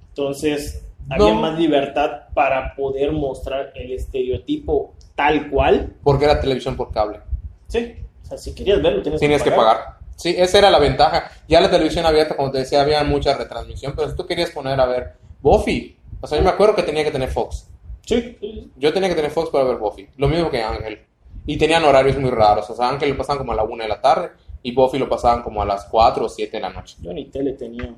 Entonces, 0.09 0.87
había 1.11 1.35
No. 1.35 1.41
más 1.41 1.59
libertad 1.59 2.29
para 2.35 2.75
poder 2.77 3.12
mostrar 3.12 3.73
el 3.75 3.93
estereotipo 3.93 4.95
tal 5.15 5.51
cual. 5.51 5.95
Porque 6.03 6.25
era 6.27 6.41
televisión 6.41 6.77
por 6.77 6.91
cable. 6.93 7.21
Sí. 7.69 7.95
O 8.23 8.27
sea, 8.27 8.38
si 8.38 8.55
querías 8.55 8.83
verlo, 8.83 9.03
Tenías 9.19 9.43
que 9.43 9.51
pagar. 9.51 9.99
Sí, 10.16 10.35
esa 10.37 10.59
era 10.59 10.70
la 10.70 10.79
ventaja. 10.79 11.31
Ya 11.48 11.61
la 11.61 11.70
televisión 11.70 12.07
abierta, 12.07 12.37
como 12.37 12.51
te 12.51 12.59
decía, 12.59 12.81
había 12.81 13.03
mucha 13.05 13.37
retransmisión, 13.37 13.94
pero 13.96 14.09
si 14.11 14.16
tú 14.16 14.27
querías 14.27 14.51
poner 14.51 14.81
a 14.81 14.87
ver 14.87 15.14
Buffy, 15.40 15.98
o 16.20 16.27
sea, 16.27 16.38
yo 16.38 16.44
me 16.44 16.51
acuerdo 16.51 16.77
que 16.77 16.83
tenía 16.85 17.05
que 17.05 17.11
tener 17.11 17.29
Fox. 17.31 17.68
Sí, 18.07 18.70
Yo 18.77 18.92
tenía 18.92 19.09
que 19.09 19.14
tener 19.14 19.31
Fox 19.31 19.51
para 19.51 19.64
ver 19.64 19.77
Buffy. 19.77 20.09
Lo 20.16 20.29
mismo 20.29 20.51
que 20.51 20.62
Ángel. 20.62 21.01
Y 21.46 21.57
tenían 21.57 21.85
horarios 21.85 22.18
muy 22.18 22.31
raros. 22.31 22.68
O 22.70 22.75
sea, 22.75 22.88
Ángel 22.88 23.11
lo 23.11 23.16
pasaban 23.16 23.38
como 23.38 23.53
a 23.53 23.57
la 23.57 23.64
1 23.64 23.83
de 23.83 23.88
la 23.88 24.01
tarde 24.01 24.31
y 24.62 24.72
Buffy 24.72 24.98
lo 24.98 25.09
pasaban 25.09 25.42
como 25.42 25.62
a 25.62 25.66
las 25.66 25.85
4 25.87 26.25
o 26.25 26.29
7 26.29 26.57
de 26.57 26.61
la 26.61 26.70
noche. 26.70 26.96
Yo 27.01 27.12
ni 27.12 27.27
tele 27.27 27.53
tenía. 27.53 27.94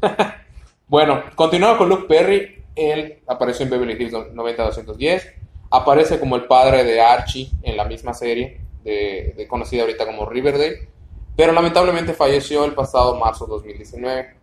Bueno, 0.88 1.22
continuando 1.34 1.76
con 1.76 1.90
Luke 1.90 2.06
Perry, 2.08 2.64
él 2.74 3.18
apareció 3.26 3.64
en 3.64 3.70
Beverly 3.70 3.92
Hills 3.92 4.12
90210. 4.32 5.34
Aparece 5.70 6.18
como 6.18 6.34
el 6.36 6.46
padre 6.46 6.82
de 6.82 6.98
Archie 6.98 7.50
en 7.62 7.76
la 7.76 7.84
misma 7.84 8.14
serie, 8.14 8.62
de, 8.84 9.34
de 9.36 9.46
conocida 9.46 9.82
ahorita 9.82 10.06
como 10.06 10.24
Riverdale. 10.24 10.88
Pero 11.38 11.52
lamentablemente 11.52 12.14
falleció 12.14 12.64
el 12.64 12.74
pasado 12.74 13.14
marzo 13.14 13.46
de 13.46 13.52
2019. 13.52 14.34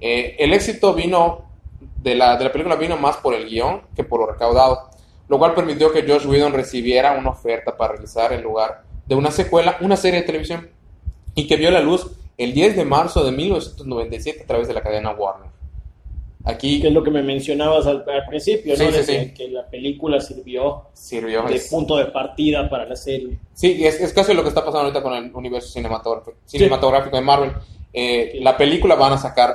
Eh, 0.00 0.36
el 0.38 0.52
éxito 0.52 0.94
vino 0.94 1.50
de 1.80 2.14
la, 2.14 2.36
de 2.36 2.44
la 2.44 2.52
película 2.52 2.76
vino 2.76 2.96
más 2.96 3.16
por 3.16 3.34
el 3.34 3.48
guion 3.48 3.82
que 3.96 4.04
por 4.04 4.20
lo 4.20 4.26
recaudado, 4.26 4.90
lo 5.28 5.38
cual 5.40 5.54
permitió 5.54 5.90
que 5.90 6.06
Josh 6.06 6.26
Whedon 6.26 6.52
recibiera 6.52 7.18
una 7.18 7.30
oferta 7.30 7.76
para 7.76 7.94
realizar 7.94 8.32
en 8.32 8.44
lugar 8.44 8.84
de 9.06 9.16
una 9.16 9.32
secuela, 9.32 9.76
una 9.80 9.96
serie 9.96 10.20
de 10.20 10.26
televisión, 10.26 10.70
y 11.34 11.48
que 11.48 11.56
vio 11.56 11.72
la 11.72 11.80
luz 11.80 12.12
el 12.38 12.54
10 12.54 12.76
de 12.76 12.84
marzo 12.84 13.24
de 13.24 13.32
1997 13.32 14.44
a 14.44 14.46
través 14.46 14.68
de 14.68 14.74
la 14.74 14.82
cadena 14.82 15.10
Warner. 15.10 15.50
Aquí 16.44 16.80
Que 16.80 16.88
es 16.88 16.94
lo 16.94 17.02
que 17.02 17.10
me 17.10 17.22
mencionabas 17.22 17.86
al, 17.86 18.04
al 18.08 18.24
principio, 18.26 18.74
Sí, 18.76 18.84
¿no? 18.84 18.90
sí, 18.90 18.96
De 18.96 19.04
sí. 19.04 19.34
Que, 19.34 19.48
la 19.48 19.66
película 19.68 20.20
sirvió 20.20 20.86
sirvió. 20.94 21.42
de 21.42 21.56
es- 21.56 21.68
punto 21.68 21.96
de 21.96 22.06
partida 22.06 22.68
para 22.70 22.86
la 22.86 22.96
serie. 22.96 23.38
Sí, 23.52 23.84
es, 23.84 24.00
es 24.00 24.12
casi 24.12 24.32
lo 24.32 24.42
que 24.42 24.48
está 24.48 24.60
pasando 24.62 24.80
ahorita 24.86 25.02
con 25.02 25.12
el 25.14 25.30
universo 25.34 25.68
cinematográfico, 25.68 26.36
cinematográfico 26.46 27.16
de 27.16 27.22
Marvel. 27.22 27.52
Eh. 27.92 28.38
La 28.40 28.56
película 28.56 28.94
van 28.94 29.12
a 29.14 29.18
sacar 29.18 29.54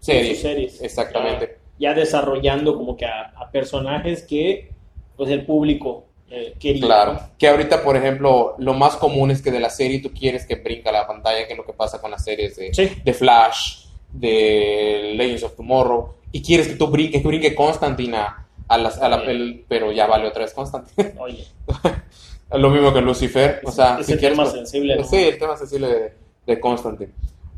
series. 0.00 0.44
Exactamente. 0.82 1.58
Ya, 1.78 1.90
ya 1.90 1.94
desarrollando 1.94 2.76
como 2.76 2.96
que 2.96 3.06
a, 3.06 3.32
a 3.36 3.50
personajes 3.50 4.22
que 4.22 4.70
pues 5.16 5.30
el 5.30 5.44
público 5.46 6.06
eh, 6.30 6.54
quería. 6.58 6.82
Claro, 6.84 7.20
que 7.38 7.46
ahorita, 7.48 7.82
por 7.84 7.96
ejemplo, 7.96 8.54
lo 8.58 8.74
más 8.74 8.96
común 8.96 9.30
es 9.30 9.40
que 9.40 9.50
de 9.52 9.60
la 9.60 9.70
serie 9.70 10.00
tú 10.02 10.10
quieres 10.12 10.46
que 10.46 10.56
brinca 10.56 10.90
la 10.90 11.06
pantalla, 11.06 11.46
que 11.46 11.52
es 11.52 11.56
lo 11.58 11.64
que 11.64 11.72
pasa 11.72 12.00
con 12.00 12.10
las 12.10 12.24
series 12.24 12.56
de 12.56 13.14
Flash, 13.14 13.83
de 14.14 15.12
Legends 15.16 15.42
of 15.42 15.54
Tomorrow, 15.56 16.14
y 16.32 16.42
quieres 16.42 16.68
que 16.68 16.74
tú 16.76 16.86
brinque, 16.88 17.20
que 17.20 17.28
brinque 17.28 17.54
Constantine 17.54 18.16
a, 18.16 18.46
a 18.68 18.78
las- 18.78 18.98
a 19.02 19.08
la 19.08 19.22
pel- 19.24 19.64
pero 19.68 19.92
ya 19.92 20.06
vale 20.06 20.26
otra 20.26 20.42
vez 20.44 20.54
Constantine. 20.54 21.14
Oye, 21.18 21.44
lo 22.52 22.70
mismo 22.70 22.92
que 22.92 23.00
Lucifer, 23.00 23.60
o 23.64 23.70
sea, 23.70 23.98
ese 24.00 24.12
si 24.14 24.18
quieres, 24.18 24.36
tema 24.38 24.44
pues, 24.44 24.54
sensible. 24.54 24.96
¿no? 24.96 25.04
Sí, 25.04 25.16
el 25.16 25.38
tema 25.38 25.56
sensible 25.56 25.88
de, 25.88 26.12
de 26.46 26.60
Constantine. 26.60 27.12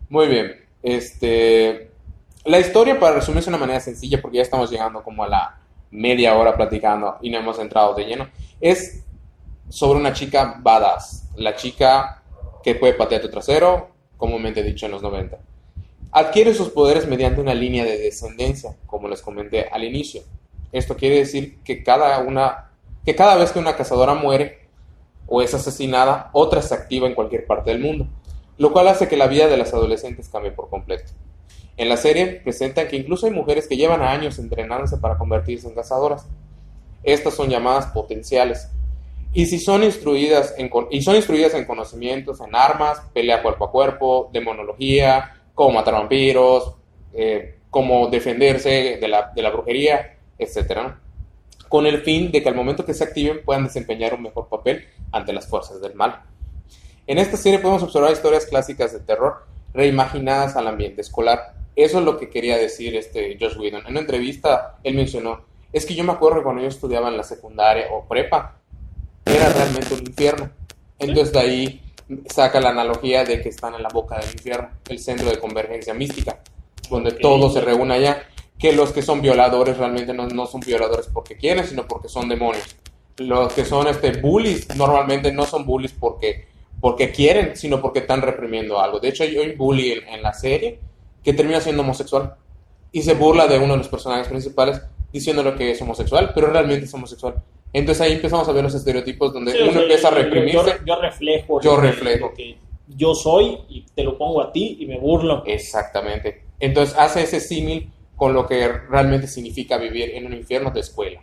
Muy 0.08 0.26
bien. 0.26 0.52
Este, 0.82 1.90
la 2.44 2.58
historia, 2.58 2.98
para 2.98 3.16
resumirse 3.16 3.50
de 3.50 3.56
una 3.56 3.60
manera 3.66 3.80
sencilla, 3.80 4.20
porque 4.22 4.36
ya 4.38 4.42
estamos 4.42 4.70
llegando 4.70 5.02
como 5.02 5.24
a 5.24 5.28
la, 5.28 5.58
media 5.90 6.34
hora 6.36 6.56
platicando 6.56 7.16
y 7.22 7.30
no 7.30 7.38
hemos 7.38 7.58
entrado 7.58 7.94
de 7.94 8.04
lleno, 8.04 8.28
es 8.60 9.04
sobre 9.68 9.98
una 10.00 10.12
chica 10.12 10.56
badass, 10.60 11.30
la 11.36 11.54
chica 11.54 12.22
que 12.62 12.74
puede 12.74 12.94
patear 12.94 13.22
tu 13.22 13.30
trasero, 13.30 13.88
comúnmente 14.16 14.62
dicho 14.62 14.86
en 14.86 14.92
los 14.92 15.02
90. 15.02 15.38
Adquiere 16.12 16.54
sus 16.54 16.70
poderes 16.70 17.06
mediante 17.06 17.40
una 17.40 17.54
línea 17.54 17.84
de 17.84 17.98
descendencia, 17.98 18.76
como 18.86 19.08
les 19.08 19.22
comenté 19.22 19.68
al 19.70 19.84
inicio. 19.84 20.22
Esto 20.72 20.96
quiere 20.96 21.18
decir 21.18 21.58
que 21.62 21.82
cada, 21.82 22.18
una, 22.20 22.70
que 23.04 23.14
cada 23.14 23.36
vez 23.36 23.52
que 23.52 23.58
una 23.58 23.76
cazadora 23.76 24.14
muere 24.14 24.68
o 25.26 25.42
es 25.42 25.54
asesinada, 25.54 26.30
otra 26.32 26.62
se 26.62 26.74
activa 26.74 27.06
en 27.06 27.14
cualquier 27.14 27.46
parte 27.46 27.70
del 27.70 27.80
mundo, 27.80 28.08
lo 28.58 28.72
cual 28.72 28.88
hace 28.88 29.08
que 29.08 29.16
la 29.16 29.26
vida 29.26 29.48
de 29.48 29.56
las 29.56 29.74
adolescentes 29.74 30.28
cambie 30.28 30.52
por 30.52 30.70
completo. 30.70 31.12
En 31.76 31.88
la 31.88 31.96
serie 31.96 32.40
presentan 32.42 32.88
que 32.88 32.96
incluso 32.96 33.26
hay 33.26 33.32
mujeres 33.32 33.68
que 33.68 33.76
llevan 33.76 34.02
años 34.02 34.38
entrenándose 34.38 34.96
para 34.96 35.18
convertirse 35.18 35.68
en 35.68 35.74
cazadoras. 35.74 36.26
Estas 37.02 37.34
son 37.34 37.50
llamadas 37.50 37.86
potenciales. 37.86 38.70
Y 39.34 39.44
si 39.46 39.58
son 39.58 39.82
instruidas 39.84 40.54
en, 40.56 40.70
y 40.90 41.02
son 41.02 41.16
instruidas 41.16 41.52
en 41.52 41.66
conocimientos, 41.66 42.40
en 42.40 42.54
armas, 42.54 43.02
pelea 43.12 43.42
cuerpo 43.42 43.66
a 43.66 43.70
cuerpo, 43.70 44.30
demonología, 44.32 45.35
cómo 45.56 45.72
matar 45.72 45.94
vampiros, 45.94 46.74
eh, 47.14 47.56
cómo 47.70 48.06
defenderse 48.08 48.98
de 49.00 49.08
la, 49.08 49.32
de 49.34 49.42
la 49.42 49.50
brujería, 49.50 50.18
etc. 50.38 50.92
Con 51.68 51.86
el 51.86 52.02
fin 52.02 52.30
de 52.30 52.42
que 52.42 52.48
al 52.48 52.54
momento 52.54 52.84
que 52.84 52.94
se 52.94 53.02
activen 53.02 53.42
puedan 53.44 53.64
desempeñar 53.64 54.14
un 54.14 54.22
mejor 54.22 54.48
papel 54.48 54.84
ante 55.10 55.32
las 55.32 55.48
fuerzas 55.48 55.80
del 55.80 55.94
mal. 55.94 56.22
En 57.08 57.18
esta 57.18 57.36
serie 57.36 57.58
podemos 57.58 57.82
observar 57.82 58.12
historias 58.12 58.46
clásicas 58.46 58.92
de 58.92 59.00
terror 59.00 59.46
reimaginadas 59.72 60.56
al 60.56 60.68
ambiente 60.68 61.00
escolar. 61.00 61.54
Eso 61.74 61.98
es 61.98 62.04
lo 62.04 62.18
que 62.18 62.28
quería 62.28 62.58
decir 62.58 62.94
este 62.94 63.38
Josh 63.40 63.56
Whedon. 63.56 63.82
En 63.86 63.92
una 63.92 64.00
entrevista 64.00 64.76
él 64.84 64.94
mencionó, 64.94 65.40
es 65.72 65.86
que 65.86 65.94
yo 65.94 66.04
me 66.04 66.12
acuerdo 66.12 66.42
cuando 66.42 66.62
yo 66.62 66.68
estudiaba 66.68 67.08
en 67.08 67.16
la 67.16 67.22
secundaria 67.22 67.86
o 67.92 68.04
prepa, 68.04 68.58
era 69.24 69.48
realmente 69.48 69.94
un 69.94 70.00
infierno. 70.00 70.50
Entonces 70.98 71.32
de 71.32 71.40
ahí 71.40 71.82
saca 72.26 72.60
la 72.60 72.70
analogía 72.70 73.24
de 73.24 73.40
que 73.40 73.48
están 73.48 73.74
en 73.74 73.82
la 73.82 73.88
boca 73.88 74.18
del 74.18 74.30
infierno, 74.32 74.70
el 74.88 74.98
centro 74.98 75.28
de 75.28 75.38
convergencia 75.38 75.94
mística, 75.94 76.40
donde 76.88 77.12
todo 77.12 77.50
se 77.50 77.60
reúne 77.60 77.94
allá. 77.94 78.22
Que 78.58 78.72
los 78.72 78.92
que 78.92 79.02
son 79.02 79.20
violadores 79.20 79.76
realmente 79.76 80.14
no, 80.14 80.26
no 80.28 80.46
son 80.46 80.60
violadores 80.60 81.08
porque 81.12 81.36
quieren, 81.36 81.66
sino 81.66 81.86
porque 81.86 82.08
son 82.08 82.28
demonios. 82.28 82.76
Los 83.18 83.52
que 83.52 83.64
son 83.64 83.86
este 83.86 84.12
bullies 84.12 84.74
normalmente 84.76 85.30
no 85.30 85.44
son 85.44 85.66
bullies 85.66 85.92
porque, 85.92 86.46
porque 86.80 87.10
quieren, 87.10 87.54
sino 87.56 87.82
porque 87.82 87.98
están 87.98 88.22
reprimiendo 88.22 88.80
algo. 88.80 88.98
De 88.98 89.08
hecho, 89.08 89.24
hay 89.24 89.36
un 89.36 89.58
bully 89.58 89.92
en, 89.92 90.08
en 90.08 90.22
la 90.22 90.32
serie 90.32 90.78
que 91.22 91.34
termina 91.34 91.60
siendo 91.60 91.82
homosexual 91.82 92.34
y 92.92 93.02
se 93.02 93.14
burla 93.14 93.46
de 93.46 93.58
uno 93.58 93.74
de 93.74 93.78
los 93.78 93.88
personajes 93.88 94.28
principales 94.28 94.80
diciéndole 95.12 95.54
que 95.54 95.70
es 95.70 95.82
homosexual, 95.82 96.32
pero 96.34 96.46
realmente 96.48 96.86
es 96.86 96.94
homosexual. 96.94 97.42
Entonces 97.72 98.00
ahí 98.00 98.12
empezamos 98.12 98.48
a 98.48 98.52
ver 98.52 98.64
los 98.64 98.74
estereotipos 98.74 99.32
donde 99.32 99.52
Sí, 99.52 99.58
o 99.58 99.64
uno 99.64 99.72
sea, 99.72 99.82
empieza 99.82 100.08
a 100.08 100.10
reprimirse. 100.12 100.78
Yo, 100.80 100.84
yo 100.86 101.00
reflejo. 101.00 101.60
Yo 101.60 101.76
reflejo. 101.76 102.26
lo 102.28 102.34
que 102.34 102.58
yo 102.88 103.14
soy 103.14 103.58
y 103.68 103.84
te 103.94 104.04
lo 104.04 104.16
pongo 104.16 104.40
a 104.40 104.52
ti 104.52 104.76
y 104.80 104.86
me 104.86 104.98
burlo. 104.98 105.42
Exactamente. 105.46 106.44
Entonces 106.60 106.96
hace 106.98 107.22
ese 107.22 107.40
símil 107.40 107.90
con 108.14 108.32
lo 108.32 108.46
que 108.46 108.68
realmente 108.68 109.26
significa 109.26 109.76
vivir 109.76 110.10
en 110.14 110.26
un 110.26 110.32
infierno 110.32 110.70
de 110.70 110.80
escuela. 110.80 111.20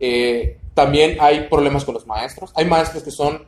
Eh, 0.00 0.58
también 0.72 1.18
hay 1.20 1.48
problemas 1.48 1.84
con 1.84 1.94
los 1.94 2.06
maestros. 2.06 2.52
Hay 2.54 2.64
maestros 2.64 3.02
que 3.02 3.10
son, 3.10 3.46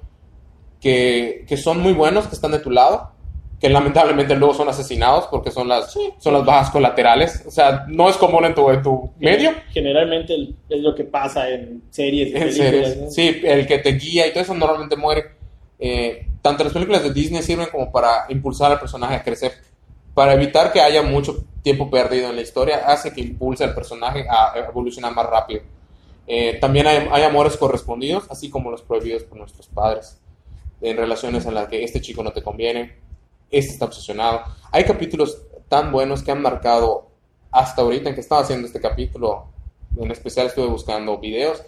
que, 0.81 1.45
que 1.49 1.57
son 1.57 1.81
muy 1.81 1.93
buenos, 1.93 2.27
que 2.27 2.35
están 2.35 2.53
de 2.53 2.59
tu 2.59 2.71
lado, 2.71 3.13
que 3.61 3.71
lamentablemente 3.71 4.37
luego 4.37 4.55
son 4.55 4.69
asesinados 4.69 5.27
porque 5.29 5.51
son 5.51 5.69
las, 5.69 5.97
son 6.19 6.33
las 6.33 6.45
bajas 6.45 6.71
colaterales. 6.71 7.43
O 7.47 7.51
sea, 7.51 7.87
no 7.89 8.09
es 8.11 8.17
común 8.17 8.45
en 8.45 8.55
tu, 8.55 8.69
en 8.71 8.83
tu 8.83 9.11
medio. 9.19 9.53
Generalmente 9.71 10.35
es 10.69 10.81
lo 10.81 10.95
que 10.95 11.05
pasa 11.05 11.49
en 11.49 11.83
series 11.91 12.35
En 12.35 12.53
series. 12.53 12.97
¿no? 12.99 13.11
Sí, 13.11 13.41
el 13.43 13.67
que 13.67 13.79
te 13.79 13.93
guía 13.93 14.27
y 14.27 14.31
todo 14.31 14.43
eso 14.43 14.55
normalmente 14.55 14.97
muere. 14.97 15.25
Eh, 15.79 16.29
tanto 16.43 16.65
las 16.65 16.73
películas 16.73 17.03
de 17.03 17.13
Disney 17.13 17.43
sirven 17.43 17.69
como 17.71 17.91
para 17.91 18.27
impulsar 18.29 18.73
al 18.73 18.79
personaje 18.79 19.15
a 19.15 19.23
crecer. 19.23 19.53
Para 20.13 20.35
evitar 20.35 20.73
que 20.73 20.81
haya 20.81 21.03
mucho 21.03 21.45
tiempo 21.63 21.91
perdido 21.91 22.29
en 22.29 22.37
la 22.37 22.43
historia, 22.43 22.87
hace 22.87 23.13
que 23.13 23.21
impulse 23.21 23.65
al 23.65 23.75
personaje 23.75 24.27
a 24.29 24.53
evolucionar 24.69 25.15
más 25.15 25.27
rápido. 25.27 25.63
Eh, 26.27 26.59
también 26.61 26.87
hay, 26.87 27.09
hay 27.11 27.23
amores 27.23 27.57
correspondidos, 27.57 28.25
así 28.31 28.51
como 28.51 28.71
los 28.71 28.83
prohibidos 28.83 29.23
por 29.25 29.39
nuestros 29.39 29.67
padres. 29.69 30.19
En 30.81 30.97
relaciones 30.97 31.47
en 31.47 31.55
las 31.55 31.69
que 31.69 31.83
este 31.83 32.01
chico 32.01 32.23
no 32.23 32.33
te 32.33 32.43
conviene, 32.43 33.06
este 33.51 33.73
está 33.73 33.87
obsesionado. 33.87 34.43
Hay 34.73 34.85
capítulos 34.85 35.43
tan 35.69 35.93
buenos 35.93 36.23
que 36.23 36.31
han 36.31 36.43
marcado 36.43 37.09
hasta 37.51 37.83
ahorita 37.83 38.09
en 38.09 38.15
que 38.15 38.21
estaba 38.21 38.43
haciendo 38.43 38.67
este 38.67 38.81
capítulo. 38.81 39.47
En 39.97 40.11
especial 40.11 40.47
estuve 40.47 40.67
buscando 40.67 41.19
videos 41.19 41.63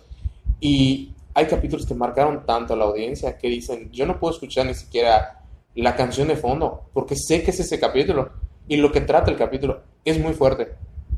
y 0.60 1.14
hay 1.34 1.46
capítulos 1.46 1.86
que 1.86 1.94
marcaron 1.94 2.44
tanto 2.44 2.74
a 2.74 2.76
la 2.76 2.84
audiencia 2.84 3.38
que 3.38 3.48
dicen, 3.48 3.90
yo 3.92 4.06
no 4.06 4.18
puedo 4.18 4.34
escuchar 4.34 4.66
ni 4.66 4.74
siquiera 4.74 5.42
la 5.74 5.94
canción 5.94 6.28
de 6.28 6.36
fondo 6.36 6.90
porque 6.92 7.14
sé 7.14 7.42
que 7.42 7.52
es 7.52 7.60
ese 7.60 7.78
capítulo 7.78 8.30
y 8.66 8.76
lo 8.76 8.92
que 8.92 9.00
trata 9.00 9.30
el 9.30 9.36
capítulo 9.36 9.80
es 10.04 10.18
muy 10.18 10.34
fuerte. 10.34 10.74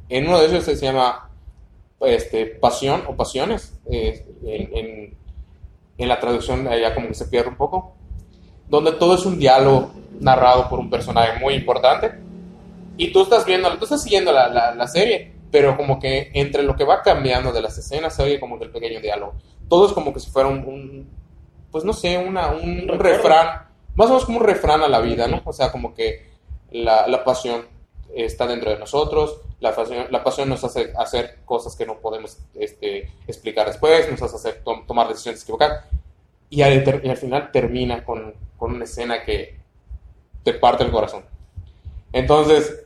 En 0.08 0.26
uno 0.26 0.38
de 0.38 0.46
ellos 0.46 0.64
se 0.64 0.76
llama 0.76 1.30
este, 2.00 2.46
Pasión 2.46 3.02
o 3.08 3.16
Pasiones, 3.16 3.78
eh, 3.90 4.24
en, 4.44 6.08
la 6.08 6.18
traducción 6.18 6.66
allá 6.66 6.94
como 6.94 7.08
que 7.08 7.14
se 7.14 7.26
pierde 7.26 7.50
un 7.50 7.56
poco, 7.56 7.94
donde 8.70 8.92
todo 8.92 9.14
es 9.16 9.26
un 9.26 9.38
diálogo 9.38 9.90
narrado 10.20 10.68
por 10.68 10.78
un 10.78 10.88
personaje 10.88 11.38
muy 11.40 11.54
importante 11.54 12.12
y 12.96 13.12
tú 13.12 13.22
estás 13.22 13.44
viendo, 13.44 13.68
tú 13.78 13.84
estás 13.84 14.02
siguiendo 14.02 14.32
la, 14.32 14.48
la- 14.48 14.74
la 14.74 14.86
serie, 14.86 15.32
pero 15.50 15.76
como 15.76 15.98
que 15.98 16.30
entre 16.34 16.62
lo 16.62 16.76
que 16.76 16.84
va 16.84 17.02
cambiando 17.02 17.52
de 17.52 17.60
las 17.62 17.76
escenas 17.76 18.14
se 18.14 18.22
oye 18.22 18.38
como 18.40 18.58
que 18.58 18.64
el 18.66 18.70
pequeño 18.70 19.00
diálogo. 19.00 19.34
Todo 19.68 19.86
es 19.86 19.92
como 19.92 20.12
que 20.12 20.20
si 20.20 20.30
fuera 20.30 20.48
un, 20.48 20.58
un- 20.64 21.08
pues 21.70 21.84
no 21.84 21.92
sé, 21.92 22.18
una, 22.18 22.48
un, 22.52 22.80
recuerdo. 22.88 23.02
refrán, 23.02 23.48
más 23.96 24.06
o 24.06 24.10
menos 24.10 24.24
como 24.24 24.38
un 24.38 24.44
refrán 24.44 24.82
a 24.82 24.88
la 24.88 25.00
vida, 25.00 25.26
¿no? 25.28 25.40
O 25.44 25.52
sea, 25.52 25.72
como 25.72 25.94
que 25.94 26.26
la, 26.70 27.06
la 27.08 27.24
pasión 27.24 27.62
está 28.14 28.46
dentro 28.46 28.70
de 28.70 28.78
nosotros, 28.78 29.40
la 29.60 29.74
pasión, 29.74 30.06
la 30.10 30.22
pasión 30.24 30.48
nos 30.48 30.62
hace 30.64 30.92
hacer 30.98 31.38
cosas 31.44 31.76
que 31.76 31.86
no 31.86 31.98
podemos 32.00 32.38
este, 32.54 33.08
explicar 33.26 33.66
después, 33.68 34.10
nos 34.10 34.20
hace 34.22 34.36
hacer, 34.36 34.62
tom- 34.64 34.84
tomar 34.86 35.08
decisiones 35.08 35.42
equivocadas, 35.42 35.84
y 36.50 36.62
al, 36.62 37.00
y 37.04 37.08
al 37.08 37.16
final 37.16 37.50
termina 37.52 38.04
con, 38.04 38.34
con 38.60 38.72
una 38.74 38.84
escena 38.84 39.24
que 39.24 39.56
te 40.44 40.52
parte 40.54 40.84
el 40.84 40.92
corazón. 40.92 41.24
Entonces, 42.12 42.84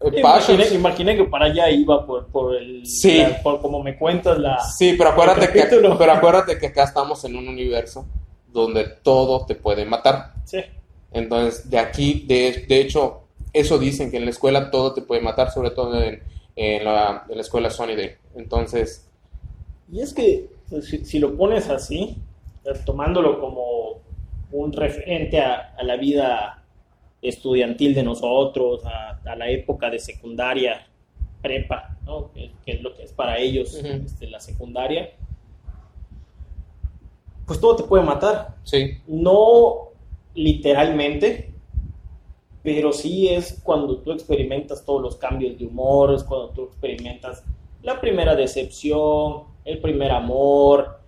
eh, 0.00 0.18
Imaginé, 0.20 0.68
imaginé 0.68 1.16
que 1.16 1.24
para 1.24 1.46
allá 1.46 1.68
iba 1.70 2.06
por, 2.06 2.26
por 2.26 2.54
el. 2.56 2.86
Sí. 2.86 3.18
la- 3.18 3.42
por 3.42 3.60
como 3.60 3.82
me 3.82 3.96
cuentas 3.98 4.38
la. 4.38 4.58
Sí, 4.60 4.94
pero 4.96 5.10
acuérdate, 5.10 5.50
que, 5.52 5.62
pero 5.98 6.12
acuérdate 6.12 6.58
que 6.58 6.66
acá 6.68 6.84
estamos 6.84 7.24
en 7.24 7.36
un 7.36 7.48
universo 7.48 8.06
donde 8.52 8.84
todo 9.02 9.44
te 9.46 9.54
puede 9.54 9.84
matar. 9.84 10.34
Sí. 10.44 10.58
Entonces, 11.12 11.68
de 11.70 11.78
aquí, 11.78 12.24
de, 12.26 12.64
de 12.68 12.80
hecho, 12.80 13.22
eso 13.52 13.78
dicen 13.78 14.10
que 14.10 14.18
en 14.18 14.24
la 14.24 14.30
escuela 14.30 14.70
todo 14.70 14.92
te 14.94 15.02
puede 15.02 15.22
matar, 15.22 15.50
sobre 15.50 15.70
todo 15.70 16.00
en, 16.02 16.22
en 16.56 16.84
la, 16.84 17.24
en 17.28 17.34
la 17.36 17.40
escuela 17.42 17.70
Sunnydale. 17.70 18.18
Entonces, 18.34 19.08
Y 19.90 20.00
es 20.00 20.12
que 20.12 20.48
pues, 20.68 20.86
si, 20.88 21.04
si 21.06 21.18
lo 21.18 21.34
pones 21.36 21.70
así, 21.70 22.16
eh, 22.66 22.72
tomándolo 22.84 23.40
como 23.40 24.00
un 24.52 24.72
referente 24.72 25.40
a, 25.40 25.74
a 25.76 25.82
la 25.82 25.96
vida 25.96 26.62
estudiantil 27.22 27.94
de 27.94 28.02
nosotros, 28.02 28.84
a, 28.84 29.20
a 29.24 29.36
la 29.36 29.48
época 29.48 29.90
de 29.90 29.98
secundaria, 29.98 30.86
prepa, 31.42 31.96
¿no? 32.04 32.32
que, 32.32 32.50
que 32.64 32.72
es 32.72 32.82
lo 32.82 32.94
que 32.94 33.04
es 33.04 33.12
para 33.12 33.38
ellos 33.38 33.74
este, 33.74 34.28
la 34.28 34.40
secundaria, 34.40 35.10
pues 37.46 37.60
todo 37.60 37.76
te 37.76 37.84
puede 37.84 38.02
matar. 38.02 38.56
sí, 38.64 38.98
No 39.06 39.90
literalmente, 40.34 41.52
pero 42.62 42.92
sí 42.92 43.28
es 43.28 43.60
cuando 43.62 43.98
tú 43.98 44.12
experimentas 44.12 44.84
todos 44.84 45.00
los 45.00 45.16
cambios 45.16 45.58
de 45.58 45.66
humor, 45.66 46.12
es 46.14 46.24
cuando 46.24 46.50
tú 46.50 46.64
experimentas 46.64 47.44
la 47.82 48.00
primera 48.00 48.34
decepción, 48.34 49.44
el 49.64 49.78
primer 49.80 50.10
amor, 50.10 50.98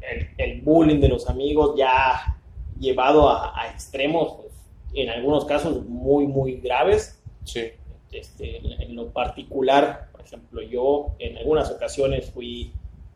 el, 0.00 0.28
el 0.36 0.60
bullying 0.60 1.00
de 1.00 1.08
los 1.08 1.28
amigos 1.28 1.76
ya 1.78 2.36
llevado 2.78 3.28
a, 3.28 3.58
a 3.60 3.70
extremos, 3.70 4.34
pues, 4.40 4.52
en 4.94 5.10
algunos 5.10 5.44
casos 5.44 5.84
muy, 5.86 6.26
muy 6.26 6.56
graves. 6.56 7.22
sí, 7.44 7.70
Este, 8.12 8.58
en, 8.58 8.82
en 8.82 8.96
lo 8.96 9.08
particular, 9.10 10.08
por 10.12 10.20
ejemplo, 10.20 10.62
yo 10.62 11.14
en 11.18 11.36
algunas 11.36 11.70
ocasiones 11.70 12.30
fui 12.30 12.72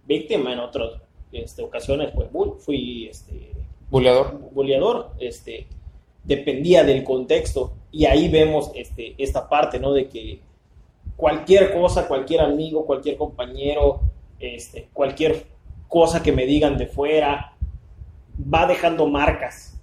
víctima, 0.07 0.53
en 0.53 0.59
otras 0.59 1.01
este, 1.33 1.63
ocasiones 1.63 2.11
pues, 2.15 2.29
fui 2.61 3.07
este, 3.09 3.53
buleador. 3.91 4.41
goleador, 4.53 5.11
este, 5.21 5.67
dependía 6.25 6.83
del 6.85 7.05
contexto. 7.05 7.75
Y 7.93 8.07
ahí 8.07 8.29
vemos 8.29 8.71
este, 8.75 9.15
esta 9.19 9.49
parte, 9.49 9.79
¿no? 9.79 9.93
De 9.93 10.09
que 10.09 10.41
cualquier 11.17 11.73
cosa, 11.73 12.09
cualquier 12.09 12.41
amigo, 12.41 12.85
cualquier 12.87 13.17
compañero, 13.17 14.01
este, 14.39 14.89
cualquier 14.93 15.47
cosa 15.89 16.23
que 16.23 16.33
me 16.33 16.47
digan 16.47 16.77
de 16.77 16.87
fuera, 16.87 17.57
va 18.43 18.67
dejando 18.67 19.07
marcas 19.07 19.79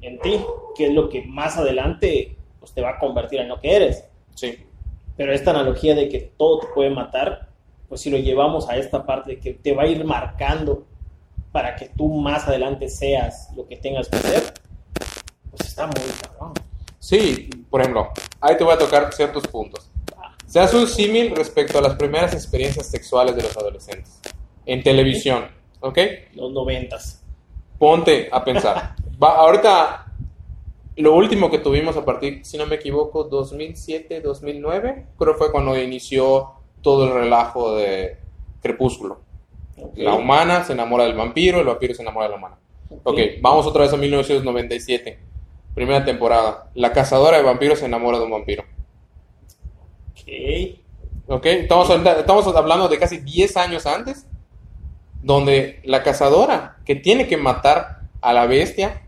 en 0.00 0.18
ti, 0.20 0.40
que 0.76 0.86
es 0.86 0.92
lo 0.92 1.08
que 1.08 1.22
más 1.22 1.56
adelante 1.56 2.36
pues, 2.58 2.72
te 2.72 2.80
va 2.80 2.90
a 2.90 2.98
convertir 2.98 3.40
en 3.40 3.48
lo 3.48 3.60
que 3.60 3.74
eres. 3.74 4.04
Sí, 4.34 4.66
Pero 5.16 5.32
esta 5.32 5.50
analogía 5.50 5.94
de 5.94 6.08
que 6.08 6.32
todo 6.36 6.60
te 6.60 6.66
puede 6.68 6.90
matar, 6.90 7.48
pues 7.88 8.00
si 8.00 8.10
lo 8.10 8.18
llevamos 8.18 8.68
a 8.68 8.76
esta 8.76 9.04
parte 9.04 9.32
de 9.32 9.40
que 9.40 9.54
te 9.54 9.74
va 9.74 9.82
a 9.82 9.86
ir 9.86 10.04
marcando 10.04 10.86
para 11.52 11.74
que 11.74 11.88
tú 11.88 12.08
más 12.08 12.46
adelante 12.46 12.88
seas 12.88 13.50
lo 13.56 13.66
que 13.66 13.76
tengas 13.76 14.08
que 14.08 14.18
ser, 14.18 14.42
pues 15.50 15.68
está 15.68 15.86
muy 15.86 15.94
cabrón. 16.22 16.52
Sí, 16.98 17.48
por 17.70 17.80
ejemplo, 17.80 18.10
ahí 18.40 18.56
te 18.56 18.64
voy 18.64 18.74
a 18.74 18.78
tocar 18.78 19.12
ciertos 19.12 19.46
puntos. 19.46 19.90
Se 20.46 20.60
hace 20.60 20.76
un 20.76 20.86
símil 20.86 21.34
respecto 21.34 21.78
a 21.78 21.82
las 21.82 21.96
primeras 21.96 22.32
experiencias 22.32 22.86
sexuales 22.86 23.36
de 23.36 23.42
los 23.42 23.56
adolescentes 23.56 24.20
en 24.66 24.82
televisión, 24.82 25.48
¿ok? 25.80 25.98
Los 26.34 26.52
noventas. 26.52 27.22
Ponte 27.78 28.28
a 28.32 28.44
pensar. 28.44 28.96
Va, 29.22 29.36
ahorita, 29.36 30.12
lo 30.96 31.14
último 31.14 31.50
que 31.50 31.58
tuvimos 31.58 31.96
a 31.96 32.04
partir, 32.04 32.44
si 32.44 32.58
no 32.58 32.66
me 32.66 32.76
equivoco, 32.76 33.24
2007, 33.24 34.20
2009, 34.20 35.06
creo 35.18 35.34
fue 35.34 35.52
cuando 35.52 35.80
inició 35.80 36.52
todo 36.82 37.06
el 37.06 37.14
relajo 37.14 37.74
de 37.76 38.18
Crepúsculo. 38.60 39.20
La 39.94 40.14
humana 40.14 40.64
se 40.64 40.72
enamora 40.72 41.04
del 41.04 41.16
vampiro, 41.16 41.60
el 41.60 41.66
vampiro 41.66 41.94
se 41.94 42.02
enamora 42.02 42.26
de 42.26 42.32
la 42.32 42.38
humana. 42.38 42.58
Ok, 43.04 43.18
vamos 43.40 43.66
otra 43.66 43.82
vez 43.82 43.92
a 43.92 43.96
1997. 43.96 45.18
Primera 45.74 46.04
temporada. 46.04 46.70
La 46.74 46.92
cazadora 46.92 47.36
de 47.36 47.44
vampiros 47.44 47.78
se 47.78 47.86
enamora 47.86 48.18
de 48.18 48.24
un 48.24 48.32
vampiro. 48.32 48.64
Ok. 50.10 50.80
Ok, 51.30 51.44
estamos 51.44 51.90
hablando 52.56 52.88
de 52.88 52.98
casi 52.98 53.18
10 53.18 53.56
años 53.58 53.86
antes, 53.86 54.26
donde 55.22 55.80
la 55.84 56.02
cazadora 56.02 56.76
que 56.84 56.94
tiene 56.94 57.26
que 57.26 57.36
matar 57.36 58.02
a 58.20 58.32
la 58.32 58.46
bestia, 58.46 59.02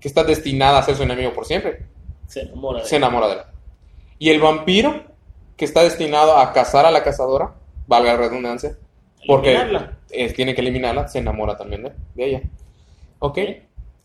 que 0.00 0.08
está 0.08 0.24
destinada 0.24 0.78
a 0.78 0.82
ser 0.82 0.96
su 0.96 1.02
enemigo 1.02 1.32
por 1.32 1.46
siempre, 1.46 1.86
Se 2.26 2.42
enamora 2.42 2.80
de 2.82 2.88
se 2.88 2.96
enamora 2.96 3.28
de 3.28 3.34
él. 3.34 3.40
Y 4.18 4.30
el 4.30 4.40
vampiro 4.40 5.04
que 5.56 5.64
está 5.64 5.82
destinado 5.82 6.36
a 6.36 6.52
cazar 6.52 6.86
a 6.86 6.90
la 6.90 7.02
cazadora, 7.02 7.54
valga 7.86 8.12
la 8.12 8.18
redundancia, 8.18 8.76
porque 9.26 9.58
eh, 10.10 10.32
tiene 10.32 10.54
que 10.54 10.60
eliminarla, 10.60 11.08
se 11.08 11.18
enamora 11.18 11.56
también 11.56 11.84
de, 11.84 11.92
de 12.14 12.26
ella. 12.26 12.42
Ok. 13.18 13.38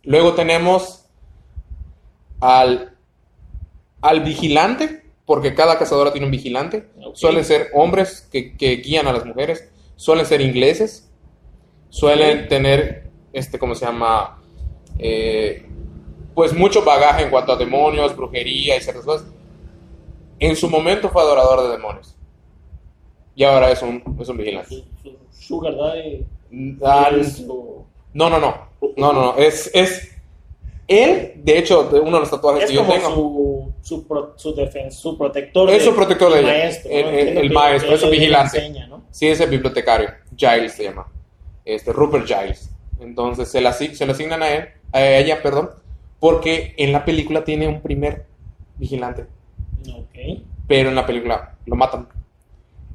Luego 0.03 0.34
tenemos 0.34 1.05
al, 2.39 2.95
al 4.01 4.21
vigilante, 4.21 5.03
porque 5.25 5.53
cada 5.53 5.77
cazadora 5.77 6.11
tiene 6.11 6.25
un 6.25 6.32
vigilante. 6.32 6.89
Suelen 7.13 7.45
ser 7.45 7.69
hombres 7.73 8.27
que, 8.32 8.57
que 8.57 8.77
guían 8.77 9.07
a 9.07 9.13
las 9.13 9.25
mujeres, 9.25 9.69
suelen 9.95 10.25
ser 10.25 10.41
ingleses, 10.41 11.11
suelen 11.91 12.47
tener, 12.47 13.11
este, 13.33 13.59
¿cómo 13.59 13.75
se 13.75 13.85
llama? 13.85 14.41
Eh, 14.97 15.67
pues 16.33 16.53
mucho 16.53 16.83
bagaje 16.83 17.23
en 17.23 17.29
cuanto 17.29 17.51
a 17.51 17.57
demonios, 17.57 18.15
brujería 18.15 18.77
y 18.77 18.81
ciertas 18.81 19.05
cosas. 19.05 19.27
En 20.39 20.55
su 20.55 20.69
momento 20.69 21.09
fue 21.09 21.21
adorador 21.21 21.61
de 21.63 21.69
demonios. 21.69 22.15
Y 23.35 23.43
ahora 23.43 23.69
es 23.71 23.81
un, 23.83 24.01
es 24.19 24.27
un 24.29 24.37
vigilante. 24.37 24.69
Su, 24.69 24.83
su 25.03 25.17
sugar 25.31 25.75
daddy. 25.75 26.25
Al- 26.83 27.19
es 27.21 27.37
su- 27.37 27.85
no, 28.13 28.29
no, 28.29 28.39
no. 28.39 28.55
No, 28.97 29.13
no, 29.13 29.21
no. 29.21 29.37
Es, 29.37 29.69
es 29.73 30.09
él, 30.87 31.33
de 31.37 31.57
hecho, 31.59 31.83
de 31.83 31.99
uno 31.99 32.13
de 32.13 32.19
los 32.21 32.29
tatuajes 32.31 32.63
Es 32.63 32.69
que 32.69 32.75
yo 32.75 32.81
como 32.81 32.93
tengo. 32.93 33.09
su, 33.13 33.73
su, 33.81 34.07
pro- 34.07 34.33
su, 34.35 34.55
defen- 34.55 34.91
su 34.91 35.17
protector. 35.17 35.69
Es 35.69 35.83
su 35.85 35.93
protector 35.95 36.33
de 36.33 36.39
el 36.39 36.45
ella. 36.45 36.53
maestro. 36.57 36.91
¿no? 36.91 36.97
El- 36.97 37.05
el- 37.05 37.17
Entiendo 37.19 37.41
el 37.41 37.51
maestro, 37.51 37.93
es 37.93 37.99
su 38.01 38.05
le 38.07 38.11
vigilante. 38.11 38.57
enseña, 38.57 38.87
¿no? 38.87 39.03
Sí, 39.11 39.27
es 39.27 39.39
el 39.39 39.49
bibliotecario. 39.49 40.09
Giles 40.35 40.73
se 40.73 40.83
llama. 40.85 41.07
Este, 41.66 41.93
Rupert 41.93 42.26
Giles. 42.26 42.70
Entonces 42.99 43.49
se, 43.49 43.62
la, 43.62 43.74
se 43.74 44.05
lo 44.05 44.12
asignan 44.12 44.43
a 44.43 44.49
él, 44.49 44.70
a 44.91 45.03
ella, 45.05 45.41
perdón, 45.41 45.70
porque 46.20 46.74
en 46.78 46.91
la 46.91 47.03
película 47.05 47.43
tiene 47.43 47.68
un 47.68 47.82
primer 47.82 48.26
vigilante, 48.78 49.26
pero 50.68 50.89
en 50.89 50.95
la 50.95 51.05
película 51.05 51.55
lo 51.66 51.76
matan. 51.76 52.07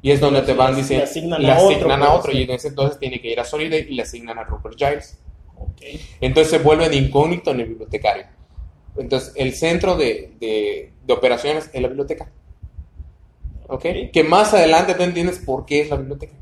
Y 0.01 0.11
es 0.11 0.19
donde 0.19 0.41
te 0.43 0.53
van 0.53 0.71
Le 0.75 0.81
diciendo, 0.81 1.03
asignan 1.05 1.41
le 1.41 1.51
a 1.51 1.57
otro, 1.57 1.69
asignan 1.75 2.03
a 2.03 2.13
otro, 2.13 2.31
y 2.31 2.43
en 2.43 2.51
ese 2.51 2.67
entonces 2.69 2.99
tiene 2.99 3.19
que 3.19 3.29
ir 3.31 3.39
a 3.39 3.43
Soliday 3.43 3.87
y 3.89 3.95
le 3.95 4.03
asignan 4.03 4.37
a 4.37 4.43
Rupert 4.43 4.75
Giles. 4.77 5.19
Entonces 6.21 6.51
se 6.51 6.59
vuelve 6.59 6.87
de 6.89 6.95
incógnito 6.97 7.51
en 7.51 7.59
el 7.61 7.65
bibliotecario. 7.67 8.25
Entonces 8.97 9.33
el 9.35 9.53
centro 9.53 9.95
de, 9.97 10.31
de- 10.39 10.91
de 11.05 11.13
operaciones 11.13 11.69
es 11.73 11.81
la 11.81 11.87
biblioteca. 11.87 12.29
¿Ok? 13.67 13.85
Que 14.13 14.23
más 14.23 14.53
adelante 14.53 14.93
tú 14.93 15.03
entiendes 15.03 15.39
por 15.39 15.65
qué 15.65 15.81
es 15.81 15.89
la 15.89 15.97
biblioteca. 15.97 16.33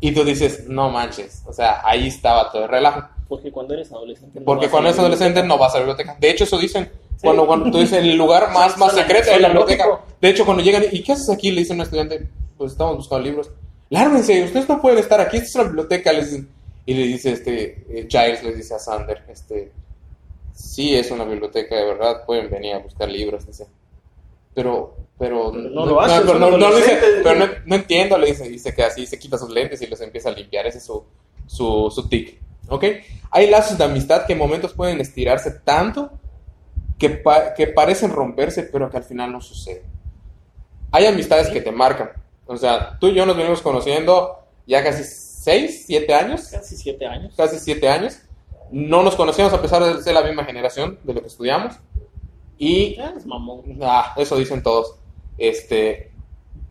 Y 0.00 0.12
tú 0.12 0.24
dices, 0.24 0.68
no 0.68 0.90
manches. 0.90 1.42
O 1.46 1.52
sea, 1.52 1.80
ahí 1.84 2.06
estaba 2.06 2.50
todo 2.50 2.64
el 2.64 2.68
relajo. 2.68 3.08
Porque 3.28 3.50
cuando 3.50 3.74
eres 3.74 3.90
adolescente. 3.92 4.40
no 4.40 4.46
Porque 4.46 4.66
vas 4.66 4.68
a 4.68 4.70
cuando 4.70 4.84
la 4.84 4.90
eres 4.90 4.98
adolescente 5.00 5.40
biblioteca. 5.42 5.54
no 5.54 5.58
vas 5.58 5.74
a 5.74 5.78
la 5.78 5.84
biblioteca. 5.84 6.16
De 6.18 6.30
hecho, 6.30 6.44
eso 6.44 6.58
dicen. 6.58 6.84
Sí. 6.84 7.22
Cuando, 7.22 7.46
cuando 7.46 7.70
tú 7.70 7.78
dices 7.78 7.98
el 7.98 8.16
lugar 8.16 8.50
más, 8.54 8.78
más 8.78 8.94
secreto 8.94 9.30
es 9.30 9.40
la 9.40 9.48
biblioteca. 9.48 9.84
De 10.20 10.28
hecho, 10.28 10.44
cuando 10.44 10.62
llegan, 10.62 10.84
¿y 10.90 11.02
qué 11.02 11.12
haces 11.12 11.28
aquí? 11.28 11.50
Le 11.50 11.60
dice 11.60 11.72
un 11.72 11.80
estudiante, 11.80 12.28
pues 12.56 12.72
estamos 12.72 12.96
buscando 12.96 13.24
libros. 13.24 13.50
Lárguense, 13.90 14.44
ustedes 14.44 14.68
no 14.68 14.80
pueden 14.80 14.98
estar 14.98 15.20
aquí, 15.20 15.38
esta 15.38 15.48
es 15.48 15.54
una 15.56 15.64
biblioteca. 15.64 16.12
Les 16.12 16.30
dicen. 16.30 16.48
Y 16.86 16.94
le 16.94 17.02
dice 17.02 17.32
este, 17.32 17.84
eh, 17.90 18.06
Giles, 18.08 18.42
le 18.42 18.54
dice 18.54 18.74
a 18.74 18.78
Sander, 18.78 19.22
este, 19.28 19.72
sí 20.54 20.94
es 20.96 21.10
una 21.10 21.24
biblioteca 21.24 21.76
de 21.76 21.84
verdad, 21.84 22.24
pueden 22.24 22.48
venir 22.48 22.76
a 22.76 22.78
buscar 22.78 23.10
libros, 23.10 23.46
dice. 23.46 23.66
Pero, 24.58 24.96
pero, 25.16 25.52
no 25.52 25.86
lo 25.86 25.98
pero 26.00 26.26
son 26.26 26.40
no, 26.40 26.58
no, 26.58 26.74
dice, 26.74 26.98
pero 27.22 27.38
no, 27.38 27.46
no 27.64 27.74
entiendo, 27.76 28.18
le 28.18 28.26
dice, 28.26 28.50
y 28.50 28.58
se 28.58 28.74
queda 28.74 28.88
así, 28.88 29.06
se 29.06 29.16
quita 29.16 29.38
sus 29.38 29.50
lentes 29.50 29.80
y 29.82 29.86
los 29.86 30.00
empieza 30.00 30.30
a 30.30 30.32
limpiar, 30.32 30.66
ese 30.66 30.78
es 30.78 30.84
su, 30.84 31.04
su, 31.46 31.92
su 31.94 32.08
tic, 32.08 32.40
¿ok? 32.68 32.84
Hay 33.30 33.48
lazos 33.48 33.78
de 33.78 33.84
amistad 33.84 34.26
que 34.26 34.32
en 34.32 34.38
momentos 34.40 34.72
pueden 34.74 35.00
estirarse 35.00 35.52
tanto 35.64 36.10
que, 36.98 37.10
pa- 37.10 37.54
que 37.54 37.68
parecen 37.68 38.10
romperse, 38.10 38.64
pero 38.64 38.90
que 38.90 38.96
al 38.96 39.04
final 39.04 39.30
no 39.30 39.40
sucede. 39.40 39.84
Hay 40.90 41.06
amistades 41.06 41.48
que 41.50 41.60
te 41.60 41.70
marcan, 41.70 42.10
o 42.46 42.56
sea, 42.56 42.98
tú 42.98 43.06
y 43.08 43.14
yo 43.14 43.26
nos 43.26 43.36
venimos 43.36 43.62
conociendo 43.62 44.38
ya 44.66 44.82
casi 44.82 45.04
6, 45.04 45.84
7 45.86 46.14
años, 46.14 46.48
Casi 46.48 46.76
siete 46.76 47.06
años. 47.06 47.32
casi 47.36 47.60
7 47.60 47.88
años. 47.88 48.18
No 48.72 49.02
nos 49.04 49.14
conocíamos 49.14 49.52
a 49.54 49.62
pesar 49.62 49.82
de 49.84 50.02
ser 50.02 50.14
la 50.14 50.22
misma 50.22 50.44
generación 50.44 50.98
de 51.04 51.14
lo 51.14 51.20
que 51.20 51.28
estudiamos. 51.28 51.76
Y 52.58 52.98
mamón. 53.24 53.62
Ah, 53.82 54.14
eso 54.16 54.36
dicen 54.36 54.62
todos. 54.62 54.96
Este, 55.38 56.10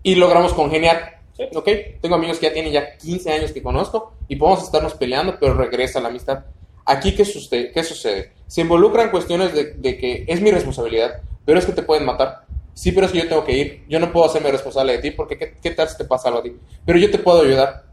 y 0.03 0.15
logramos 0.15 0.53
congeniar. 0.53 1.21
Sí. 1.35 1.43
¿Ok? 1.55 1.69
Tengo 2.01 2.15
amigos 2.15 2.39
que 2.39 2.47
ya 2.47 2.53
tienen 2.53 2.73
ya 2.73 2.97
15 2.97 3.31
años 3.31 3.51
que 3.51 3.63
conozco 3.63 4.13
y 4.27 4.35
podemos 4.35 4.63
estarnos 4.63 4.95
peleando, 4.95 5.37
pero 5.39 5.53
regresa 5.53 5.99
la 5.99 6.09
amistad. 6.09 6.45
Aquí, 6.85 7.15
¿qué 7.15 7.25
sucede? 7.25 7.71
¿Qué 7.71 7.83
sucede? 7.83 8.31
Se 8.47 8.61
involucran 8.61 9.11
cuestiones 9.11 9.53
de, 9.53 9.73
de 9.73 9.97
que 9.97 10.25
es 10.27 10.41
mi 10.41 10.51
responsabilidad, 10.51 11.21
pero 11.45 11.59
es 11.59 11.65
que 11.65 11.73
te 11.73 11.83
pueden 11.83 12.05
matar. 12.05 12.45
Sí, 12.73 12.91
pero 12.91 13.05
es 13.07 13.11
que 13.11 13.19
yo 13.19 13.27
tengo 13.27 13.43
que 13.43 13.57
ir. 13.57 13.83
Yo 13.89 13.99
no 13.99 14.11
puedo 14.11 14.25
hacerme 14.25 14.51
responsable 14.51 14.93
de 14.93 14.99
ti 14.99 15.11
porque 15.11 15.37
¿qué, 15.37 15.55
qué 15.61 15.71
tal 15.71 15.89
si 15.89 15.97
te 15.97 16.05
pasa 16.05 16.27
algo 16.27 16.41
a 16.41 16.43
ti? 16.43 16.53
Pero 16.85 16.99
yo 16.99 17.09
te 17.09 17.17
puedo 17.17 17.41
ayudar. 17.41 17.85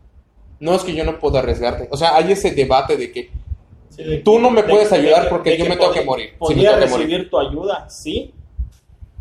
No 0.61 0.75
es 0.75 0.83
que 0.83 0.95
yo 0.95 1.05
no 1.05 1.19
puedo 1.19 1.39
arriesgarte. 1.39 1.89
O 1.91 1.97
sea, 1.97 2.17
hay 2.17 2.33
ese 2.33 2.51
debate 2.53 2.97
de 2.97 3.11
que 3.11 3.31
Sí, 3.97 4.03
de- 4.03 4.19
Tú 4.19 4.39
no 4.39 4.51
me 4.51 4.63
de- 4.63 4.69
puedes 4.69 4.91
de 4.91 4.97
ayudar 4.97 5.25
que- 5.25 5.29
porque 5.31 5.51
de 5.51 5.59
yo 5.59 5.65
me 5.67 5.77
tengo 5.77 5.93
que 5.93 6.03
morir. 6.03 6.31
Me 6.33 6.39
Podría 6.39 6.71
tengo 6.71 6.85
que 6.85 6.91
morir. 6.91 7.07
recibir 7.07 7.31
tu 7.31 7.39
ayuda, 7.39 7.89
sí, 7.91 8.35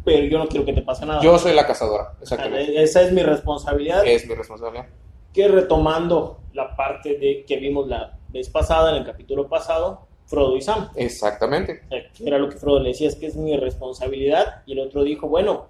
pero 0.04 0.26
yo 0.26 0.38
no 0.40 0.48
quiero 0.48 0.66
que 0.66 0.74
te 0.74 0.82
pase 0.82 1.06
nada. 1.06 1.22
yo 1.22 1.38
soy 1.38 1.54
la 1.54 1.66
cazadora. 1.66 2.14
Exactamente. 2.22 2.82
Esa 2.82 3.02
es 3.04 3.12
mi 3.12 3.24
responsabilidad. 3.24 4.06
Es 4.06 4.28
mi 4.28 4.36
responsabilidad. 4.36 4.86
Que 5.34 5.48
retomando 5.48 6.40
la 6.54 6.76
parte 6.76 7.18
de 7.18 7.44
que 7.48 7.58
vimos 7.58 7.88
la 7.88 8.18
vez 8.30 8.50
pasada, 8.50 8.92
en 8.92 8.98
el 8.98 9.06
capítulo 9.06 9.48
pasado, 9.48 10.08
Frodo 10.26 10.56
y 10.58 10.62
Sam. 10.62 10.90
Exactamente. 10.96 11.82
Era 12.26 12.38
lo 12.40 12.50
que 12.50 12.56
Frodo 12.58 12.80
le 12.80 12.90
decía, 12.90 13.08
es 13.08 13.16
que 13.16 13.28
es 13.28 13.36
mi 13.36 13.56
responsabilidad. 13.58 14.64
Y 14.66 14.74
el 14.74 14.80
otro 14.80 15.04
dijo, 15.04 15.28
bueno, 15.28 15.68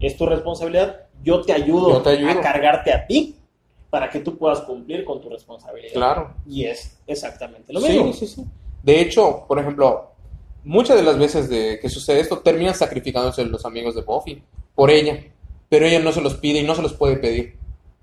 es 0.00 0.16
tu 0.16 0.26
responsabilidad, 0.26 1.06
yo 1.22 1.40
te 1.42 1.52
ayudo, 1.52 1.90
Yo 1.94 2.02
te 2.02 2.10
ayudo. 2.10 2.30
a 2.30 2.40
cargarte 2.40 2.92
a 2.92 3.06
ti 3.06 3.36
para 3.94 4.10
que 4.10 4.18
tú 4.18 4.36
puedas 4.36 4.60
cumplir 4.62 5.04
con 5.04 5.20
tu 5.20 5.30
responsabilidad. 5.30 5.92
Claro. 5.94 6.34
Y 6.48 6.64
es 6.64 6.98
exactamente 7.06 7.72
lo 7.72 7.78
mismo. 7.80 8.12
Sí, 8.12 8.26
sí, 8.26 8.34
sí. 8.42 8.44
De 8.82 9.00
hecho, 9.00 9.44
por 9.46 9.60
ejemplo, 9.60 10.10
muchas 10.64 10.96
de 10.96 11.04
las 11.04 11.16
veces 11.16 11.48
de 11.48 11.78
que 11.80 11.88
sucede 11.88 12.18
esto 12.18 12.40
terminan 12.40 12.74
sacrificándose 12.74 13.44
los 13.44 13.64
amigos 13.64 13.94
de 13.94 14.02
Buffy 14.02 14.42
por 14.74 14.90
ella, 14.90 15.16
pero 15.68 15.86
ella 15.86 16.00
no 16.00 16.10
se 16.10 16.20
los 16.20 16.34
pide 16.34 16.58
y 16.58 16.64
no 16.64 16.74
se 16.74 16.82
los 16.82 16.92
puede 16.94 17.18
pedir. 17.18 17.56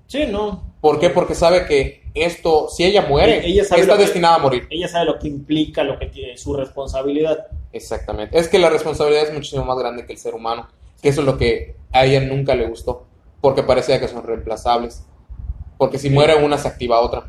Sí, 0.07 0.25
no. 0.29 0.63
¿Por 0.79 0.97
qué? 0.97 1.09
Porque 1.09 1.35
sabe 1.35 1.65
que 1.65 2.03
esto, 2.13 2.69
si 2.69 2.85
ella 2.85 3.01
muere, 3.01 3.45
Ella 3.45 3.65
sabe 3.65 3.81
está 3.81 3.93
lo 3.95 3.97
que- 3.99 4.05
destinada 4.05 4.35
a 4.35 4.39
morir. 4.39 4.67
Ella 4.69 4.87
sabe 4.87 5.05
lo 5.07 5.19
que 5.19 5.27
implica, 5.27 5.83
lo 5.83 5.99
que 5.99 6.05
tiene 6.05 6.37
su 6.37 6.53
responsabilidad. 6.55 7.47
Exactamente. 7.73 8.37
Es 8.39 8.47
que 8.47 8.59
la 8.59 8.69
responsabilidad 8.69 9.25
es 9.27 9.33
muchísimo 9.33 9.65
más 9.65 9.77
grande 9.77 10.05
que 10.05 10.13
el 10.13 10.19
ser 10.19 10.35
humano, 10.35 10.69
que 11.01 11.09
eso 11.09 11.19
es 11.19 11.27
lo 11.27 11.37
que 11.37 11.75
a 11.91 12.05
ella 12.05 12.21
nunca 12.21 12.55
le 12.55 12.65
gustó, 12.67 13.05
porque 13.41 13.61
parecía 13.63 13.99
que 13.99 14.07
son 14.07 14.23
reemplazables. 14.23 15.03
Porque 15.81 15.97
si 15.97 16.11
muere 16.11 16.35
una, 16.35 16.59
se 16.59 16.67
activa 16.67 16.99
otra. 17.01 17.23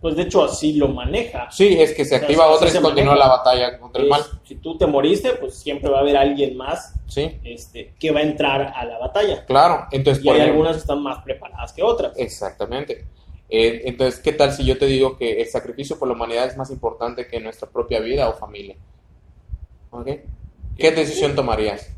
Pues 0.00 0.16
de 0.16 0.22
hecho 0.22 0.42
así 0.42 0.72
lo 0.72 0.88
maneja. 0.88 1.48
Sí, 1.52 1.76
es 1.80 1.92
que 1.94 2.04
se 2.04 2.16
O 2.16 2.18
sea, 2.18 2.26
activa 2.26 2.48
otra 2.48 2.66
y 2.66 2.72
se 2.72 2.80
continúa 2.82 3.14
la 3.14 3.28
batalla 3.28 3.78
contra 3.78 4.02
el 4.02 4.08
mal. 4.08 4.20
si 4.42 4.56
tú 4.56 4.76
te 4.76 4.84
moriste, 4.84 5.30
pues 5.34 5.54
siempre 5.54 5.88
va 5.88 5.98
a 5.98 6.00
haber 6.00 6.16
alguien 6.16 6.56
más 6.56 6.92
Sí, 7.06 7.38
este, 7.44 7.94
que 8.00 8.10
va 8.10 8.18
a 8.18 8.24
entrar 8.24 8.72
a 8.74 8.84
la 8.84 8.98
batalla. 8.98 9.44
claro. 9.46 9.86
Entonces, 9.92 10.24
Y 10.24 10.26
por 10.26 10.34
hay 10.34 10.40
ejemplo- 10.40 10.54
algunas 10.56 10.72
que 10.76 10.80
están 10.80 11.02
más 11.04 11.22
preparadas 11.22 11.72
que 11.72 11.84
otras. 11.84 12.18
Exactamente. 12.18 13.04
Eh, 13.48 13.82
entonces, 13.84 14.18
¿qué 14.18 14.32
tal 14.32 14.50
si 14.50 14.64
yo 14.64 14.76
te 14.76 14.86
digo 14.86 15.16
que 15.16 15.40
el 15.40 15.46
sacrificio 15.46 15.96
por 15.96 16.08
la 16.08 16.14
humanidad 16.14 16.46
es 16.48 16.56
más 16.56 16.70
importante 16.72 17.28
que 17.28 17.38
nuestra 17.38 17.68
propia 17.70 18.00
vida 18.00 18.28
o 18.28 18.34
familia? 18.34 18.74
¿Ok? 19.92 20.08
¿Qué 20.76 20.90
decisión 20.90 21.36
tomarías? 21.36 21.88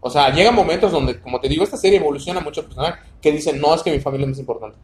O 0.00 0.10
sea, 0.10 0.28
llegan 0.34 0.54
momentos 0.54 0.92
donde, 0.92 1.18
como 1.18 1.40
te 1.40 1.48
digo, 1.48 1.64
esta 1.64 1.78
serie 1.78 1.98
evoluciona 1.98 2.40
mucho 2.40 2.60
el 2.60 2.66
personaje. 2.66 3.00
que 3.22 3.32
dicen, 3.32 3.58
no, 3.60 3.74
es 3.74 3.82
que 3.82 3.90
mi 3.90 3.98
familia 3.98 4.24
es 4.26 4.28
más 4.30 4.38
importante. 4.38 4.76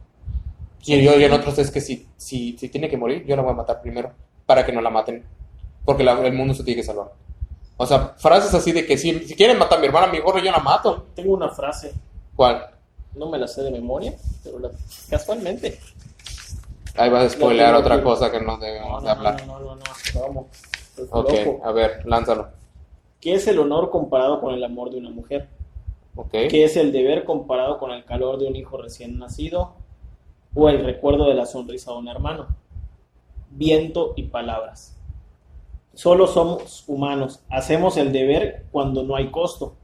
Y, 0.85 1.01
yo, 1.03 1.19
y 1.19 1.23
en 1.23 1.33
otros 1.33 1.57
es 1.57 1.71
que 1.71 1.81
si, 1.81 2.07
si, 2.17 2.57
si 2.57 2.69
tiene 2.69 2.89
que 2.89 2.97
morir, 2.97 3.25
yo 3.25 3.35
la 3.35 3.41
voy 3.41 3.51
a 3.51 3.55
matar 3.55 3.81
primero, 3.81 4.11
para 4.45 4.65
que 4.65 4.71
no 4.71 4.81
la 4.81 4.89
maten, 4.89 5.23
porque 5.83 6.03
la- 6.03 6.19
el 6.25 6.33
mundo 6.33 6.53
se 6.53 6.63
tiene 6.63 6.81
que 6.81 6.85
salvar. 6.87 7.11
O 7.77 7.85
sea, 7.85 8.13
frases 8.17 8.53
así 8.53 8.71
de 8.71 8.85
que 8.85 8.97
si, 8.97 9.19
si 9.27 9.35
quieren 9.35 9.57
matar 9.57 9.79
a 9.79 9.81
mi 9.81 9.87
hermana, 9.87 10.07
mejor 10.07 10.41
yo 10.41 10.51
la 10.51 10.59
mato. 10.59 11.07
Tengo 11.15 11.33
una 11.33 11.49
frase, 11.49 11.93
¿Cuál? 12.35 12.67
no 13.15 13.29
me 13.29 13.37
la 13.37 13.47
sé 13.47 13.63
de 13.63 13.71
memoria, 13.71 14.13
pero 14.43 14.59
la- 14.59 14.71
casualmente. 15.09 15.79
Ahí 16.97 17.09
vas 17.09 17.25
a 17.25 17.29
spoilear 17.29 17.69
tengo 17.69 17.79
otra 17.79 17.95
aquí. 17.95 18.03
cosa 18.03 18.31
que 18.31 18.39
no 18.39 18.57
No, 18.57 18.57
debemos 18.57 19.01
no, 19.01 19.01
de 19.01 19.09
hablar. 19.09 19.47
no, 19.47 19.59
no, 19.59 19.75
no, 19.75 19.75
no, 19.75 20.21
vamos. 20.21 20.45
Ok, 21.09 21.29
loco. 21.45 21.65
a 21.65 21.71
ver, 21.73 22.05
lánzalo. 22.05 22.47
¿Qué 23.19 23.33
es 23.33 23.47
el 23.47 23.59
honor 23.59 23.89
comparado 23.89 24.39
con 24.39 24.53
el 24.53 24.63
amor 24.63 24.91
de 24.91 24.97
una 24.99 25.09
mujer? 25.09 25.49
Ok. 26.15 26.29
¿Qué 26.49 26.63
es 26.63 26.77
el 26.77 26.91
deber 26.93 27.25
comparado 27.25 27.77
con 27.79 27.91
el 27.91 28.05
calor 28.05 28.37
de 28.39 28.47
un 28.47 28.55
hijo 28.55 28.77
recién 28.77 29.17
nacido? 29.19 29.73
¿O 30.55 30.69
el 30.69 30.83
recuerdo 30.85 31.27
de 31.27 31.35
la 31.35 31.45
sonrisa 31.45 31.91
de 31.91 31.97
un 31.97 32.07
hermano? 32.07 32.47
Viento 33.51 34.13
y 34.15 34.23
palabras. 34.23 34.97
Solo 35.93 36.27
somos 36.27 36.85
humanos. 36.87 37.41
Hacemos 37.49 37.97
el 37.97 38.13
deber 38.13 38.63
cuando 38.71 39.03
no 39.03 39.17
hay 39.17 39.31
costo. 39.31 39.75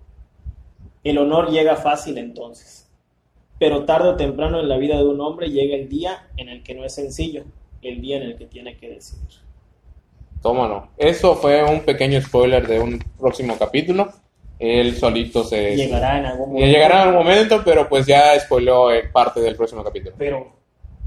El 1.04 1.18
honor 1.18 1.52
llega 1.52 1.76
fácil 1.76 2.18
entonces. 2.18 2.90
Pero 3.60 3.84
tarde 3.84 4.10
o 4.10 4.16
temprano 4.16 4.62
en 4.62 4.70
la 4.70 4.78
vida 4.78 4.98
de 4.98 5.06
un 5.06 5.20
hombre 5.20 5.50
llega 5.50 5.76
el 5.76 5.90
día 5.90 6.30
en 6.38 6.48
el 6.48 6.64
que 6.64 6.74
no 6.74 6.86
es 6.86 6.96
sencillo, 6.96 7.44
el 7.82 8.02
día 8.02 8.18
en 8.18 8.24
el 8.24 8.38
que 8.38 8.46
tiene 8.46 8.78
que 8.78 8.90
decidir. 8.90 9.30
Tómalo. 10.42 10.88
Eso 10.98 11.36
fue 11.36 11.64
un 11.64 11.82
pequeño 11.82 12.20
spoiler 12.22 12.66
de 12.66 12.80
un 12.80 13.04
próximo 13.20 13.58
capítulo. 13.60 14.12
Él 14.58 14.96
solito 14.96 15.44
se... 15.44 15.76
Llegará 15.76 16.20
en 16.20 16.26
algún 16.26 16.50
momento. 16.54 16.68
llegará 16.68 17.04
el 17.04 17.14
momento, 17.14 17.62
pero 17.66 17.90
pues 17.90 18.06
ya 18.06 18.40
spoileó 18.40 18.92
eh, 18.92 19.10
parte 19.12 19.42
del 19.42 19.56
próximo 19.56 19.84
capítulo. 19.84 20.16
Pero 20.18 20.61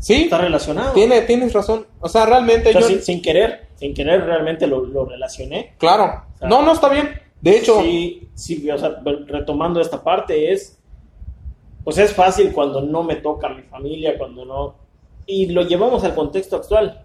Sí, 0.05 0.24
está 0.24 0.36
relacionado. 0.36 0.92
tiene, 0.92 1.22
tienes 1.22 1.55
razón. 1.55 1.86
O 1.98 2.11
sea, 2.11 2.26
realmente 2.26 2.68
O 2.68 2.72
sea, 2.72 2.80
yo... 2.82 2.88
sin, 2.88 3.00
sin 3.00 3.22
querer, 3.22 3.68
sin 3.76 3.94
querer 3.94 4.22
realmente 4.22 4.66
lo, 4.66 4.84
lo 4.84 5.07
relacioné. 5.07 5.72
Claro. 5.78 6.24
sea, 6.38 6.46
No, 6.46 6.61
no 6.61 6.72
está 6.72 6.90
bien. 6.90 7.09
De 7.40 7.57
hecho, 7.57 7.80
Sí, 7.80 8.28
sí, 8.34 8.70
o 8.70 8.76
sea, 8.76 9.00
retomando 9.26 9.80
esta 9.80 10.05
parte 10.05 10.52
es, 10.52 10.78
pues 11.84 11.96
es 11.96 12.12
fácil 12.12 12.52
cuando 12.52 12.82
no 12.82 13.02
me 13.02 13.16
toca 13.16 13.48
mi 13.48 13.62
familia, 13.62 14.18
cuando 14.18 14.44
no, 14.44 14.74
y 15.24 15.46
lo 15.46 15.62
llevamos 15.62 16.05
al 16.05 16.14
contexto 16.14 16.57
actual. 16.57 17.02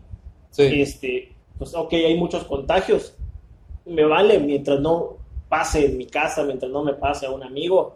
sí, 0.52 0.82
Este, 0.82 1.32
pues 1.58 1.74
ok, 1.74 1.94
hay 1.94 2.18
muchos 2.18 2.44
contagios, 2.44 3.16
me 3.86 4.04
vale 4.04 4.40
mientras 4.40 4.82
no 4.82 5.16
pase 5.48 5.86
en 5.86 5.98
mi 5.98 6.06
casa, 6.06 6.44
mientras 6.44 6.70
no 6.70 6.84
me 6.84 6.96
pase 6.96 7.28
a 7.28 7.32
un 7.32 7.44
amigo 7.44 7.96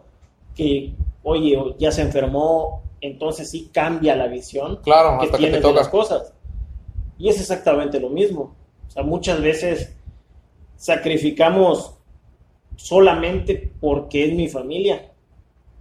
que, 0.56 0.94
oye, 1.22 1.58
ya 1.78 1.92
se 1.92 2.00
enfermó, 2.00 2.82
entonces 3.04 3.50
sí 3.50 3.68
cambia 3.70 4.16
la 4.16 4.28
visión 4.28 4.76
claro, 4.82 5.18
que 5.18 5.26
hasta 5.26 5.36
que 5.36 5.44
te 5.44 5.50
tienes 5.50 5.62
de 5.62 5.72
las 5.74 5.88
cosas. 5.88 6.32
Y 7.18 7.28
es 7.28 7.38
exactamente 7.38 8.00
lo 8.00 8.08
mismo. 8.08 8.56
O 8.86 8.90
sea, 8.90 9.02
muchas 9.02 9.42
veces 9.42 9.94
sacrificamos 10.76 11.96
solamente 12.76 13.72
porque 13.78 14.24
es 14.24 14.34
mi 14.34 14.48
familia, 14.48 15.12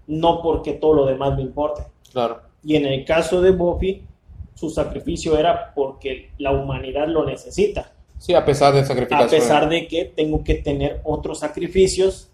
no 0.08 0.42
porque 0.42 0.74
todo 0.74 0.94
lo 0.94 1.06
demás 1.06 1.36
me 1.38 1.44
importe. 1.44 1.84
Claro. 2.12 2.42
Y 2.62 2.76
en 2.76 2.86
el 2.86 3.06
caso 3.06 3.42
de 3.42 3.52
Buffy, 3.52 4.06
su 4.54 4.70
sacrificio 4.70 5.38
era 5.38 5.74
porque 5.74 6.32
la 6.38 6.52
humanidad 6.52 7.08
lo 7.08 7.26
necesita, 7.26 7.94
Sí, 8.20 8.34
a 8.34 8.46
pesar 8.46 8.74
de 8.74 8.86
sacrificar. 8.86 9.24
a 9.24 9.28
pesar 9.28 9.68
de 9.68 9.88
que 9.88 10.06
tengo 10.06 10.44
que 10.44 10.56
tener 10.56 11.02
otros 11.04 11.40
sacrificios, 11.40 12.30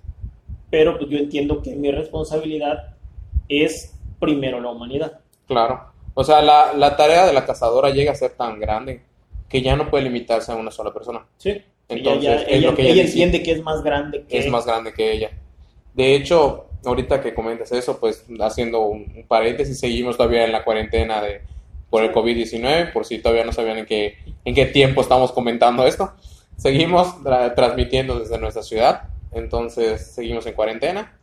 pero 0.69 0.97
pues 0.97 1.09
yo 1.09 1.17
entiendo 1.17 1.63
que 1.63 1.75
mi 1.75 1.89
responsabilidad 1.89 2.95
es 3.47 3.98
primero 4.20 4.59
la 4.59 4.70
humanidad. 4.70 5.20
Claro. 5.47 5.91
O 6.13 6.24
sea, 6.24 6.41
la, 6.41 6.74
la 6.74 6.95
tarea 6.95 7.26
de 7.26 7.34
la 7.34 7.45
cazadora 7.45 7.89
llega 7.91 8.11
a 8.11 8.15
ser 8.15 8.32
tan 8.32 8.59
grande 8.59 9.01
que 9.47 9.61
ya 9.61 9.76
no 9.76 9.89
puede 9.89 10.03
limitarse 10.03 10.51
a 10.51 10.55
una 10.55 10.72
sola 10.72 10.93
persona. 10.93 11.26
Sí. 11.38 11.61
Entonces, 11.88 12.22
ella, 12.24 12.41
es 12.41 12.47
ella- 12.49 12.70
lo 12.70 12.76
que 12.76 12.89
ella 12.89 13.01
entiende 13.03 13.41
que 13.41 13.51
es 13.51 13.63
más 13.63 13.82
grande 13.84 14.24
que 14.28 14.38
es 14.38 14.47
más 14.49 14.65
grande 14.65 14.93
que 14.93 15.11
ella. 15.11 15.32
De 15.93 16.13
hecho, 16.15 16.67
ahorita 16.86 17.22
que 17.22 17.34
comentas 17.34 17.72
eso, 17.72 17.99
pues 17.99 18.26
haciendo 18.41 18.82
un, 18.82 19.11
un 19.15 19.26
paréntesis, 19.28 19.80
seguimos 19.80 20.17
todavía 20.17 20.45
en 20.45 20.51
la 20.51 20.63
cuarentena 20.63 21.22
de 21.22 21.41
por 21.89 22.03
el 22.03 22.13
COVID-19, 22.13 22.93
por 22.93 23.05
si 23.05 23.17
todavía 23.20 23.43
no 23.43 23.51
sabían 23.51 23.80
en 23.80 23.86
qué, 23.88 24.17
en 24.45 24.53
qué 24.53 24.65
tiempo 24.67 25.01
estamos 25.01 25.32
comentando 25.32 25.88
esto. 25.88 26.13
Seguimos 26.57 27.07
tra- 27.24 27.55
transmitiendo 27.55 28.20
desde 28.20 28.38
nuestra 28.38 28.61
ciudad, 28.61 29.03
entonces 29.32 30.11
seguimos 30.13 30.45
en 30.45 30.53
cuarentena 30.53 31.18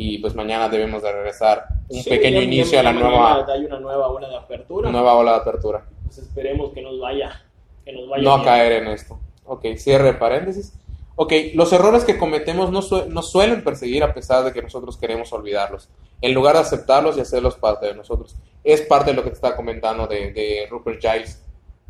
y 0.00 0.18
pues 0.18 0.34
mañana 0.34 0.68
debemos 0.68 1.02
de 1.02 1.12
regresar 1.12 1.66
un 1.88 2.02
Sí, 2.02 2.10
pequeño 2.10 2.40
inicio 2.42 2.78
a 2.78 2.82
la 2.82 2.92
mañana 2.92 3.10
nueva, 3.10 3.46
Hay 3.52 3.64
una 3.64 3.80
nueva 3.80 4.08
ola 4.08 4.28
de 4.28 4.36
apertura. 4.36 4.90
nueva 4.90 5.14
ola 5.14 5.32
de 5.32 5.36
apertura. 5.38 5.84
Pues 6.04 6.18
esperemos 6.18 6.72
que 6.72 6.82
nos 6.82 6.98
vaya, 7.00 7.42
que 7.84 7.92
nos 7.92 8.08
vaya 8.08 8.22
no 8.22 8.34
bien. 8.36 8.44
caer 8.44 8.72
en 8.82 8.88
esto. 8.88 9.18
Ok, 9.44 9.64
cierre 9.76 10.14
paréntesis. 10.14 10.74
Ok, 11.16 11.32
los 11.54 11.72
errores 11.72 12.04
que 12.04 12.16
cometemos 12.16 12.70
no 12.70 12.80
sue- 12.80 13.06
nos 13.08 13.30
suelen 13.32 13.64
perseguir 13.64 14.04
a 14.04 14.14
pesar 14.14 14.44
de 14.44 14.52
que 14.52 14.62
nosotros 14.62 14.96
queremos 14.96 15.32
olvidarlos. 15.32 15.88
En 16.20 16.32
lugar 16.32 16.54
de 16.54 16.60
aceptarlos 16.60 17.16
y 17.16 17.20
hacerlos 17.20 17.56
parte 17.56 17.86
de 17.86 17.94
nosotros. 17.94 18.36
Es 18.62 18.82
parte 18.82 19.10
de 19.10 19.16
lo 19.16 19.24
que 19.24 19.30
te 19.30 19.34
estaba 19.34 19.56
comentando 19.56 20.06
de, 20.06 20.32
de 20.32 20.66
Rupert 20.70 21.00
Giles. 21.00 21.44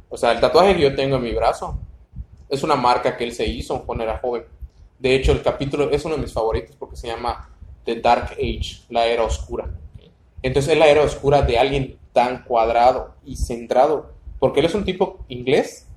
O 0.08 0.16
sea, 0.16 0.32
el 0.32 0.40
tatuaje 0.40 0.74
que 0.76 0.82
yo 0.82 0.94
tengo 0.94 1.16
en 1.16 1.22
mi 1.22 1.32
brazo 1.32 1.78
es 2.48 2.62
una 2.62 2.76
marca 2.76 3.16
que 3.18 3.24
él 3.24 3.32
se 3.32 3.44
hizo 3.46 3.82
cuando 3.84 4.04
era 4.04 4.16
joven. 4.18 4.44
De 4.98 5.14
hecho, 5.14 5.32
el 5.32 5.42
capítulo 5.42 5.90
es 5.90 6.02
uno 6.06 6.14
de 6.16 6.22
mis 6.22 6.32
favoritos 6.32 6.74
porque 6.76 6.96
se 6.96 7.08
llama 7.08 7.50
The 7.88 8.02
Dark 8.02 8.32
Age, 8.32 8.82
la 8.90 9.06
era 9.06 9.24
oscura. 9.24 9.70
Entonces 10.42 10.74
es 10.74 10.78
la 10.78 10.88
era 10.88 11.00
oscura 11.00 11.40
de 11.40 11.58
alguien 11.58 11.98
tan 12.12 12.44
cuadrado 12.44 13.14
y 13.24 13.36
centrado. 13.36 14.12
Porque 14.38 14.60
él 14.60 14.66
es 14.66 14.74
un 14.74 14.84
tipo 14.84 15.24
inglés 15.28 15.88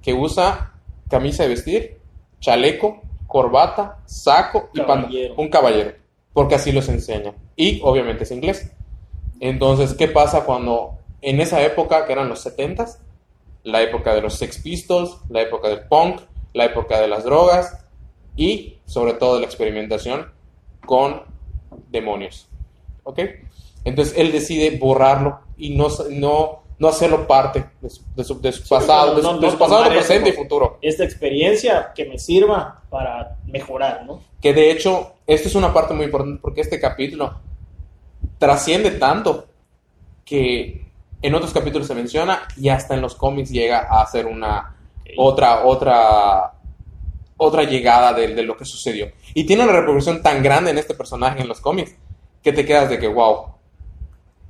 que 0.00 0.14
usa 0.14 0.72
camisa 1.10 1.42
de 1.42 1.50
vestir, 1.50 1.98
chaleco, 2.40 3.02
corbata, 3.26 3.98
saco 4.06 4.70
y 4.72 4.78
Caballero. 4.80 5.34
Un 5.36 5.50
caballero. 5.50 5.92
Porque 6.32 6.54
así 6.54 6.72
los 6.72 6.88
enseña. 6.88 7.34
Y 7.56 7.78
obviamente 7.82 8.24
es 8.24 8.30
inglés. 8.30 8.72
Entonces, 9.38 9.92
¿qué 9.92 10.08
pasa 10.08 10.46
cuando 10.46 10.96
en 11.20 11.42
esa 11.42 11.62
época, 11.62 12.06
que 12.06 12.14
eran 12.14 12.30
los 12.30 12.46
70s, 12.46 13.00
la 13.64 13.82
época 13.82 14.14
de 14.14 14.22
los 14.22 14.32
Sex 14.38 14.62
Pistols, 14.62 15.18
la 15.28 15.42
época 15.42 15.68
del 15.68 15.86
punk, 15.88 16.22
la 16.54 16.64
época 16.64 17.02
de 17.02 17.08
las 17.08 17.22
drogas 17.22 17.84
y 18.34 18.78
sobre 18.86 19.12
todo 19.12 19.34
de 19.34 19.40
la 19.40 19.46
experimentación 19.46 20.32
con 20.86 21.33
demonios? 21.90 22.48
¿Ok? 23.02 23.20
Entonces 23.84 24.14
él 24.16 24.32
decide 24.32 24.78
borrarlo 24.78 25.40
y 25.56 25.76
no, 25.76 25.88
no, 26.10 26.62
no 26.78 26.88
hacerlo 26.88 27.26
parte 27.26 27.66
de 27.82 27.90
su, 27.90 28.02
de 28.16 28.24
su- 28.24 28.40
de 28.40 28.52
su 28.52 28.62
Sí, 28.62 28.68
pasado, 28.70 29.08
no, 29.22 29.38
de 29.38 29.50
su, 29.50 29.52
no, 29.52 29.58
pasado, 29.58 29.88
presente 29.88 30.30
y 30.30 30.32
futuro. 30.32 30.78
Esta 30.80 31.04
experiencia 31.04 31.92
que 31.94 32.06
me 32.06 32.18
sirva 32.18 32.82
para 32.90 33.36
mejorar, 33.46 34.04
¿no? 34.06 34.20
Que 34.40 34.52
de 34.54 34.70
hecho, 34.70 35.12
esto 35.26 35.48
es 35.48 35.54
una 35.54 35.72
parte 35.72 35.92
muy 35.94 36.06
importante 36.06 36.38
porque 36.40 36.60
este 36.62 36.80
capítulo 36.80 37.34
trasciende 38.38 38.90
tanto 38.92 39.46
que 40.24 40.84
en 41.22 41.34
otros 41.34 41.52
capítulos 41.52 41.86
se 41.86 41.94
menciona 41.94 42.42
y 42.56 42.68
hasta 42.70 42.94
en 42.94 43.00
los 43.00 43.14
cómics 43.14 43.50
llega 43.50 43.80
a 43.80 44.04
ser 44.06 44.26
una 44.26 44.76
otra, 45.16 45.64
otra, 45.64 46.53
otra 47.36 47.64
llegada 47.64 48.12
de, 48.12 48.34
de 48.34 48.42
lo 48.42 48.56
que 48.56 48.64
sucedió. 48.64 49.10
Y 49.34 49.44
tiene 49.44 49.64
una 49.64 49.72
repercusión 49.72 50.22
tan 50.22 50.42
grande 50.42 50.70
en 50.70 50.78
este 50.78 50.94
personaje 50.94 51.40
en 51.42 51.48
los 51.48 51.60
cómics 51.60 51.94
que 52.42 52.52
te 52.52 52.64
quedas 52.64 52.88
de 52.90 52.98
que 52.98 53.08
wow. 53.08 53.54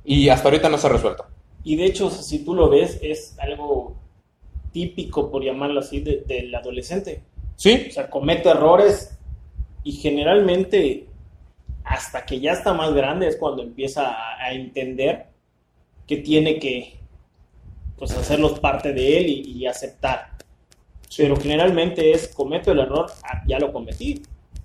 Y 0.03 0.29
hasta 0.29 0.49
ahorita 0.49 0.69
no 0.69 0.77
se 0.77 0.87
ha 0.87 0.91
resuelto. 0.91 1.25
Y 1.63 1.75
de 1.77 1.85
hecho, 1.85 2.09
si 2.11 2.45
tú 2.45 2.53
lo 2.53 2.69
ves, 2.69 2.99
es 3.01 3.35
algo 3.39 3.95
típico, 4.71 5.31
por 5.31 5.43
llamarlo 5.43 5.79
así, 5.79 5.99
de- 6.01 6.21
del 6.27 6.53
adolescente. 6.53 7.23
¿Sí? 7.55 7.87
O 7.89 7.91
sea, 7.91 8.09
comete 8.09 8.49
errores 8.49 9.17
y 9.83 9.93
generalmente 9.93 11.07
hasta 11.83 12.25
que 12.25 12.39
ya 12.39 12.51
está 12.53 12.73
más 12.73 12.93
grande 12.93 13.27
es 13.27 13.37
cuando 13.37 13.63
empieza 13.63 14.07
a, 14.11 14.43
a 14.43 14.51
entender 14.53 15.27
que 16.07 16.17
tiene 16.17 16.59
que 16.59 16.97
pues 17.97 18.11
hacerlos 18.11 18.59
parte 18.59 18.91
de 18.93 19.17
él 19.19 19.27
y, 19.27 19.41
y 19.59 19.65
aceptar. 19.67 20.35
Pero 21.17 21.35
generalmente 21.37 22.11
es 22.11 22.27
cometo 22.29 22.71
el 22.71 22.79
error, 22.79 23.07
ah, 23.23 23.41
ya 23.47 23.59
lo 23.59 23.71
cometí, 23.71 24.21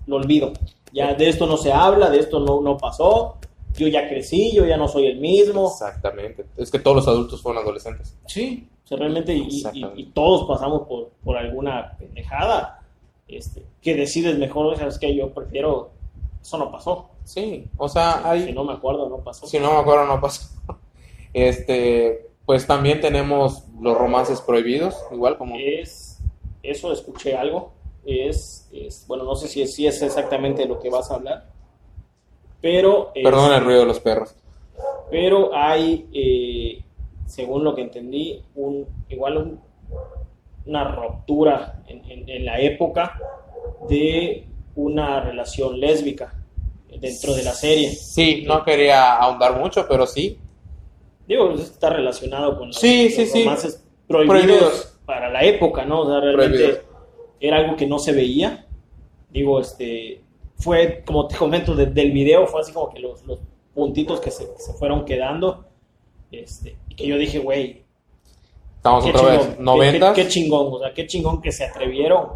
lo 0.07 0.17
olvido. 0.17 0.53
Ya 0.93 1.15
de 1.15 1.29
esto 1.29 1.47
no 1.47 1.57
se 1.57 1.73
habla, 1.73 2.11
de 2.11 2.19
esto 2.19 2.41
no, 2.41 2.61
no 2.61 2.77
pasó, 2.77 3.37
yo 3.77 3.87
ya 3.87 4.09
crecí, 4.09 4.53
yo 4.53 4.65
ya 4.67 4.77
no 4.77 4.89
soy 4.89 5.07
el 5.07 5.19
mismo. 5.21 5.69
Exactamente. 5.69 6.47
Es 6.57 6.71
que 6.71 6.79
todos 6.81 6.97
los 6.97 7.09
adultos 7.09 7.41
fueron 7.41 7.63
adolescentes. 7.63 8.17
Sí, 8.27 8.67
o 8.85 8.89
sea, 8.89 8.99
realmente, 8.99 9.33
y, 9.35 9.63
y- 9.73 9.93
y 9.97 10.07
todos 10.07 10.49
pasamos 10.49 10.89
por, 10.89 11.11
por 11.23 11.37
alguna 11.37 11.97
pendejada 11.99 12.83
este, 13.29 13.63
que 13.81 13.95
decides 13.95 14.37
mejor, 14.39 14.77
sabes 14.77 14.99
que 14.99 15.15
yo 15.15 15.31
prefiero, 15.31 15.91
eso 16.43 16.59
no 16.59 16.73
pasó. 16.73 17.11
Sí, 17.23 17.67
o 17.77 17.89
sea, 17.89 18.29
hay... 18.29 18.47
Si 18.47 18.53
no 18.53 18.65
me 18.65 18.73
acuerdo, 18.73 19.09
no 19.09 19.19
pasó. 19.19 19.47
Si 19.47 19.61
no 19.61 19.75
me 19.75 19.79
acuerdo, 19.79 20.07
no 20.07 20.21
pasó. 20.21 20.49
Este, 21.33 22.27
pues 22.45 22.67
también 22.67 23.01
tenemos 23.01 23.65
los 23.81 23.97
romances 23.97 24.41
prohibidos, 24.41 24.97
igual 25.13 25.39
como... 25.39 25.55
Es, 25.57 26.00
eso 26.63 26.93
escuché 26.93 27.37
algo, 27.37 27.73
es, 28.05 28.69
es 28.73 29.05
bueno, 29.07 29.25
no 29.25 29.35
sé 29.37 29.49
si 29.49 29.63
es, 29.63 29.75
si 29.75 29.87
es 29.87 30.01
exactamente 30.03 30.67
lo 30.67 30.79
que 30.79 30.91
vas 30.91 31.11
a 31.11 31.15
hablar, 31.17 31.47
pero... 32.61 33.13
es- 33.15 33.25
Perdón 33.25 33.53
el 33.53 33.65
ruido 33.65 33.81
de 33.81 33.87
los 33.87 34.01
perros. 34.01 34.35
Pero 35.11 35.55
hay, 35.55 36.07
eh, 36.13 36.85
según 37.27 37.65
lo 37.65 37.75
que 37.75 37.83
entendí, 37.83 38.43
un, 38.55 38.87
igual 39.09 39.37
un- 39.39 39.61
una 40.67 40.85
ruptura 40.95 41.83
en, 41.89 42.05
en- 42.11 42.29
en 42.29 42.45
la 42.45 42.61
época 42.61 43.19
de 43.89 44.47
una 44.77 45.21
relación 45.21 45.81
lésbica 45.81 46.35
dentro 47.01 47.35
de 47.35 47.43
la 47.43 47.53
serie. 47.53 47.91
Sí, 47.91 48.45
no 48.47 48.63
quería 48.65 49.17
ahondar 49.17 49.59
mucho, 49.59 49.87
pero 49.89 50.07
sí. 50.07 50.39
Digo, 51.27 51.51
pues, 51.51 51.63
está 51.63 51.91
relacionado 51.91 52.57
con 52.59 52.69
los, 52.69 52.77
Sí, 52.77 53.09
sí, 53.11 53.23
los 53.47 53.61
sí. 53.63 53.73
Prohibidos. 54.07 54.90
Para 55.11 55.29
la 55.29 55.43
época, 55.43 55.85
¿no? 55.85 56.03
O 56.03 56.07
sea, 56.09 56.21
realmente 56.21 56.83
era 57.41 57.57
algo 57.57 57.75
que 57.75 57.85
no 57.85 57.99
se 57.99 58.13
veía. 58.13 58.65
Digo, 59.29 59.61
este, 59.61 60.21
fue, 60.55 61.03
como 61.05 61.27
te 61.27 61.35
comento, 61.37 61.75
de- 61.75 61.87
del 61.87 62.13
video, 62.13 62.47
fue 62.47 62.61
así 62.61 62.73
como 62.73 62.91
que 62.95 63.01
los, 63.01 63.25
los 63.25 63.41
puntitos 63.75 64.21
que 64.21 64.31
se, 64.31 64.47
se 64.57 64.73
fueron 64.75 65.05
quedando. 65.05 65.65
Este, 66.31 66.77
y 66.89 66.95
que 66.95 67.09
yo 67.09 67.19
dije, 67.19 67.41
güey, 67.41 67.83
Estamos 68.77 69.05
otra 69.05 69.19
chingón, 69.21 69.37
vez, 69.37 69.47
qué- 69.49 69.57
qué- 69.57 69.63
90. 69.63 70.13
Qué, 70.15 70.29
chingón, 70.29 70.67
o 70.71 70.79
sea, 70.79 70.95
qué 70.95 71.07
chingón 71.09 71.43
que 71.43 71.51
se 71.51 71.65
atrevieron 71.65 72.29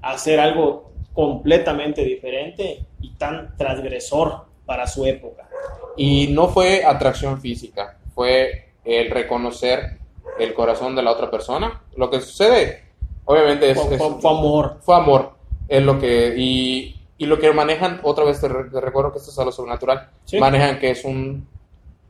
a 0.00 0.12
hacer 0.12 0.38
algo 0.38 0.92
completamente 1.12 2.04
diferente 2.04 2.84
y 3.00 3.10
tan 3.16 3.56
transgresor 3.56 4.44
para 4.66 4.86
su 4.86 5.04
época. 5.04 5.48
Y 5.96 6.28
no 6.28 6.46
fue 6.48 6.84
atracción 6.84 7.40
física, 7.40 7.98
fue 8.14 8.68
el 8.84 9.10
reconocer 9.10 9.98
el 10.36 10.54
corazón 10.54 10.94
de 10.96 11.02
la 11.02 11.12
otra 11.12 11.30
persona. 11.30 11.82
Lo 11.96 12.10
que 12.10 12.20
sucede, 12.20 12.84
obviamente, 13.24 13.70
es, 13.70 13.78
Fue, 13.80 13.94
es- 13.94 14.00
fue- 14.02 14.20
fue 14.20 14.30
amor. 14.30 14.78
fue 14.82 14.96
amor. 14.96 15.32
Es 15.68 15.82
lo 15.82 15.98
que, 15.98 16.34
y, 16.36 17.00
y 17.18 17.26
lo 17.26 17.38
que 17.38 17.52
manejan, 17.52 18.00
otra 18.02 18.24
vez 18.24 18.40
te, 18.40 18.48
re- 18.48 18.70
te 18.70 18.80
recuerdo 18.80 19.12
que 19.12 19.18
esto 19.18 19.30
es 19.30 19.38
algo 19.38 19.52
sobrenatural, 19.52 20.10
Sí. 20.24 20.38
manejan 20.38 20.78
que 20.78 20.90
es 20.90 21.04
un, 21.04 21.46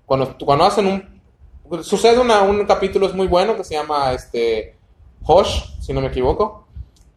cuando, 0.07 0.37
cuando 0.45 0.65
hacen 0.65 0.87
un, 0.87 1.83
sucede 1.83 2.19
una- 2.19 2.43
un 2.43 2.65
capítulo 2.67 3.07
es 3.07 3.15
muy 3.15 3.27
bueno 3.27 3.57
que 3.57 3.65
se 3.65 3.75
llama 3.75 4.13
este, 4.13 4.75
Hosh, 5.27 5.65
si 5.81 5.93
no 5.93 6.01
me 6.01 6.09
equivoco, 6.09 6.67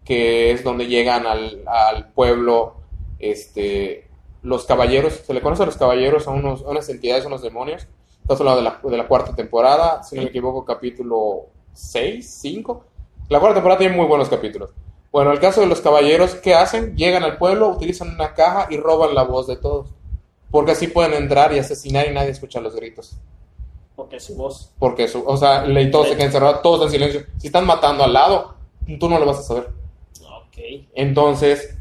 que 0.06 0.52
es 0.52 0.64
donde 0.64 0.88
llegan 0.88 1.26
al, 1.26 1.64
al 1.66 2.10
pueblo, 2.14 2.76
este, 3.20 4.08
los 4.44 4.66
caballeros, 4.66 5.14
se 5.26 5.34
le 5.34 5.42
conoce 5.42 5.64
a 5.64 5.66
los 5.66 5.76
caballeros 5.78 6.28
a, 6.28 6.32
unos, 6.32 6.62
a 6.64 6.70
unas 6.70 6.88
entidades, 6.90 7.26
a 7.26 7.28
unos 7.28 7.42
demonios, 7.42 7.88
estamos 8.28 8.42
hablando 8.42 8.62
de 8.62 8.64
la, 8.64 8.92
de 8.92 8.98
la 8.98 9.08
cuarta 9.08 9.34
temporada, 9.34 10.04
si 10.04 10.18
no 10.18 10.24
me 10.24 10.28
equivoco, 10.28 10.66
capítulo 10.66 11.46
6, 11.72 12.40
5, 12.42 12.84
la 13.30 13.40
cuarta 13.40 13.56
temporada 13.56 13.80
tiene 13.80 13.96
muy 13.96 14.06
buenos 14.06 14.28
capítulos. 14.28 14.72
Bueno, 15.14 15.32
el 15.32 15.40
caso 15.40 15.62
de 15.62 15.68
los 15.68 15.80
caballeros, 15.80 16.36
¿qué 16.36 16.54
hacen? 16.54 16.98
Llegan 16.98 17.24
al 17.24 17.38
pueblo, 17.38 17.70
utilizan 17.70 18.10
una 18.10 18.34
caja 18.34 18.68
y 18.70 18.76
roban 18.78 19.16
la 19.16 19.24
voz 19.24 19.48
de 19.48 19.56
todos. 19.56 19.88
Porque 20.52 20.72
así 20.72 20.88
pueden 20.88 21.14
entrar 21.14 21.54
y 21.54 21.60
asesinar 21.60 22.06
y 22.08 22.14
nadie 22.14 22.32
escucha 22.32 22.60
los 22.60 22.76
gritos. 22.76 23.16
Porque 23.96 24.20
su 24.20 24.36
voz. 24.36 24.74
Porque, 24.78 25.08
su, 25.08 25.24
o 25.26 25.38
sea, 25.38 25.66
y 25.66 25.90
todos 25.90 26.10
se 26.10 26.16
quedan 26.16 26.28
encerrados, 26.28 26.62
todos 26.62 26.84
en 26.84 26.92
silencio. 26.92 27.26
Si 27.38 27.48
están 27.48 27.66
matando 27.66 28.04
al 28.04 28.12
lado, 28.12 28.56
tú 29.00 29.10
no 29.10 29.18
lo 29.20 29.26
vas 29.26 29.40
a 29.40 29.44
saber. 29.44 29.70
Ok. 30.22 30.88
Entonces, 30.94 31.78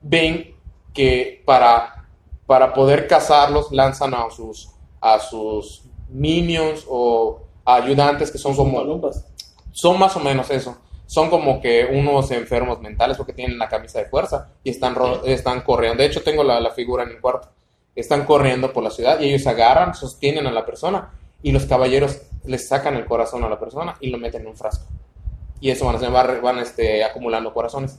ven 0.00 0.54
que 0.94 1.42
para, 1.44 2.06
para 2.46 2.72
poder 2.72 3.08
cazarlos 3.08 3.72
lanzan 3.72 4.14
a 4.14 4.30
sus, 4.30 4.70
a 5.00 5.18
sus 5.18 5.87
minions 6.08 6.84
o 6.88 7.40
ayudantes 7.64 8.30
que 8.30 8.38
son 8.38 8.56
como 8.56 8.82
son 9.72 9.98
más 9.98 10.16
o 10.16 10.20
menos 10.20 10.50
eso. 10.50 10.76
Son 11.06 11.30
como 11.30 11.60
que 11.60 11.86
unos 11.90 12.30
enfermos 12.30 12.80
mentales 12.80 13.16
porque 13.16 13.32
tienen 13.32 13.58
la 13.58 13.68
camisa 13.68 13.98
de 13.98 14.06
fuerza 14.06 14.50
y 14.62 14.70
están, 14.70 14.96
están 15.24 15.62
corriendo. 15.62 16.02
De 16.02 16.06
hecho, 16.06 16.22
tengo 16.22 16.44
la, 16.44 16.60
la 16.60 16.70
figura 16.70 17.04
en 17.04 17.10
el 17.10 17.20
cuarto. 17.20 17.48
Están 17.94 18.24
corriendo 18.24 18.72
por 18.72 18.82
la 18.82 18.90
ciudad 18.90 19.20
y 19.20 19.28
ellos 19.28 19.46
agarran, 19.46 19.94
sostienen 19.94 20.46
a 20.46 20.52
la 20.52 20.66
persona 20.66 21.12
y 21.42 21.52
los 21.52 21.64
caballeros 21.66 22.22
les 22.44 22.68
sacan 22.68 22.94
el 22.94 23.06
corazón 23.06 23.44
a 23.44 23.48
la 23.48 23.58
persona 23.58 23.96
y 24.00 24.10
lo 24.10 24.18
meten 24.18 24.42
en 24.42 24.48
un 24.48 24.56
frasco. 24.56 24.84
Y 25.60 25.70
eso 25.70 25.86
van, 25.86 26.04
a 26.04 26.08
van, 26.08 26.42
van, 26.42 26.58
este, 26.58 27.04
acumulando 27.04 27.52
corazones. 27.52 27.98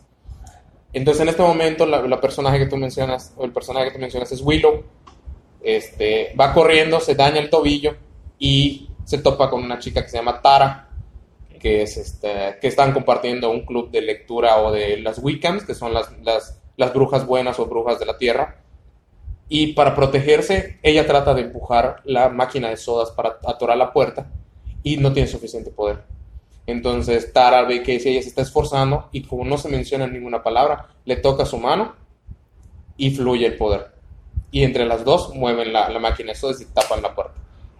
Entonces, 0.94 1.22
en 1.22 1.30
este 1.30 1.42
momento, 1.42 1.86
la, 1.86 2.02
la 2.02 2.20
personaje 2.20 2.58
que 2.60 2.66
tú 2.66 2.78
mencionas, 2.78 3.34
o 3.38 3.46
el 3.46 3.52
personaje 3.52 3.88
que 3.88 3.94
tú 3.94 4.00
mencionas 4.00 4.32
es 4.32 4.42
Willow. 4.42 4.84
Este, 5.62 6.34
va 6.40 6.54
corriendo, 6.54 7.00
se 7.00 7.16
daña 7.16 7.40
el 7.40 7.50
tobillo 7.50 7.96
y 8.38 8.90
se 9.04 9.18
topa 9.18 9.50
con 9.50 9.64
una 9.64 9.80
chica 9.80 10.04
que 10.04 10.10
se 10.10 10.18
llama 10.18 10.42
Tara 10.42 10.90
que 11.60 11.84
es 11.84 11.98
este, 11.98 12.58
que 12.60 12.68
están 12.68 12.94
compartiendo 12.94 13.52
un 13.52 13.66
club 13.66 13.92
de 13.92 14.02
lectura 14.02 14.58
o 14.58 14.72
de 14.72 14.98
las 14.98 15.20
Wiccans, 15.20 15.64
que 15.66 15.76
son 15.76 15.94
las, 15.94 16.10
las, 16.24 16.94
brujas 16.94 17.28
buenas 17.28 17.60
o 17.60 17.68
brujas 17.68 18.00
de 18.00 18.06
la 18.06 18.18
tierra. 18.18 18.64
Y 19.50 19.74
para 19.74 19.96
protegerse, 19.96 20.80
ella 20.82 21.06
trata 21.06 21.34
de 21.34 21.42
empujar 21.42 22.02
la 22.06 22.30
máquina 22.30 22.70
de 22.70 22.78
sodas 22.78 23.12
para 23.12 23.38
atorar 23.46 23.78
la 23.78 23.92
puerta 23.92 24.32
y 24.84 24.98
no 24.98 25.12
tiene 25.12 25.28
suficiente 25.28 25.72
poder. 25.72 26.04
Entonces 26.66 27.34
Tara 27.34 27.64
ve 27.64 27.84
que 27.84 28.00
si 28.00 28.10
ella 28.10 28.22
se 28.22 28.30
está 28.30 28.44
esforzando 28.44 29.10
y 29.12 29.24
como 29.24 29.44
no 29.44 29.58
se 29.58 29.70
menciona 29.70 30.08
ninguna 30.08 30.44
palabra, 30.44 30.88
le 31.06 31.16
toca 31.16 31.46
su 31.46 31.58
mano 31.58 31.96
y 32.96 33.12
fluye 33.12 33.46
el 33.46 33.58
poder. 33.58 33.99
Y 34.52 34.64
entre 34.64 34.86
las 34.86 35.04
dos 35.04 35.34
mueven 35.36 35.72
la, 35.74 35.90
la 35.90 36.00
máquina 36.00 36.32
de 36.32 36.36
sodas 36.36 36.62
y 36.62 36.66
tapan 36.66 37.02
la 37.02 37.14
puerta. 37.14 37.34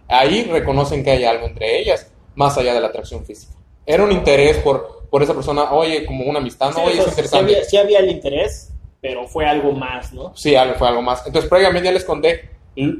Ahí 0.08 0.44
reconocen 0.44 1.04
que 1.04 1.10
hay 1.10 1.24
algo 1.24 1.46
entre 1.46 1.80
ellas, 1.80 2.10
más 2.34 2.56
allá 2.58 2.74
de 2.74 2.80
la 2.80 2.88
atracción 2.88 3.24
física. 3.24 3.54
Era 3.86 4.04
un 4.04 4.12
interés 4.12 4.58
por, 4.58 5.06
por 5.10 5.22
esa 5.22 5.34
persona, 5.34 5.72
oye, 5.72 6.04
como 6.06 6.24
una 6.24 6.38
amistad, 6.38 6.68
no, 6.70 6.76
Sí, 6.76 6.80
oye, 6.86 7.00
es 7.00 7.30
sí 7.30 7.36
había, 7.36 7.64
sí 7.64 7.76
había 7.76 7.98
el 8.00 8.10
interés, 8.10 8.72
pero 9.00 9.26
fue 9.26 9.46
algo 9.46 9.72
más, 9.72 10.12
¿no? 10.12 10.32
Sí, 10.36 10.54
algo, 10.54 10.74
fue 10.74 10.88
algo 10.88 11.02
más. 11.02 11.26
Entonces, 11.26 11.48
previamente 11.48 11.86
ya 11.88 11.92
les 11.92 12.04
conté 12.04 12.50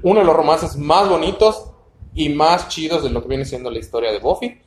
uno 0.02 0.20
de 0.20 0.26
los 0.26 0.34
romances 0.34 0.76
más 0.76 1.08
bonitos 1.08 1.70
y 2.14 2.28
más 2.30 2.68
chidos 2.68 3.04
de 3.04 3.10
lo 3.10 3.22
que 3.22 3.28
viene 3.28 3.44
siendo 3.44 3.70
la 3.70 3.78
historia 3.78 4.10
de 4.10 4.18
Buffy. 4.18 4.60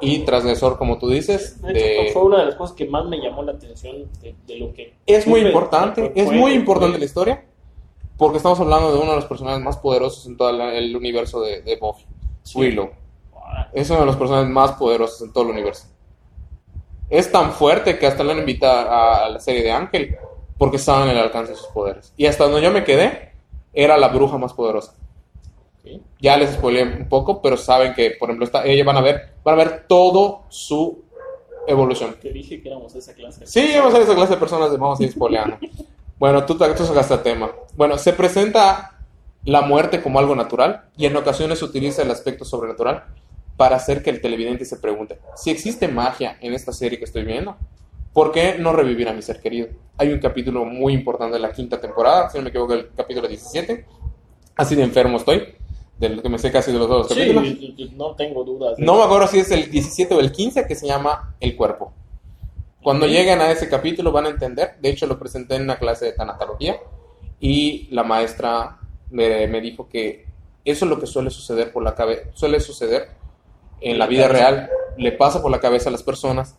Y 0.00 0.20
transgresor, 0.20 0.78
como 0.78 0.98
tú 0.98 1.10
dices, 1.10 1.60
De 1.60 1.72
de... 1.72 2.02
hecho, 2.02 2.12
fue 2.12 2.22
una 2.22 2.38
de 2.38 2.46
las 2.46 2.54
cosas 2.54 2.76
que 2.76 2.86
más 2.86 3.04
me 3.06 3.18
llamó 3.18 3.42
la 3.42 3.52
atención 3.52 4.08
de, 4.22 4.34
de 4.46 4.56
lo 4.56 4.72
que... 4.72 4.94
Es 5.04 5.26
muy 5.26 5.40
importante, 5.40 6.12
es 6.14 6.30
muy 6.30 6.52
importante 6.52 6.96
la 6.98 7.04
historia, 7.04 7.44
porque 8.18 8.38
estamos 8.38 8.58
hablando 8.58 8.92
de 8.92 8.98
uno 8.98 9.10
de 9.12 9.16
los 9.16 9.26
personajes 9.26 9.62
más 9.62 9.76
poderosos 9.78 10.26
en 10.26 10.36
todo 10.36 10.50
el 10.50 10.96
universo 10.96 11.40
de, 11.40 11.62
de 11.62 11.76
Buffy, 11.76 12.04
Sí. 12.42 12.58
Willow. 12.58 12.90
Es 13.72 13.88
uno 13.90 14.00
de 14.00 14.06
los 14.06 14.16
personajes 14.16 14.50
más 14.50 14.72
poderosos 14.72 15.22
en 15.22 15.32
todo 15.32 15.44
el 15.44 15.50
universo. 15.50 15.86
Es 17.08 17.30
tan 17.30 17.52
fuerte 17.52 17.98
que 17.98 18.06
hasta 18.06 18.24
lo 18.24 18.32
han 18.32 18.38
invitado 18.38 18.90
a, 18.90 19.28
la 19.30 19.40
serie 19.40 19.62
de 19.62 19.70
Ángel, 19.70 20.16
porque 20.58 20.76
estaba 20.76 21.04
en 21.04 21.10
el 21.10 21.18
alcance 21.18 21.52
de 21.52 21.58
sus 21.58 21.68
poderes. 21.68 22.12
Y 22.16 22.26
hasta 22.26 22.44
donde 22.44 22.60
yo 22.60 22.70
me 22.70 22.84
quedé, 22.84 23.32
era 23.72 23.96
la 23.96 24.08
bruja 24.08 24.36
más 24.36 24.52
poderosa. 24.52 24.94
sí. 25.82 26.02
Ya 26.20 26.36
les 26.36 26.50
spoileé 26.50 26.82
un 26.82 27.08
poco, 27.08 27.40
pero 27.40 27.56
saben 27.56 27.94
que, 27.94 28.10
por 28.18 28.28
ejemplo, 28.28 28.44
esta, 28.44 28.64
ellos 28.66 28.84
van 28.84 28.96
a 28.96 29.00
ver, 29.00 29.34
van 29.44 29.54
a 29.54 29.64
ver 29.64 29.84
todo 29.86 30.42
su 30.48 31.04
evolución. 31.68 32.16
Te 32.20 32.32
dije 32.32 32.60
que 32.60 32.68
éramos 32.68 32.94
esa 32.94 33.14
clase. 33.14 33.46
Sí, 33.46 33.70
vamos 33.76 33.92
a 33.94 33.96
ser 33.98 34.02
esa 34.02 34.14
clase 34.14 34.32
de 34.34 34.40
personas 34.40 34.70
de 34.70 34.76
vamos 34.76 34.98
a 34.98 35.04
ir 35.04 35.12
spoileando. 35.12 35.56
Bueno, 36.18 36.44
tú, 36.44 36.56
tú 36.56 36.84
sacaste 36.84 37.18
tema. 37.18 37.50
Bueno, 37.76 37.96
se 37.96 38.12
presenta 38.12 38.98
la 39.44 39.62
muerte 39.62 40.02
como 40.02 40.18
algo 40.18 40.34
natural 40.34 40.84
y 40.96 41.06
en 41.06 41.16
ocasiones 41.16 41.60
se 41.60 41.64
utiliza 41.64 42.02
el 42.02 42.10
aspecto 42.10 42.44
sobrenatural 42.44 43.04
para 43.56 43.76
hacer 43.76 44.02
que 44.02 44.10
el 44.10 44.20
televidente 44.20 44.64
se 44.64 44.76
pregunte, 44.76 45.18
si 45.34 45.50
existe 45.50 45.88
magia 45.88 46.38
en 46.40 46.54
esta 46.54 46.72
serie 46.72 46.98
que 46.98 47.04
estoy 47.04 47.24
viendo, 47.24 47.56
¿por 48.12 48.30
qué 48.30 48.56
no 48.58 48.72
revivir 48.72 49.08
a 49.08 49.12
mi 49.12 49.22
ser 49.22 49.40
querido? 49.40 49.68
Hay 49.96 50.12
un 50.12 50.20
capítulo 50.20 50.64
muy 50.64 50.92
importante 50.92 51.34
de 51.34 51.40
la 51.40 51.52
quinta 51.52 51.80
temporada, 51.80 52.30
si 52.30 52.38
no 52.38 52.44
me 52.44 52.50
equivoco, 52.50 52.74
el 52.74 52.90
capítulo 52.96 53.26
17. 53.26 53.84
Así 54.56 54.74
de 54.74 54.82
enfermo 54.82 55.16
estoy, 55.16 55.54
de 55.98 56.08
lo 56.08 56.22
que 56.22 56.28
me 56.28 56.38
sé 56.38 56.52
casi 56.52 56.72
de 56.72 56.78
los 56.78 56.88
dos 56.88 57.08
capítulos. 57.08 57.44
Sí, 57.44 57.74
y 57.76 57.90
no 57.96 58.14
tengo 58.14 58.44
dudas. 58.44 58.78
No 58.78 58.96
me 58.96 59.02
acuerdo 59.04 59.26
si 59.26 59.40
es 59.40 59.50
el 59.50 59.70
17 59.70 60.14
o 60.14 60.20
el 60.20 60.30
15 60.30 60.66
que 60.66 60.74
se 60.74 60.86
llama 60.86 61.34
El 61.40 61.56
cuerpo. 61.56 61.92
Cuando 62.82 63.06
lleguen 63.06 63.40
a 63.40 63.50
ese 63.50 63.68
capítulo 63.68 64.12
van 64.12 64.26
a 64.26 64.30
entender. 64.30 64.76
De 64.80 64.90
hecho, 64.90 65.06
lo 65.06 65.18
presenté 65.18 65.56
en 65.56 65.62
una 65.62 65.78
clase 65.78 66.06
de 66.06 66.12
tanatología 66.12 66.78
y 67.40 67.88
la 67.90 68.04
maestra 68.04 68.78
me, 69.10 69.46
me 69.46 69.60
dijo 69.60 69.88
que 69.88 70.26
eso 70.64 70.84
es 70.84 70.90
lo 70.90 71.00
que 71.00 71.06
suele 71.06 71.30
suceder 71.30 71.72
por 71.72 71.82
la 71.82 71.94
cabeza, 71.94 72.22
suele 72.34 72.60
suceder 72.60 73.08
en 73.80 73.98
la 73.98 74.06
vida 74.06 74.28
real. 74.28 74.70
Le 74.96 75.12
pasa 75.12 75.40
por 75.40 75.50
la 75.50 75.60
cabeza 75.60 75.88
a 75.88 75.92
las 75.92 76.02
personas 76.02 76.56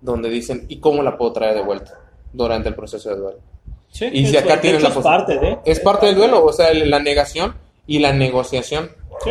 donde 0.00 0.28
dicen, 0.28 0.66
¿y 0.68 0.80
cómo 0.80 1.02
la 1.02 1.16
puedo 1.16 1.32
traer 1.32 1.54
de 1.54 1.62
vuelta 1.62 1.98
durante 2.32 2.68
el 2.68 2.74
proceso 2.74 3.10
de 3.10 3.16
duelo? 3.16 3.38
Sí, 3.88 4.10
y 4.12 4.26
si 4.26 4.36
acá 4.36 4.60
tienes 4.60 4.82
la 4.82 4.88
es 4.88 4.96
parte 4.96 5.38
de... 5.38 5.58
Es 5.64 5.80
parte 5.80 6.06
del 6.06 6.16
duelo, 6.16 6.44
o 6.44 6.52
sea, 6.52 6.74
la 6.74 6.98
negación 6.98 7.54
y 7.86 8.00
la 8.00 8.12
negociación. 8.12 8.90
Sí. 9.22 9.30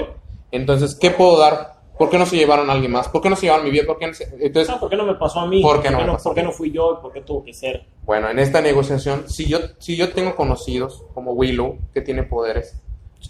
Entonces, 0.51 0.95
¿qué 0.95 1.11
puedo 1.11 1.38
dar? 1.38 1.72
¿Por 1.98 2.10
qué 2.10 2.18
no 2.18 2.26
se 2.26 2.36
llevaron 2.36 2.70
a 2.70 2.74
alguien 2.74 2.91
más? 2.91 3.08
¿Por 3.08 3.22
qué 3.22 3.30
no 3.30 3.36
se 3.36 3.44
llevaron 3.46 3.66
mi 3.66 3.72
vida? 3.72 3.84
¿Por 3.86 3.98
qué 4.00 4.08
no 4.08 4.14
se- 4.14 4.28
Entonces, 4.39 4.74
Ah, 4.76 4.80
¿Por 4.80 4.89
qué 4.89 4.96
no 4.96 5.06
me 5.06 5.16
pasó 5.16 5.41
a 5.41 5.46
mí? 5.48 5.62
¿Por 5.62 5.82
qué 5.82 5.91
no 5.91 6.00
pasó 6.00 6.12
a 6.14 6.24
¿Por 6.24 6.36
qué 6.36 6.44
no 6.44 6.52
fui 6.52 6.72
yo? 6.72 7.00
¿Por 7.02 7.14
qué 7.14 7.22
tuvo 7.22 7.44
que 7.44 7.54
ser? 7.54 7.86
bueno, 8.04 8.30
en 8.30 8.39
esta 8.39 8.62
negociación, 8.62 9.30
si 9.30 9.48
yo, 9.48 9.60
si 9.78 9.96
yo 9.96 10.12
tengo 10.12 10.36
conocidos 10.36 11.04
como 11.14 11.32
Willow, 11.34 11.78
que 11.94 12.02
tiene 12.02 12.24
poderes, 12.24 12.76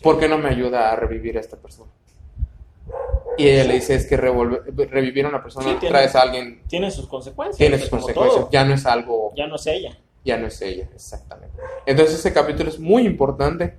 ¿por 0.02 0.18
qué 0.20 0.28
no 0.30 0.38
me 0.38 0.50
ayuda 0.50 0.92
a 0.92 0.96
revivir 0.96 1.38
a 1.38 1.42
esta 1.42 1.58
persona? 1.58 1.92
Y 3.38 3.48
ella 3.48 3.64
le 3.66 3.74
dice, 3.76 3.96
es 3.96 4.06
que 4.08 4.16
revivir 4.18 5.26
a 5.26 5.30
una 5.30 5.42
persona, 5.42 5.66
Sí, 5.68 5.76
tiene- 5.80 5.90
traes 5.94 6.16
a 6.16 6.22
alguien, 6.22 6.62
Tiene 6.68 6.92
sus 6.92 7.08
consecuencias. 7.08 7.58
tiene 7.58 7.78
sus 7.80 7.90
consecuencias, 7.90 8.42
todo. 8.42 8.50
ya 8.52 8.64
no 8.64 8.74
es 8.76 8.86
algo, 8.86 9.32
Ya 9.36 9.48
no 9.48 9.56
es 9.56 9.68
ella. 9.68 9.98
ya 10.24 10.38
no 10.38 10.48
es 10.48 10.62
ella, 10.62 10.88
exactamente. 10.94 11.58
Entonces 11.86 12.20
ese 12.20 12.32
capítulo 12.34 12.70
es 12.70 12.80
muy 12.80 13.06
importante 13.06 13.76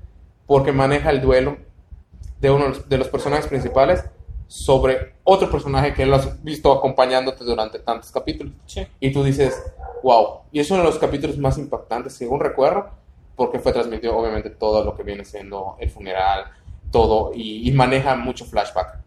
porque 0.46 0.72
maneja 0.72 1.10
el 1.10 1.20
duelo 1.20 1.56
de 2.40 2.50
uno 2.50 2.72
de 2.86 2.98
los 2.98 3.08
personajes 3.08 3.46
principales 3.46 4.04
sobre 4.46 5.14
otro 5.24 5.50
personaje 5.50 5.94
que 5.94 6.02
él 6.02 6.12
has 6.14 6.42
visto 6.42 6.72
acompañándote 6.72 7.44
durante 7.44 7.78
tantos 7.78 8.10
capítulos. 8.10 8.52
Sí. 8.66 8.86
Y 9.00 9.12
tú 9.12 9.24
dices, 9.24 9.62
wow. 10.02 10.40
Y 10.52 10.60
es 10.60 10.70
uno 10.70 10.80
de 10.80 10.86
los 10.86 10.98
capítulos 10.98 11.38
más 11.38 11.58
impactantes, 11.58 12.14
según 12.14 12.40
recuerdo, 12.40 12.90
porque 13.36 13.58
fue 13.58 13.72
transmitido 13.72 14.16
obviamente 14.16 14.50
todo 14.50 14.84
lo 14.84 14.94
que 14.94 15.02
viene 15.02 15.24
siendo 15.24 15.76
el 15.80 15.90
funeral, 15.90 16.44
todo, 16.92 17.32
y, 17.34 17.68
y 17.68 17.72
maneja 17.72 18.14
mucho 18.14 18.44
flashback. 18.44 18.98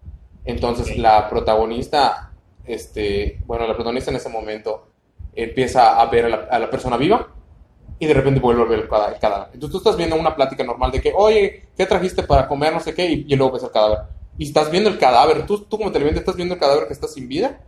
Entonces 0.44 0.98
la 0.98 1.30
protagonista, 1.30 2.32
este, 2.66 3.40
bueno, 3.46 3.68
la 3.68 3.74
protagonista 3.74 4.12
en 4.12 4.18
ese 4.18 4.30
momento 4.30 4.88
empieza 5.34 6.02
a 6.02 6.06
ver 6.08 6.26
a 6.26 6.30
la, 6.30 6.36
a 6.50 6.60
la 6.60 6.70
persona 6.70 6.98
viva 6.98 7.28
y 8.00 8.06
de 8.06 8.14
repente 8.14 8.40
vuelve 8.40 8.64
a 8.64 8.66
ver 8.66 8.80
el 8.80 8.88
cadáver. 8.88 9.18
Entonces 9.54 9.72
tú 9.72 9.78
estás 9.78 9.96
viendo 9.96 10.16
una 10.16 10.36
plática 10.36 10.64
normal 10.64 10.92
de 10.92 11.00
que, 11.00 11.14
oye, 11.16 11.68
¿qué 11.78 11.86
trajiste 11.86 12.24
para 12.24 12.48
comer? 12.48 12.74
No 12.74 12.80
sé 12.80 12.94
qué, 12.94 13.06
y, 13.06 13.26
y 13.28 13.36
luego 13.36 13.54
ves 13.54 13.64
el 13.64 13.72
cadáver. 13.72 14.00
Y 14.38 14.46
estás 14.48 14.70
viendo 14.72 14.90
el 14.90 14.98
cadáver, 15.00 15.46
tú, 15.46 15.60
tú 15.60 15.78
como 15.78 15.92
televidente 15.92 16.20
estás 16.20 16.36
viendo 16.36 16.54
el 16.54 16.60
cadáver 16.60 16.88
que 16.88 16.94
está 16.94 17.08
sin 17.08 17.28
vida, 17.28 17.60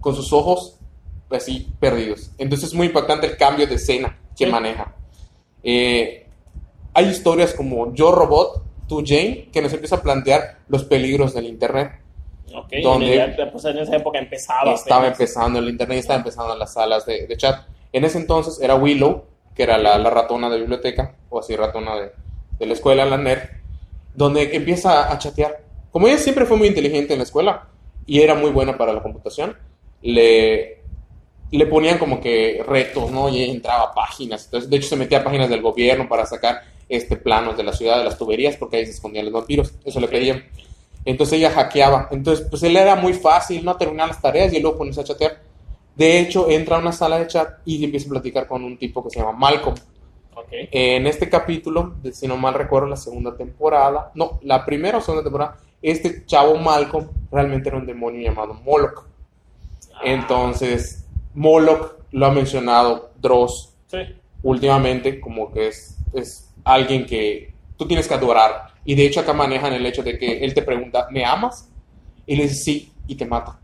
con 0.00 0.14
sus 0.14 0.32
ojos 0.32 0.78
así 1.30 1.68
perdidos. 1.78 2.30
Entonces 2.38 2.68
es 2.70 2.74
muy 2.74 2.86
impactante 2.86 3.26
el 3.26 3.36
cambio 3.36 3.66
de 3.66 3.74
escena 3.74 4.18
que 4.36 4.46
Sí. 4.46 4.50
maneja. 4.50 4.94
Eh, 5.62 6.26
hay 6.94 7.06
historias 7.08 7.52
como 7.54 7.92
Yo 7.94 8.12
Robot, 8.12 8.62
tú 8.88 9.02
Jane, 9.06 9.48
que 9.52 9.60
nos 9.60 9.72
empieza 9.72 9.96
a 9.96 10.02
plantear 10.02 10.58
los 10.68 10.84
peligros 10.84 11.34
del 11.34 11.46
Internet. 11.46 11.92
Ok, 12.54 12.72
Donde- 12.82 13.14
en, 13.14 13.34
el- 13.38 13.50
pues 13.50 13.64
en 13.66 13.78
esa 13.78 13.96
época 13.96 14.18
empezaba. 14.18 14.72
Estaba 14.72 15.02
apenas. 15.02 15.20
empezando 15.20 15.58
el 15.58 15.68
internet 15.68 15.96
y 15.96 16.00
estaba 16.00 16.18
empezando 16.20 16.56
las 16.56 16.72
salas 16.72 17.04
de, 17.04 17.26
de 17.26 17.36
chat. 17.36 17.66
En 17.92 18.04
ese 18.06 18.16
entonces 18.16 18.58
era 18.62 18.74
Willow, 18.74 19.24
que 19.54 19.64
era 19.64 19.76
la, 19.76 19.98
la 19.98 20.08
ratona 20.08 20.48
de 20.48 20.58
biblioteca, 20.58 21.14
o 21.28 21.40
así 21.40 21.54
ratona 21.56 21.96
de, 21.96 22.12
de 22.58 22.66
la 22.66 22.72
escuela, 22.72 23.04
la 23.04 23.18
nerd, 23.18 23.50
donde 24.14 24.56
empieza 24.56 25.12
a 25.12 25.18
chatear. 25.18 25.60
Como 25.98 26.06
ella 26.06 26.18
siempre 26.18 26.46
fue 26.46 26.56
muy 26.56 26.68
inteligente 26.68 27.12
en 27.12 27.18
la 27.18 27.24
escuela 27.24 27.66
y 28.06 28.20
era 28.20 28.36
muy 28.36 28.52
buena 28.52 28.78
para 28.78 28.92
la 28.92 29.02
computación, 29.02 29.56
le, 30.00 30.80
le 31.50 31.66
ponían 31.66 31.98
como 31.98 32.20
que 32.20 32.62
retos, 32.64 33.10
¿no? 33.10 33.28
Y 33.28 33.42
ella 33.42 33.52
entraba 33.52 33.82
a 33.82 33.94
páginas. 33.94 34.44
Entonces, 34.44 34.70
de 34.70 34.76
hecho, 34.76 34.90
se 34.90 34.94
metía 34.94 35.18
a 35.18 35.24
páginas 35.24 35.50
del 35.50 35.60
gobierno 35.60 36.08
para 36.08 36.24
sacar 36.24 36.62
este 36.88 37.16
planos 37.16 37.56
de 37.56 37.64
la 37.64 37.72
ciudad, 37.72 37.98
de 37.98 38.04
las 38.04 38.16
tuberías, 38.16 38.56
porque 38.56 38.76
ahí 38.76 38.86
se 38.86 38.92
escondían 38.92 39.24
los 39.24 39.34
vampiros. 39.34 39.74
Eso 39.84 39.98
le 39.98 40.06
pedían. 40.06 40.44
Entonces 41.04 41.36
ella 41.40 41.50
hackeaba. 41.50 42.06
Entonces, 42.12 42.46
pues 42.48 42.62
él 42.62 42.76
era 42.76 42.94
muy 42.94 43.12
fácil, 43.14 43.64
¿no? 43.64 43.76
Terminar 43.76 44.06
las 44.06 44.22
tareas 44.22 44.52
y 44.52 44.60
luego 44.60 44.78
ponerse 44.78 45.00
a 45.00 45.04
chatear. 45.04 45.42
De 45.96 46.20
hecho, 46.20 46.48
entra 46.48 46.76
a 46.76 46.78
una 46.78 46.92
sala 46.92 47.18
de 47.18 47.26
chat 47.26 47.54
y 47.64 47.84
empieza 47.84 48.06
a 48.06 48.10
platicar 48.10 48.46
con 48.46 48.62
un 48.62 48.78
tipo 48.78 49.02
que 49.02 49.10
se 49.10 49.18
llama 49.18 49.32
Malcolm. 49.32 49.74
Ok. 50.36 50.46
En 50.70 51.08
este 51.08 51.28
capítulo, 51.28 51.96
si 52.12 52.28
no 52.28 52.36
mal 52.36 52.54
recuerdo, 52.54 52.86
la 52.86 52.94
segunda 52.94 53.36
temporada, 53.36 54.12
no, 54.14 54.38
la 54.42 54.64
primera 54.64 54.98
o 54.98 55.00
segunda 55.00 55.24
temporada, 55.24 55.56
este 55.82 56.24
chavo 56.26 56.56
Malcolm 56.56 57.08
realmente 57.30 57.68
era 57.68 57.78
un 57.78 57.86
demonio 57.86 58.20
llamado 58.22 58.54
Moloch. 58.54 59.04
Ah, 59.94 60.00
Entonces, 60.04 61.06
Moloch 61.34 61.94
lo 62.12 62.26
ha 62.26 62.30
mencionado 62.30 63.10
Dross 63.20 63.74
Sí. 63.88 63.98
últimamente 64.42 65.20
como 65.20 65.52
que 65.52 65.68
es, 65.68 65.96
es 66.12 66.50
alguien 66.64 67.06
que 67.06 67.54
tú 67.76 67.86
tienes 67.86 68.06
que 68.08 68.14
adorar. 68.14 68.68
Y 68.84 68.94
de 68.94 69.06
hecho 69.06 69.20
acá 69.20 69.32
manejan 69.32 69.72
el 69.72 69.84
hecho 69.86 70.02
de 70.02 70.18
que 70.18 70.44
él 70.44 70.54
te 70.54 70.62
pregunta, 70.62 71.06
¿me 71.10 71.24
amas? 71.24 71.68
Y 72.26 72.36
le 72.36 72.44
dices 72.44 72.64
sí 72.64 72.92
y 73.06 73.14
te 73.14 73.24
mata. 73.26 73.58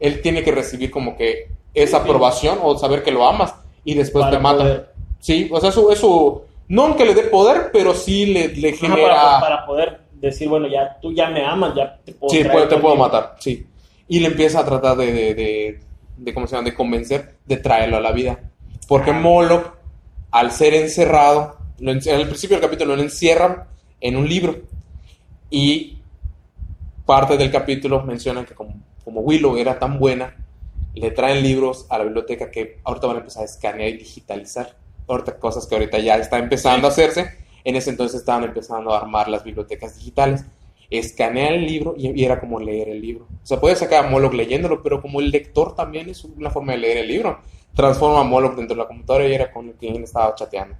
Él 0.00 0.20
tiene 0.20 0.42
que 0.42 0.52
recibir 0.52 0.90
como 0.90 1.16
que 1.16 1.48
esa 1.74 1.98
Sí. 1.98 2.02
aprobación 2.04 2.58
o 2.62 2.76
saber 2.78 3.02
que 3.02 3.10
lo 3.10 3.26
amas 3.26 3.54
y 3.84 3.94
después 3.94 4.24
Para 4.24 4.36
te 4.36 4.42
mata. 4.42 4.58
poder- 4.58 4.92
Sí, 5.18 5.48
o 5.50 5.60
sea, 5.60 5.70
eso, 5.70 5.90
eso 5.90 6.44
no 6.68 6.84
aunque 6.84 7.04
le 7.04 7.14
dé 7.14 7.22
poder, 7.24 7.70
pero 7.72 7.94
sí 7.94 8.26
le, 8.26 8.48
le 8.48 8.72
genera... 8.74 9.14
para, 9.14 9.40
para 9.40 9.66
poder 9.66 10.00
decir, 10.20 10.48
bueno, 10.48 10.66
ya 10.68 10.98
tú 11.00 11.12
ya 11.12 11.28
me 11.30 11.44
amas, 11.44 11.74
ya 11.74 11.98
te 12.04 12.12
puedo 12.12 12.32
Sí, 12.32 12.44
puedo- 12.44 12.68
te 12.68 12.76
puedo 12.78 12.96
matar, 12.96 13.36
sí. 13.38 13.66
Y 14.08 14.20
le 14.20 14.28
empieza 14.28 14.60
a 14.60 14.64
tratar 14.64 14.96
de, 14.96 15.12
de, 15.12 15.34
de, 15.34 15.80
de, 16.16 16.34
¿cómo 16.34 16.46
se 16.46 16.54
llama? 16.56 16.68
De 16.68 16.74
convencer, 16.74 17.36
de 17.44 17.56
traerlo 17.56 17.96
a 17.96 18.00
la 18.00 18.12
vida. 18.12 18.38
Porque. 18.88 19.12
Moloch, 19.12 19.74
al 20.30 20.52
ser 20.52 20.74
encerrado, 20.74 21.56
lo 21.80 21.90
en, 21.92 22.00
el 22.06 22.26
principio 22.28 22.56
del 22.56 22.64
capítulo 22.64 22.96
lo 22.96 23.02
encierran 23.02 23.64
en 24.00 24.16
un 24.16 24.28
libro. 24.28 24.56
Y 25.50 25.98
parte 27.04 27.36
del 27.36 27.50
capítulo 27.50 28.02
mencionan 28.02 28.44
que 28.44 28.54
como, 28.54 28.74
como 29.04 29.20
Willow 29.20 29.56
era 29.56 29.78
tan 29.78 29.98
buena, 29.98 30.36
le 30.94 31.10
traen 31.10 31.42
libros 31.42 31.86
a 31.90 31.98
la 31.98 32.04
biblioteca 32.04 32.50
que 32.50 32.80
ahorita 32.84 33.06
van 33.06 33.16
a 33.16 33.20
empezar 33.20 33.42
a 33.42 33.46
escanear 33.46 33.90
y 33.90 33.98
digitalizar. 33.98 34.76
Ahorita 35.08 35.38
cosas 35.38 35.66
que 35.66 35.74
ahorita 35.74 35.98
ya 35.98 36.16
está 36.16 36.38
empezando 36.38 36.86
a 36.88 36.90
hacerse. 36.90 37.45
En 37.66 37.74
ese 37.74 37.90
entonces 37.90 38.20
estaban 38.20 38.44
empezando 38.44 38.94
a 38.94 38.98
armar 38.98 39.28
las 39.28 39.42
bibliotecas 39.42 39.96
digitales. 39.96 40.44
Escanear 40.88 41.52
el 41.52 41.66
libro 41.66 41.94
y, 41.96 42.18
y 42.18 42.24
era 42.24 42.38
como 42.38 42.60
leer 42.60 42.90
el 42.90 43.00
libro. 43.00 43.26
O 43.42 43.44
sea, 43.44 43.58
puedes 43.58 43.80
sacar 43.80 44.04
a 44.06 44.08
Moloch 44.08 44.32
leyéndolo, 44.34 44.84
pero 44.84 45.02
como 45.02 45.18
el 45.18 45.32
lector 45.32 45.74
también 45.74 46.08
es 46.08 46.24
una 46.24 46.48
forma 46.48 46.72
de 46.72 46.78
leer 46.78 46.98
el 46.98 47.08
libro. 47.08 47.40
Transforma 47.74 48.20
a 48.20 48.22
Moloch 48.22 48.54
dentro 48.54 48.76
de 48.76 48.82
la 48.82 48.86
computadora 48.86 49.26
y 49.26 49.34
era 49.34 49.52
con 49.52 49.72
quien 49.72 50.00
estaba 50.04 50.32
chateando. 50.36 50.76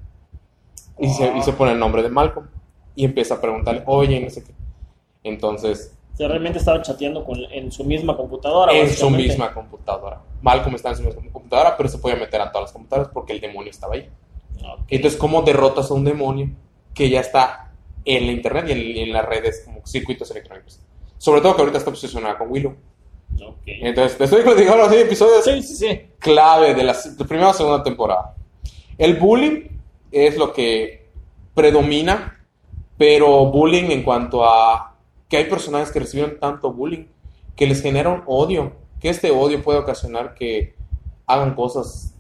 Y, 1.01 1.09
se, 1.09 1.37
y 1.37 1.43
se 1.43 1.53
pone 1.55 1.73
el 1.73 1.79
nombre 1.81 2.05
de 2.05 2.09
Malcolm. 2.09 2.47
Y 2.95 3.05
empieza 3.05 3.35
a 3.35 3.41
preguntarle, 3.41 3.83
oye, 3.87 4.21
no 4.21 4.31
sé 4.31 4.45
qué. 4.45 4.53
Entonces, 5.25 5.97
sea, 6.17 6.29
realmente 6.29 6.61
estaba 6.61 6.81
chateando 6.81 7.25
con, 7.25 7.41
en 7.51 7.73
su 7.73 7.85
misma 7.85 8.17
computadora. 8.17 8.73
en 8.73 8.89
su 8.89 9.11
misma 9.11 9.53
computadora. 9.53 10.23
Malcolm 10.41 10.77
está 10.77 10.91
en 10.91 10.97
su 10.97 11.03
misma 11.03 11.21
computadora, 11.33 11.77
pero 11.77 11.89
se 11.89 11.99
podía 11.99 12.17
meter 12.17 12.41
a 12.41 12.53
todas 12.53 12.67
las 12.67 12.73
computadoras 12.73 13.11
porque 13.13 13.33
el 13.33 13.41
demonio 13.41 13.71
estaba 13.71 13.95
ahí. 13.95 14.09
Entonces, 14.89 15.19
¿cómo 15.19 15.43
derrotas 15.43 15.91
a 15.91 15.95
un 15.95 16.05
demonio 16.05 16.51
que 16.97 17.11
ya 17.11 17.21
está 17.21 17.71
en 18.05 18.27
la 18.27 18.33
internet 18.33 18.65
y 18.69 18.73
en, 18.73 18.79
y 18.79 19.01
en 19.03 19.13
las 19.13 19.25
redes 19.27 19.63
como 19.65 19.87
circuitos 19.87 20.31
electrónicos? 20.31 20.81
Sobre 21.19 21.41
todo 21.41 21.55
que 21.55 21.63
ahorita 21.63 21.79
está 21.79 21.91
obsesionada 21.91 22.39
con 22.39 22.51
Willow. 22.51 22.75
Ok. 23.41 23.63
Entonces, 23.67 24.17
te 24.17 24.25
estoy 24.25 24.43
platicando 24.43 24.85
así 24.85 24.97
episodios 24.97 25.45
Sí, 25.45 25.63
sí, 25.63 25.77
sí. 25.77 26.01
clave 26.19 26.75
de 26.75 26.83
la, 26.83 26.95
de 26.95 27.25
primera 27.25 27.51
o 27.51 27.55
segunda 27.55 27.83
temporada. 27.83 28.35
El 28.97 29.17
bullying 29.17 29.69
es 30.11 30.39
lo 30.39 30.53
que 30.53 31.11
predomina, 31.55 32.47
pero 32.97 33.47
bullying 33.47 33.91
en 33.91 34.03
cuanto 34.03 34.45
a 34.45 34.97
que 35.29 35.37
hay 35.37 35.45
personajes 35.45 35.91
que 35.91 36.01
reciben 36.01 36.39
tanto 36.41 36.73
bullying 36.73 37.07
que 37.55 37.67
les 37.67 37.83
genera 37.83 38.11
un 38.11 38.23
odio, 38.27 38.73
que 39.01 39.09
este 39.09 39.31
odio 39.31 39.63
puede 39.63 39.79
ocasionar 39.79 40.35
que 40.35 40.75
hagan 41.27 41.55
cosas 41.55 42.15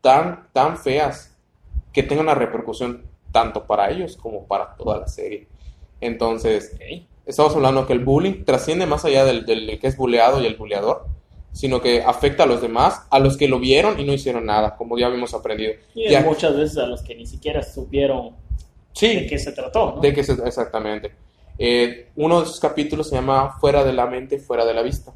tan, 0.00 0.48
tan 0.52 0.78
feas 0.78 1.36
que 1.92 2.02
tengan 2.02 2.26
una 2.26 2.34
repercusión 2.34 3.04
tanto 3.32 3.64
para 3.64 3.90
ellos 3.90 4.16
como 4.16 4.46
para 4.46 4.74
toda 4.76 4.98
la 4.98 5.08
serie. 5.08 5.48
Entonces, 6.00 6.76
estamos 7.26 7.54
hablando 7.56 7.86
que 7.86 7.92
el 7.92 8.00
bullying 8.04 8.44
trasciende 8.44 8.86
más 8.86 9.04
allá 9.04 9.24
del, 9.24 9.46
del 9.46 9.78
que 9.78 9.86
es 9.86 9.96
bulleado 9.96 10.40
y 10.42 10.46
el 10.46 10.56
bulleador, 10.56 11.06
sino 11.52 11.80
que 11.80 12.02
afecta 12.02 12.44
a 12.44 12.46
los 12.46 12.60
demás, 12.62 13.02
a 13.10 13.18
los 13.18 13.36
que 13.36 13.48
lo 13.48 13.58
vieron 13.58 14.00
y 14.00 14.04
no 14.04 14.12
hicieron 14.12 14.46
nada, 14.46 14.76
como 14.76 14.98
ya 14.98 15.06
habíamos 15.06 15.34
aprendido. 15.34 15.74
Y 15.94 16.08
Ya- 16.10 16.22
muchas 16.22 16.56
veces 16.56 16.78
a 16.78 16.86
los 16.86 17.02
que 17.02 17.14
ni 17.14 17.26
siquiera 17.26 17.62
supieron 17.62 18.30
de 18.30 18.34
sí, 18.92 19.26
qué 19.28 19.38
se 19.38 19.52
trató, 19.52 19.94
¿no? 19.96 20.00
de 20.00 20.12
que 20.12 20.24
se- 20.24 20.32
exactamente. 20.46 21.12
Eh, 21.58 22.08
uno 22.16 22.40
de 22.40 22.46
sus 22.46 22.58
capítulos 22.58 23.08
se 23.08 23.14
llama 23.16 23.56
Fuera 23.60 23.84
de 23.84 23.92
la 23.92 24.06
mente, 24.06 24.38
fuera 24.38 24.64
de 24.64 24.74
la 24.74 24.82
vista. 24.82 25.12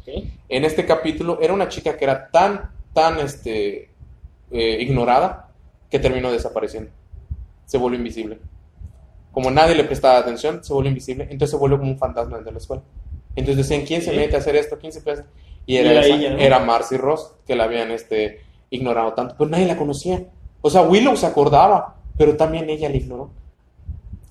Ok. 0.00 0.24
En 0.48 0.64
este 0.64 0.86
capítulo 0.86 1.38
era 1.40 1.52
una 1.52 1.68
chica 1.68 1.96
que 1.96 2.04
era 2.04 2.30
tan, 2.30 2.70
tan 2.94 3.18
este, 3.20 3.90
eh, 4.52 4.78
ignorada 4.80 5.50
que 5.90 5.98
terminó 5.98 6.30
desapareciendo. 6.32 6.90
Se 7.70 7.78
volvió 7.78 7.98
invisible. 7.98 8.38
Como 9.30 9.48
nadie 9.52 9.76
le 9.76 9.84
prestaba 9.84 10.18
atención, 10.18 10.64
se 10.64 10.72
volvió 10.72 10.88
invisible. 10.88 11.24
Entonces 11.30 11.50
se 11.50 11.56
volvió 11.56 11.78
como 11.78 11.92
un 11.92 11.98
fantasma 11.98 12.34
dentro 12.34 12.50
de 12.50 12.54
la 12.54 12.58
escuela. 12.58 12.82
Entonces 13.36 13.68
decían, 13.68 13.86
¿quién 13.86 14.02
se 14.02 14.10
mete 14.12 14.34
a 14.34 14.40
hacer 14.40 14.56
esto? 14.56 14.76
¿Quién 14.76 14.92
se 14.92 15.02
puede 15.02 15.18
hacer? 15.20 15.30
Y 15.66 15.76
era, 15.76 15.92
era 15.92 16.00
esa- 16.00 16.16
ella, 16.16 16.30
¿no? 16.30 16.38
era 16.38 16.58
Marcy 16.58 16.96
Ross, 16.96 17.34
que 17.46 17.54
la 17.54 17.64
habían 17.64 17.92
este, 17.92 18.40
ignorado 18.70 19.12
tanto. 19.12 19.36
Pero 19.38 19.50
nadie 19.50 19.66
la 19.66 19.76
conocía. 19.76 20.24
O 20.62 20.68
sea, 20.68 20.82
Willow 20.82 21.16
se 21.16 21.26
acordaba, 21.26 21.94
pero 22.18 22.36
también 22.36 22.68
ella 22.68 22.88
la 22.88 22.96
ignoró. 22.96 23.30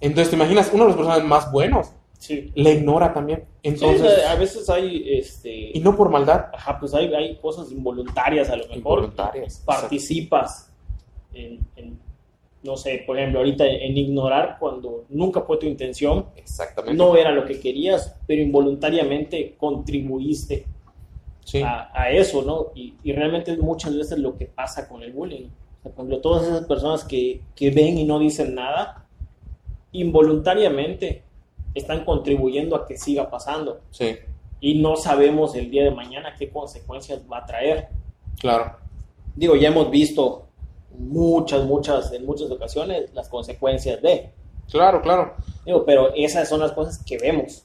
Entonces, 0.01 0.31
¿te 0.31 0.35
imaginas? 0.35 0.69
Uno 0.73 0.83
de 0.83 0.87
los 0.89 0.97
personajes 0.97 1.23
más 1.23 1.49
buenos 1.49 1.91
Sí. 2.17 2.51
la 2.55 2.71
ignora 2.71 3.13
también. 3.13 3.45
Sí, 3.63 3.69
Entonces, 3.69 4.25
a 4.25 4.35
veces 4.35 4.69
hay, 4.69 5.05
este... 5.17 5.71
y 5.73 5.79
no 5.79 5.95
por 5.95 6.09
maldad, 6.09 6.47
Ajá, 6.53 6.77
pues 6.77 6.93
hay, 6.93 7.13
hay 7.13 7.37
cosas 7.37 7.71
involuntarias 7.71 8.49
a 8.49 8.57
lo 8.57 8.63
mejor. 8.63 8.77
Involuntarias, 8.77 9.63
Participas 9.65 10.69
en, 11.33 11.61
en, 11.77 11.97
no 12.63 12.75
sé, 12.77 13.03
por 13.07 13.17
ejemplo, 13.17 13.39
ahorita 13.39 13.65
en 13.65 13.97
ignorar 13.97 14.57
cuando 14.59 15.05
nunca 15.09 15.41
fue 15.41 15.57
tu 15.57 15.65
intención, 15.65 16.25
exactamente. 16.35 16.97
no 16.97 17.15
era 17.15 17.31
lo 17.31 17.45
que 17.45 17.59
querías, 17.59 18.15
pero 18.27 18.41
involuntariamente 18.41 19.55
contribuiste 19.57 20.65
Sí. 21.45 21.63
a, 21.63 21.89
a 21.93 22.11
eso, 22.11 22.43
¿no? 22.43 22.67
Y, 22.75 22.93
y 23.03 23.11
realmente 23.11 23.51
es 23.53 23.57
muchas 23.59 23.95
veces 23.97 24.19
lo 24.19 24.37
que 24.37 24.45
pasa 24.45 24.87
con 24.87 25.01
el 25.01 25.11
bullying. 25.13 25.45
O 25.47 25.81
sea, 25.81 25.91
por 25.91 26.05
ejemplo, 26.05 26.19
todas 26.21 26.43
esas 26.47 26.65
personas 26.67 27.03
que, 27.05 27.41
que 27.55 27.71
ven 27.71 27.97
y 27.97 28.03
no 28.03 28.19
dicen 28.19 28.53
nada, 28.53 29.07
involuntariamente 29.91 31.23
están 31.73 32.03
contribuyendo 32.05 32.75
a 32.75 32.85
que 32.85 32.97
siga 32.97 33.29
pasando. 33.29 33.81
Sí, 33.91 34.15
Y 34.59 34.81
no 34.81 34.95
sabemos 34.95 35.55
el 35.55 35.71
día 35.71 35.83
de 35.85 35.91
mañana 35.91 36.35
qué 36.37 36.49
consecuencias 36.49 37.21
va 37.31 37.39
a 37.39 37.45
traer. 37.45 37.87
claro. 38.39 38.75
Digo, 39.35 39.55
ya 39.55 39.69
hemos 39.69 39.89
visto 39.89 40.48
muchas, 40.97 41.65
muchas, 41.65 42.11
en 42.13 42.25
muchas 42.25 42.49
ocasiones 42.51 43.13
las 43.13 43.29
consecuencias 43.29 44.01
de. 44.01 44.31
Claro, 44.69 45.01
claro. 45.01 45.35
Digo, 45.65 45.85
pero 45.85 46.13
esas 46.15 46.47
son 46.47 46.59
las 46.59 46.71
cosas 46.71 47.03
que 47.03 47.17
vemos. 47.17 47.63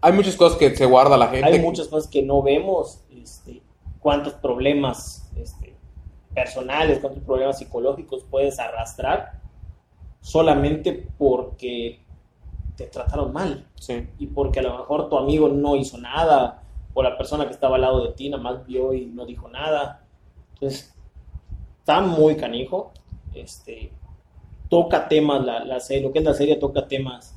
Hay 0.00 0.12
muchas 0.12 0.34
cosas 0.36 0.58
que 0.58 0.74
se 0.74 0.86
guarda 0.86 1.16
la 1.16 1.28
gente. 1.28 1.46
Hay 1.46 1.60
muchas 1.60 1.88
cosas 1.88 2.10
que 2.10 2.22
no 2.22 2.42
vemos. 2.42 3.00
Este, 3.10 3.62
cuántos 4.00 4.34
problemas 4.34 5.30
este, 5.36 5.76
personales, 6.34 6.98
cuántos 6.98 7.22
problemas 7.22 7.58
psicológicos 7.58 8.24
puedes 8.28 8.58
arrastrar 8.58 9.40
solamente 10.20 11.08
porque 11.18 12.00
te 12.76 12.86
trataron 12.86 13.32
mal. 13.32 13.66
Sí. 13.78 14.08
Y 14.18 14.26
porque 14.26 14.60
a 14.60 14.62
lo 14.62 14.78
mejor 14.78 15.08
tu 15.08 15.16
amigo 15.16 15.48
no 15.48 15.76
hizo 15.76 15.98
nada, 15.98 16.62
o 16.94 17.02
la 17.02 17.16
persona 17.16 17.46
que 17.46 17.52
estaba 17.52 17.76
al 17.76 17.82
lado 17.82 18.04
de 18.04 18.12
ti 18.12 18.28
nada 18.28 18.42
más 18.42 18.66
vio 18.66 18.92
y 18.92 19.06
no 19.06 19.24
dijo 19.24 19.48
nada. 19.48 20.04
Entonces, 20.54 20.91
está 21.82 22.00
muy 22.00 22.36
canijo. 22.36 22.92
Este, 23.34 23.90
toca 24.68 25.08
temas, 25.08 25.44
la, 25.44 25.64
la 25.64 25.80
serie, 25.80 26.04
lo 26.04 26.12
que 26.12 26.20
es 26.20 26.24
la 26.24 26.34
serie 26.34 26.56
toca 26.56 26.86
temas 26.86 27.34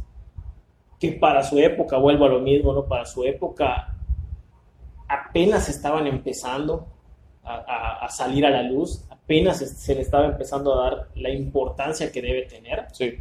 que 0.99 1.13
para 1.13 1.43
su 1.43 1.57
época, 1.59 1.97
vuelvo 1.97 2.25
a 2.25 2.29
lo 2.29 2.39
mismo, 2.39 2.73
¿no? 2.73 2.85
Para 2.85 3.05
su 3.05 3.23
época 3.23 3.95
apenas 5.07 5.67
estaban 5.67 6.07
empezando 6.07 6.87
a, 7.43 8.05
a, 8.05 8.09
salir 8.09 8.45
a 8.45 8.49
la 8.49 8.63
luz, 8.63 9.05
apenas 9.09 9.57
se 9.59 9.95
le 9.95 10.01
estaba 10.01 10.25
empezando 10.25 10.73
a 10.73 10.89
dar 10.89 11.09
la 11.15 11.29
importancia 11.29 12.11
que 12.11 12.21
debe 12.21 12.43
tener. 12.43 12.85
Sí. 12.91 13.15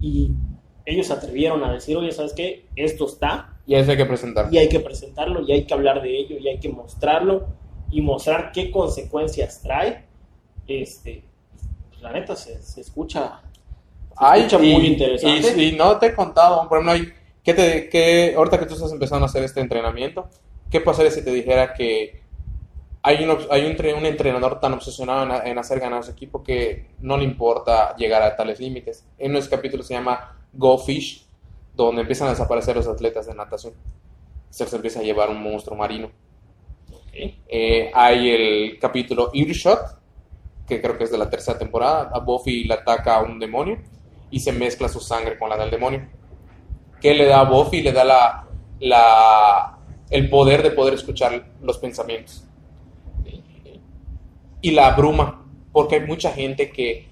Y 0.00 0.30
ellos 0.86 1.10
atrevieron 1.10 1.62
a 1.64 1.72
decir, 1.72 1.96
oye, 1.96 2.12
¿sabes 2.12 2.32
qué? 2.32 2.66
Esto 2.76 3.06
está. 3.06 3.58
Y 3.66 3.74
eso 3.74 3.90
hay 3.90 3.96
que 3.96 4.06
presentarlo. 4.06 4.52
Y 4.52 4.58
hay 4.58 4.68
que 4.68 4.80
presentarlo, 4.80 5.42
y 5.42 5.52
hay 5.52 5.64
que 5.64 5.74
hablar 5.74 6.02
de 6.02 6.16
ello, 6.18 6.36
y 6.38 6.48
hay 6.48 6.58
que 6.58 6.68
mostrarlo, 6.68 7.46
y 7.90 8.00
mostrar 8.00 8.52
qué 8.52 8.70
consecuencias 8.70 9.62
trae. 9.62 10.04
Este, 10.66 11.22
pues, 11.90 12.02
la 12.02 12.12
neta, 12.12 12.34
se, 12.36 12.60
se 12.62 12.80
escucha, 12.80 13.40
se 14.18 14.38
escucha 14.38 14.64
y, 14.64 14.72
muy 14.74 14.86
interesante. 14.86 15.54
Y, 15.56 15.68
y, 15.68 15.72
no 15.76 15.98
te 15.98 16.06
he 16.06 16.14
contado, 16.14 16.68
por 16.68 16.80
ejemplo, 16.80 17.12
¿qué 17.42 17.54
te, 17.54 17.88
qué, 17.88 18.34
ahorita 18.36 18.58
que 18.58 18.66
tú 18.66 18.74
estás 18.74 18.92
empezando 18.92 19.26
a 19.26 19.28
hacer 19.28 19.44
este 19.44 19.60
entrenamiento, 19.60 20.28
¿qué 20.70 20.80
pasaría 20.80 21.10
si 21.10 21.24
te 21.24 21.30
dijera 21.30 21.74
que 21.74 22.22
hay 23.02 23.22
un, 23.22 23.36
hay 23.50 23.66
un, 23.66 23.96
un 23.96 24.06
entrenador 24.06 24.60
tan 24.60 24.72
obsesionado 24.72 25.24
en, 25.24 25.46
en, 25.48 25.58
hacer 25.58 25.78
ganar 25.78 26.00
a 26.00 26.02
su 26.02 26.12
equipo 26.12 26.42
que 26.42 26.88
no 27.00 27.18
le 27.18 27.24
importa 27.24 27.94
llegar 27.96 28.22
a 28.22 28.34
tales 28.34 28.60
límites? 28.60 29.04
En 29.18 29.32
unos 29.32 29.48
capítulos 29.48 29.86
se 29.86 29.94
llama 29.94 30.38
Go 30.54 30.78
Fish, 30.78 31.26
donde 31.74 32.02
empiezan 32.02 32.28
a 32.28 32.30
desaparecer 32.30 32.76
los 32.76 32.86
atletas 32.86 33.26
de 33.26 33.34
natación. 33.34 33.74
Se 34.48 34.64
les 34.64 34.72
empieza 34.72 35.00
a 35.00 35.02
llevar 35.02 35.28
un 35.28 35.42
monstruo 35.42 35.76
marino. 35.76 36.10
Okay. 37.08 37.42
Eh, 37.46 37.90
hay 37.92 38.30
el 38.30 38.78
capítulo 38.78 39.30
Earshot, 39.34 39.98
que 40.66 40.80
creo 40.80 40.96
que 40.96 41.04
es 41.04 41.10
de 41.10 41.18
la 41.18 41.30
tercera 41.30 41.58
temporada. 41.58 42.10
A 42.12 42.20
Buffy 42.20 42.64
le 42.64 42.74
ataca 42.74 43.16
a 43.16 43.22
un 43.22 43.38
demonio 43.38 43.78
y 44.30 44.40
se 44.40 44.52
mezcla 44.52 44.88
su 44.88 45.00
sangre 45.00 45.38
con 45.38 45.48
la 45.48 45.56
del 45.56 45.70
demonio. 45.70 46.08
¿Qué 47.00 47.14
le 47.14 47.26
da 47.26 47.40
a 47.40 47.44
Buffy? 47.44 47.82
Le 47.82 47.92
da 47.92 48.04
la, 48.04 48.48
la, 48.80 49.78
el 50.10 50.30
poder 50.30 50.62
de 50.62 50.70
poder 50.70 50.94
escuchar 50.94 51.52
los 51.60 51.78
pensamientos. 51.78 52.44
Y 54.60 54.70
la 54.70 54.88
abruma, 54.88 55.44
porque 55.72 55.96
hay 55.96 56.06
mucha 56.06 56.32
gente 56.32 56.70
que 56.70 57.08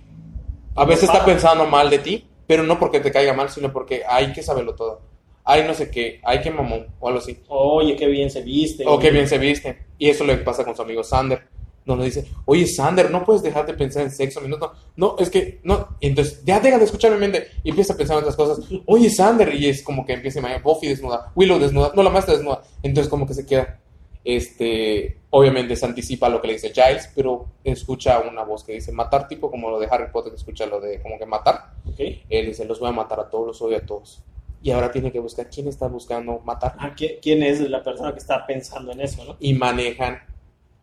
a 0.74 0.86
veces 0.86 1.05
está 1.05 1.24
pensando 1.24 1.66
mal 1.66 1.90
de 1.90 1.98
ti, 1.98 2.26
pero 2.46 2.62
no 2.62 2.78
porque 2.78 3.00
te 3.00 3.12
caiga 3.12 3.34
mal, 3.34 3.50
sino 3.50 3.72
porque 3.72 4.03
hay 4.09 4.32
que 4.32 4.42
saberlo 4.42 4.74
todo. 4.74 5.03
Hay 5.44 5.66
no 5.66 5.74
sé 5.74 5.90
qué, 5.90 6.20
hay 6.22 6.40
que 6.40 6.50
mamón, 6.50 6.86
o 7.00 7.09
algo 7.09 7.20
así. 7.20 7.40
Oye, 7.48 7.96
qué 7.96 8.07
bien 8.07 8.30
se 8.30 8.42
viste. 8.42 8.84
O 8.86 8.98
qué 8.98 9.11
bien 9.11 9.28
se 9.28 9.38
viste. 9.38 9.86
Y 9.98 10.09
eso 10.09 10.24
le 10.24 10.36
pasa 10.38 10.64
con 10.64 10.74
su 10.74 10.82
amigo 10.82 11.03
Sander. 11.03 11.48
Donde 11.85 12.05
dice, 12.05 12.28
oye 12.45 12.66
Sander, 12.66 13.11
no 13.11 13.24
puedes 13.24 13.43
dejar 13.43 13.66
de 13.66 13.74
pensar 13.74 14.03
en 14.03 14.11
sexo. 14.11 14.41
No, 14.43 14.57
no, 14.57 14.72
no 14.97 15.16
es 15.18 15.30
que, 15.30 15.61
no. 15.64 15.97
Entonces, 16.01 16.43
ya 16.45 16.61
deja 16.61 16.78
de 16.78 16.85
escuchar 16.85 17.12
mi 17.12 17.18
mente. 17.18 17.49
Y 17.64 17.70
empieza 17.70 17.95
a 17.95 17.97
pensar 17.97 18.16
en 18.16 18.22
otras 18.22 18.37
cosas. 18.37 18.64
Oye 18.87 19.11
Sander, 19.11 19.55
y 19.55 19.66
es 19.66 19.83
como 19.83 20.07
que 20.07 20.12
empieza 20.12 20.39
a 20.39 20.41
imaginar 20.41 20.62
Buffy 20.62 20.89
desnuda, 20.89 21.33
Willow 21.35 21.59
desnuda, 21.59 21.93
no, 21.95 22.03
la 22.03 22.11
maestra 22.11 22.35
desnuda. 22.35 22.62
Entonces, 22.83 23.11
como 23.11 23.26
que 23.26 23.35
se 23.35 23.47
queda. 23.47 23.78
Este, 24.24 25.18
obviamente 25.30 25.74
se 25.74 25.85
anticipa 25.85 26.28
lo 26.28 26.41
que 26.41 26.47
le 26.47 26.53
dice 26.53 26.70
Giles, 26.72 27.11
pero 27.12 27.47
escucha 27.64 28.20
una 28.20 28.45
voz 28.45 28.62
que 28.62 28.74
dice 28.74 28.93
matar, 28.93 29.26
tipo 29.26 29.51
como 29.51 29.68
lo 29.68 29.80
de 29.80 29.89
Harry 29.91 30.12
Potter, 30.12 30.30
que 30.30 30.37
escucha 30.37 30.64
lo 30.66 30.80
de 30.80 31.03
como 31.03 31.18
que 31.18 31.26
matar. 31.26 31.72
Okay. 31.93 32.22
Él 32.28 32.47
dice, 32.47 32.64
los 32.64 32.78
voy 32.78 32.91
a 32.91 32.93
matar 32.93 33.18
a 33.18 33.28
todos, 33.28 33.49
los 33.49 33.62
odio 33.62 33.78
a 33.78 33.80
todos. 33.80 34.22
Y 34.62 34.70
ahora 34.70 34.93
tiene 34.93 35.11
que 35.11 35.18
buscar 35.18 35.51
quién 35.51 35.66
está 35.66 35.89
buscando 35.89 36.39
matar. 36.45 36.76
Ah, 36.78 36.95
¿Quién 36.95 37.43
es 37.43 37.61
la 37.68 37.83
persona 37.83 38.12
que 38.12 38.20
está 38.20 38.47
pensando 38.47 38.93
en 38.93 39.01
eso, 39.01 39.24
no? 39.24 39.37
Y 39.41 39.55
manejan 39.55 40.20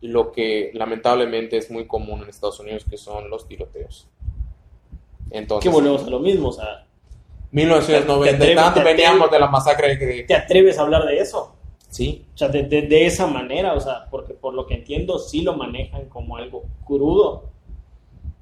lo 0.02 0.32
que 0.32 0.70
lamentablemente 0.74 1.56
es 1.58 1.70
muy 1.70 1.86
común 1.86 2.22
en 2.22 2.28
Estados 2.28 2.58
Unidos, 2.60 2.84
que 2.88 2.96
son 2.96 3.28
los 3.30 3.46
tiroteos. 3.46 4.08
Entonces, 5.30 5.68
que 5.70 5.74
volvemos 5.74 6.04
a 6.04 6.10
lo 6.10 6.18
mismo, 6.20 6.48
o 6.48 6.52
sea. 6.52 6.86
1990, 7.52 8.30
te 8.30 8.36
atreves, 8.44 8.56
tanto 8.64 8.84
veníamos 8.84 9.30
de 9.30 9.38
la 9.40 9.48
masacre 9.48 9.96
de... 9.96 10.22
¿Te 10.22 10.34
atreves 10.34 10.78
a 10.78 10.82
hablar 10.82 11.04
de 11.04 11.18
eso? 11.18 11.54
Sí. 11.88 12.24
O 12.34 12.38
sea, 12.38 12.48
de, 12.48 12.62
de, 12.62 12.82
de, 12.82 13.06
esa 13.06 13.26
manera, 13.26 13.74
o 13.74 13.80
sea, 13.80 14.06
porque 14.10 14.34
por 14.34 14.54
lo 14.54 14.66
que 14.66 14.74
entiendo, 14.74 15.18
sí 15.18 15.42
lo 15.42 15.56
manejan 15.56 16.08
como 16.08 16.36
algo 16.36 16.62
crudo. 16.84 17.50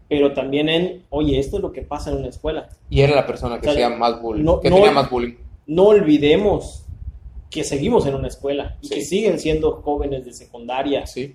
Pero 0.09 0.33
también 0.35 0.69
en, 0.69 1.05
oye, 1.11 1.39
esto 1.39 1.57
es 1.57 1.63
lo 1.63 1.73
que 1.73 1.83
pasa 1.83 2.11
en 2.11 2.19
una 2.19 2.29
escuela. 2.29 2.69
Y 2.91 3.01
era 3.01 3.15
la 3.15 3.27
persona 3.27 3.61
que 3.61 3.69
O 3.69 3.73
sea, 3.73 3.89
más 3.91 4.21
bullying, 4.21 4.45
no- 4.45 4.61
que 4.61 4.69
no- 4.71 4.77
tenía 4.77 4.91
más 4.91 5.11
bullying. 5.11 5.35
No 5.67 5.87
olvidemos 5.89 6.85
que 7.51 7.65
seguimos 7.65 8.07
en 8.07 8.15
una 8.15 8.29
escuela 8.29 8.77
y 8.83 8.89
Sí. 8.89 8.95
que 8.95 9.01
siguen 9.03 9.39
siendo 9.39 9.73
jóvenes 9.83 10.25
de 10.27 10.33
secundaria. 10.35 11.07
Sí. 11.07 11.35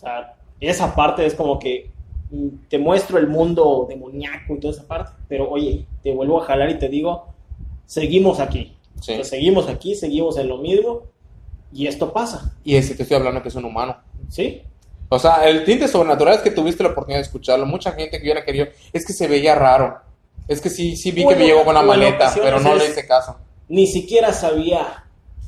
O 0.00 0.06
sea, 0.06 0.34
esa 0.60 0.94
parte 0.94 1.26
es 1.26 1.34
como 1.34 1.58
que 1.58 1.90
mm, 2.30 2.68
te 2.70 2.78
muestro 2.78 3.18
el 3.18 3.26
mundo 3.26 3.84
demoníaco 3.86 4.54
y 4.54 4.60
toda 4.60 4.72
esa 4.72 4.86
parte, 4.86 5.12
pero 5.28 5.50
oye, 5.50 5.84
te 6.02 6.14
vuelvo 6.14 6.40
a 6.40 6.46
jalar 6.46 6.70
y 6.70 6.78
te 6.78 6.88
digo, 6.88 7.26
seguimos 7.84 8.40
aquí. 8.40 8.76
Sí. 9.02 9.22
Seguimos 9.24 9.68
aquí, 9.68 9.94
seguimos 9.94 10.38
en 10.38 10.48
lo 10.48 10.56
mismo 10.58 11.02
y 11.72 11.86
esto 11.86 12.12
pasa, 12.12 12.52
Y 12.64 12.76
ese 12.76 12.94
te 12.94 13.02
estoy 13.02 13.18
hablando 13.18 13.42
que 13.42 13.48
es 13.48 13.54
un 13.54 13.64
humano. 13.66 13.96
¿sí? 14.28 14.62
O 15.10 15.18
sea, 15.18 15.46
el 15.46 15.64
tinte 15.64 15.86
sobrenatural 15.86 16.36
es 16.36 16.40
que 16.40 16.50
tuviste 16.50 16.82
la 16.82 16.90
oportunidad 16.90 17.18
de 17.18 17.24
escucharlo. 17.24 17.66
Mucha 17.66 17.92
gente 17.92 18.16
que 18.16 18.22
hubiera 18.22 18.44
querido, 18.44 18.68
es 18.92 19.04
que 19.04 19.12
se 19.12 19.28
veía 19.28 19.54
raro. 19.54 20.00
Es 20.48 20.62
que 20.62 20.70
sí, 20.70 20.96
sí 20.96 21.12
vi 21.12 21.26
que 21.26 21.36
me 21.36 21.44
llegó 21.44 21.64
con 21.64 21.76
en 21.76 21.86
maleta, 21.86 22.32
pero 22.34 22.58
no 22.58 22.74
le 22.74 22.86
hice 22.86 23.06
caso. 23.06 23.36
Ni 23.68 23.86
siquiera 23.86 24.32
sabía, 24.32 25.04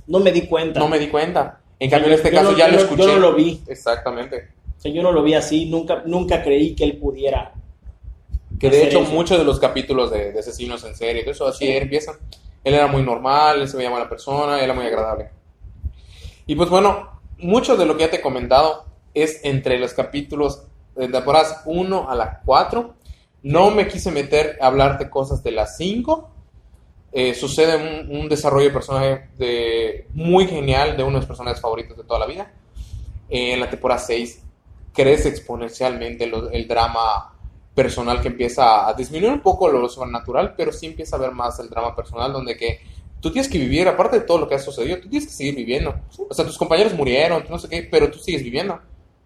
no 0.06 0.20
me 0.20 0.30
di 0.30 0.42
cuenta. 0.42 0.78
No 0.78 0.88
me 0.88 0.98
di 0.98 1.08
cuenta. 1.08 1.61
En 1.82 1.90
cambio, 1.90 2.08
en 2.08 2.14
este 2.14 2.30
Yo 2.30 2.36
caso 2.36 2.52
no- 2.52 2.56
ya 2.58 2.66
yo 2.68 2.72
lo 2.76 2.78
escuché. 2.82 3.02
Yo 3.02 3.08
no 3.14 3.18
lo 3.18 3.34
vi, 3.34 3.60
Exactamente. 3.66 4.48
o 4.78 4.80
sea, 4.80 4.92
yo 4.92 5.02
no 5.02 5.10
lo 5.10 5.22
vi 5.22 5.34
así, 5.34 5.66
nunca, 5.66 6.02
nunca 6.06 6.42
creí 6.42 6.74
que 6.76 6.84
él 6.84 6.96
pudiera. 6.98 7.54
Que 8.60 8.70
de 8.70 8.84
hecho, 8.84 9.00
eso. 9.00 9.10
muchos 9.10 9.36
de 9.38 9.44
los 9.44 9.58
capítulos 9.58 10.10
de, 10.12 10.30
de 10.32 10.38
asesinos 10.38 10.84
en 10.84 10.94
serie, 10.94 11.28
eso 11.28 11.46
así 11.48 11.66
Sí. 11.66 11.72
empiezan. 11.72 12.14
Él 12.62 12.74
era 12.74 12.86
muy 12.86 13.02
normal, 13.02 13.62
él 13.62 13.68
se 13.68 13.76
veía 13.76 13.90
buena 13.90 14.08
persona, 14.08 14.58
él 14.58 14.64
era 14.64 14.74
muy 14.74 14.86
agradable. 14.86 15.30
Y 16.46 16.54
pues 16.54 16.70
bueno, 16.70 17.20
mucho 17.38 17.76
de 17.76 17.84
lo 17.86 17.96
que 17.96 18.04
ya 18.04 18.10
te 18.10 18.18
he 18.18 18.20
comentado 18.20 18.84
es 19.14 19.40
entre 19.44 19.78
los 19.80 19.92
capítulos 19.94 20.62
de 20.94 21.08
temporadas 21.08 21.62
1 21.64 22.08
a 22.08 22.14
la 22.14 22.40
4. 22.44 22.94
No 23.42 23.72
me 23.72 23.88
quise 23.88 24.12
meter 24.12 24.56
a 24.60 24.68
hablarte 24.68 25.10
cosas 25.10 25.42
de 25.42 25.50
las 25.50 25.76
5. 25.76 26.30
Eh, 27.12 27.34
sucede 27.34 27.76
un, 27.76 28.16
un 28.16 28.28
desarrollo 28.28 28.66
de 28.68 28.72
personaje 28.72 29.28
de, 29.38 30.06
muy 30.14 30.46
genial 30.46 30.96
de 30.96 31.02
uno 31.02 31.12
de 31.14 31.18
mis 31.18 31.26
personajes 31.26 31.60
favoritos 31.60 31.96
de 31.96 32.04
toda 32.04 32.20
la 32.20 32.26
vida. 32.26 32.52
Eh, 33.28 33.54
en 33.54 33.60
la 33.60 33.70
temporada 33.70 34.00
6 34.00 34.42
crece 34.92 35.28
exponencialmente 35.28 36.26
lo- 36.26 36.50
el 36.50 36.68
drama 36.68 37.34
personal 37.74 38.20
que 38.20 38.28
empieza 38.28 38.86
a 38.88 38.94
disminuir 38.94 39.32
un 39.32 39.40
poco 39.40 39.68
lo 39.68 39.88
sobrenatural, 39.88 40.54
pero 40.56 40.72
sí 40.72 40.86
empieza 40.86 41.16
a 41.16 41.20
ver 41.20 41.32
más 41.32 41.58
el 41.60 41.70
drama 41.70 41.96
personal 41.96 42.32
donde 42.32 42.56
que 42.56 42.80
tú 43.20 43.30
tienes 43.32 43.50
que 43.50 43.58
vivir, 43.58 43.88
aparte 43.88 44.20
de 44.20 44.26
todo 44.26 44.38
lo 44.38 44.48
que 44.48 44.56
ha 44.56 44.58
sucedido, 44.58 44.98
tú 45.00 45.08
tienes 45.08 45.28
que 45.28 45.34
seguir 45.34 45.54
viviendo. 45.56 45.94
O 46.28 46.34
sea, 46.34 46.44
tus 46.44 46.58
compañeros 46.58 46.92
murieron, 46.94 47.44
no 47.48 47.58
sé 47.58 47.68
qué, 47.68 47.88
pero 47.90 48.10
tú 48.10 48.18
sigues 48.18 48.42
viviendo. 48.42 48.78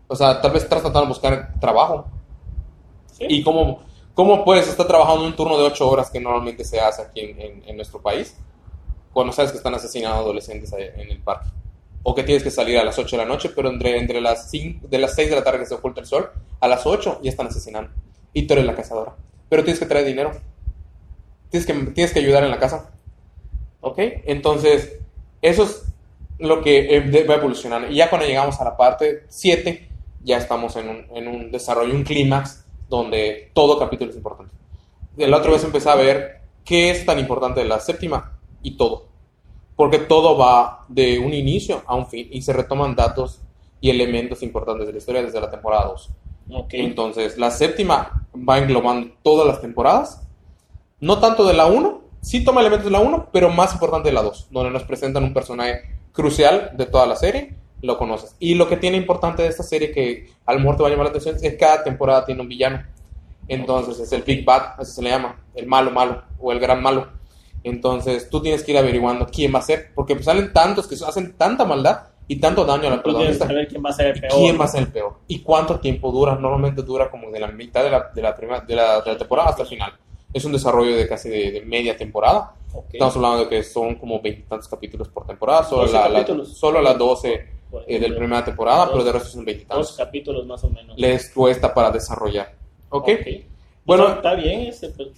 O 0.08 0.14
sea, 0.14 0.40
tal 0.40 0.52
vez 0.52 0.62
estás 0.64 0.80
tratando 0.82 1.02
de 1.02 1.08
buscar 1.08 1.54
trabajo. 1.60 2.06
¿sí? 3.12 3.24
¿Y 3.28 3.42
cómo, 3.42 3.80
cómo 4.16 4.44
puedes 4.44 4.66
estar 4.66 4.88
trabajando 4.88 5.24
un 5.24 5.36
turno 5.36 5.56
de 5.56 5.62
8 5.64 5.88
horas 5.88 6.10
que 6.10 6.18
normalmente 6.18 6.64
se 6.64 6.80
hace 6.80 7.02
aquí 7.02 7.20
en, 7.20 7.40
en- 7.40 7.62
en 7.68 7.76
nuestro 7.76 8.02
país? 8.02 8.36
Cuando 9.12 9.32
sabes 9.32 9.52
que 9.52 9.58
están 9.58 9.74
asesinando 9.74 10.18
adolescentes 10.18 10.72
en 10.72 11.08
el 11.08 11.20
parque. 11.20 11.48
O 12.02 12.14
que 12.14 12.22
tienes 12.24 12.42
que 12.42 12.50
salir 12.50 12.78
a 12.78 12.84
las 12.84 12.98
8 12.98 13.16
de 13.16 13.22
la 13.22 13.28
noche, 13.28 13.50
pero 13.54 13.68
entre, 13.68 13.96
entre 13.98 14.20
las, 14.20 14.50
5, 14.50 14.88
de 14.88 14.98
las 14.98 15.14
6 15.14 15.30
de 15.30 15.36
la 15.36 15.44
tarde 15.44 15.60
que 15.60 15.66
se 15.66 15.74
oculta 15.74 16.00
el 16.00 16.06
sol, 16.06 16.30
a 16.60 16.66
las 16.68 16.84
8 16.86 17.20
ya 17.22 17.30
están 17.30 17.46
asesinando. 17.48 17.90
Y 18.32 18.46
tú 18.46 18.54
eres 18.54 18.66
la 18.66 18.74
cazadora. 18.74 19.14
Pero 19.48 19.62
tienes 19.64 19.78
que 19.80 19.86
traer 19.86 20.04
dinero. 20.06 20.32
Tienes 21.50 21.66
que, 21.66 21.72
tienes 21.92 22.12
que 22.12 22.18
ayudar 22.20 22.44
en 22.44 22.50
la 22.50 22.58
casa. 22.58 22.90
¿Ok? 23.80 23.98
Entonces, 24.24 24.98
eso 25.42 25.62
es 25.64 25.84
lo 26.38 26.62
que 26.62 26.96
eh, 26.96 27.24
va 27.26 27.34
evolucionando. 27.34 27.88
Y 27.88 27.96
ya 27.96 28.10
cuando 28.10 28.26
llegamos 28.26 28.60
a 28.60 28.64
la 28.64 28.76
parte 28.76 29.24
7, 29.28 29.88
ya 30.22 30.36
estamos 30.38 30.76
en 30.76 30.88
un, 30.88 31.06
en 31.16 31.28
un 31.28 31.50
desarrollo, 31.50 31.94
un 31.94 32.04
clímax, 32.04 32.65
donde 32.88 33.50
todo 33.54 33.78
capítulo 33.78 34.10
es 34.10 34.16
importante. 34.16 34.52
La 35.16 35.38
otra 35.38 35.52
vez 35.52 35.64
empecé 35.64 35.88
a 35.88 35.94
ver 35.94 36.40
qué 36.64 36.90
es 36.90 37.06
tan 37.06 37.18
importante 37.18 37.60
de 37.60 37.66
la 37.66 37.80
séptima 37.80 38.38
y 38.62 38.76
todo. 38.76 39.06
Porque 39.76 39.98
todo 39.98 40.36
va 40.36 40.84
de 40.88 41.18
un 41.18 41.34
inicio 41.34 41.82
a 41.86 41.94
un 41.94 42.06
fin 42.06 42.28
y 42.30 42.42
se 42.42 42.52
retoman 42.52 42.94
datos 42.94 43.40
y 43.80 43.90
elementos 43.90 44.42
importantes 44.42 44.86
de 44.86 44.92
la 44.92 44.98
historia 44.98 45.22
desde 45.22 45.40
la 45.40 45.50
temporada 45.50 45.86
2. 45.86 46.10
Ok. 46.50 46.74
Entonces, 46.74 47.38
la 47.38 47.50
séptima 47.50 48.26
va 48.36 48.58
englobando 48.58 49.12
todas 49.22 49.46
las 49.46 49.60
temporadas, 49.60 50.26
no 51.00 51.18
tanto 51.18 51.44
de 51.44 51.54
la 51.54 51.66
1, 51.66 52.00
sí 52.20 52.44
toma 52.44 52.60
elementos 52.60 52.86
de 52.86 52.92
la 52.92 53.00
1, 53.00 53.28
pero 53.32 53.50
más 53.50 53.74
importante 53.74 54.08
de 54.08 54.14
la 54.14 54.22
2, 54.22 54.48
donde 54.50 54.70
nos 54.70 54.84
presentan 54.84 55.24
un 55.24 55.34
personaje 55.34 55.82
crucial 56.12 56.72
de 56.76 56.86
toda 56.86 57.06
la 57.06 57.16
serie, 57.16 57.54
lo 57.82 57.98
conoces. 57.98 58.34
Y 58.38 58.54
lo 58.54 58.68
que 58.68 58.76
tiene 58.76 58.96
importante 58.96 59.42
de 59.42 59.48
esta 59.48 59.62
serie 59.62 59.90
que 59.92 60.30
a 60.46 60.52
lo 60.54 60.60
mejor 60.60 60.76
te 60.76 60.82
va 60.82 60.88
a 60.88 60.90
llamar 60.90 61.06
la 61.06 61.10
atención 61.10 61.36
es 61.36 61.42
que 61.42 61.56
cada 61.56 61.84
temporada 61.84 62.24
tiene 62.24 62.40
un 62.40 62.48
villano. 62.48 62.82
Entonces 63.48 63.98
es 64.00 64.12
el 64.12 64.22
Big 64.22 64.44
Bad, 64.44 64.74
así 64.80 64.92
se 64.92 65.02
le 65.02 65.10
llama, 65.10 65.40
el 65.54 65.66
malo 65.66 65.90
malo 65.90 66.22
o 66.40 66.50
el 66.52 66.58
gran 66.58 66.82
malo. 66.82 67.08
Entonces 67.62 68.28
tú 68.30 68.40
tienes 68.42 68.62
que 68.62 68.72
ir 68.72 68.78
averiguando 68.78 69.26
quién 69.26 69.54
va 69.54 69.58
a 69.58 69.62
ser, 69.62 69.90
porque 69.94 70.14
pues 70.14 70.24
salen 70.24 70.52
tantos 70.52 70.86
que 70.86 70.94
hacen 71.04 71.34
tanta 71.36 71.64
maldad 71.64 72.02
y 72.28 72.36
tanto 72.40 72.64
daño 72.64 72.88
a 72.88 72.90
la 72.90 73.02
Tú 73.02 73.14
tienes 73.14 73.38
que 73.38 73.44
protagonista. 73.44 73.46
saber 73.46 73.68
quién 73.68 73.84
va 73.84 73.90
a 73.90 73.92
ser 73.92 74.06
el 74.06 74.20
peor. 74.20 74.32
¿Quién 74.34 74.60
va 74.60 74.64
a 74.64 74.68
ser 74.68 74.80
el 74.82 74.88
peor? 74.92 75.14
¿Y 75.28 75.40
cuánto 75.40 75.78
tiempo 75.80 76.10
dura? 76.10 76.34
Normalmente 76.36 76.82
dura 76.82 77.10
como 77.10 77.30
de 77.30 77.38
la 77.40 77.48
mitad 77.48 77.84
de 77.84 77.90
la, 77.90 78.10
de 78.14 78.22
la, 78.22 78.34
prima- 78.36 78.60
de 78.60 78.74
la, 78.74 79.00
de 79.00 79.12
la 79.12 79.18
temporada 79.18 79.50
hasta 79.50 79.62
el 79.62 79.68
final. 79.68 79.92
Es 80.32 80.44
un 80.44 80.52
desarrollo 80.52 80.96
de 80.96 81.08
casi 81.08 81.28
de, 81.28 81.50
de 81.52 81.60
media 81.62 81.96
temporada. 81.96 82.54
Ok. 82.72 82.86
Estamos 82.92 83.16
hablando 83.16 83.38
de 83.44 83.48
que 83.48 83.62
son 83.62 83.94
como 83.94 84.20
veintitantos 84.20 84.68
capítulos 84.68 85.08
por 85.08 85.24
temporada, 85.26 85.62
solo, 85.64 85.82
12 85.82 85.92
la, 85.94 86.08
capítulos. 86.12 86.56
solo 86.58 86.82
las 86.82 86.98
12 86.98 87.36
Por 87.38 87.55
eh, 87.82 87.84
de 87.86 87.94
ejemplo, 87.96 88.08
la 88.14 88.18
primera 88.18 88.44
temporada, 88.44 88.86
pero 88.90 88.98
de 88.98 89.04
Dos- 89.04 89.14
resto 89.14 89.28
son 89.30 89.40
Dos 89.40 89.46
veintitantos. 89.46 89.96
capítulos 89.96 90.46
más 90.46 90.62
o 90.64 90.70
menos. 90.70 90.98
Les 90.98 91.30
cuesta 91.30 91.72
para 91.74 91.90
desarrollar. 91.90 92.52
¿Ok? 92.90 93.06
Bueno, 93.84 94.04
Bueno, 94.04 94.08
está 94.16 94.34
bien, 94.34 94.60
ese, 94.62 94.88
pues, 94.90 95.08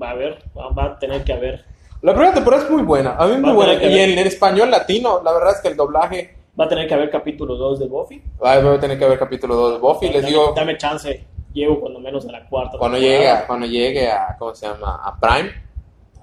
va 0.00 0.08
a 0.08 0.10
haber, 0.12 0.38
va, 0.56 0.68
va 0.70 0.84
a 0.84 0.98
tener 0.98 1.22
que 1.24 1.32
haber, 1.32 1.64
la 2.02 2.12
primera 2.12 2.34
temporada 2.34 2.64
es 2.64 2.70
muy 2.70 2.82
buena. 2.82 3.16
A 3.16 3.26
mí 3.26 3.32
es 3.34 3.42
Va 3.42 3.46
muy 3.46 3.52
buena. 3.54 3.74
Y 3.82 3.98
en, 3.98 4.18
en 4.18 4.26
español 4.26 4.70
latino, 4.70 5.22
la 5.24 5.32
verdad 5.32 5.52
es 5.56 5.60
que 5.62 5.68
el 5.68 5.76
doblaje. 5.76 6.34
va 6.58 6.66
a 6.66 6.68
tener 6.68 6.86
que 6.86 6.92
haber 6.94 7.10
capítulo 7.10 7.56
2 7.56 7.78
de 7.78 7.86
Buffy. 7.86 8.22
Voy 8.38 8.48
a 8.50 8.78
tener 8.80 8.98
que 8.98 9.06
ver 9.08 9.18
capítulo 9.18 9.54
2 9.56 9.72
de 9.74 9.78
Buffy. 9.78 10.06
Les 10.08 10.16
dame, 10.22 10.26
digo, 10.28 10.52
dame 10.54 10.76
chance, 10.76 11.24
llego 11.54 11.80
cuando 11.80 12.00
menos 12.00 12.26
a 12.28 12.32
la 12.32 12.46
cuarta. 12.46 12.76
cuando 12.76 12.98
temporada. 12.98 13.32
llegue, 13.34 13.46
cuando 13.46 13.66
llegue 13.66 14.10
a, 14.10 14.36
¿cómo 14.38 14.54
se 14.54 14.66
llama? 14.66 15.00
A 15.02 15.18
Prime, 15.18 15.50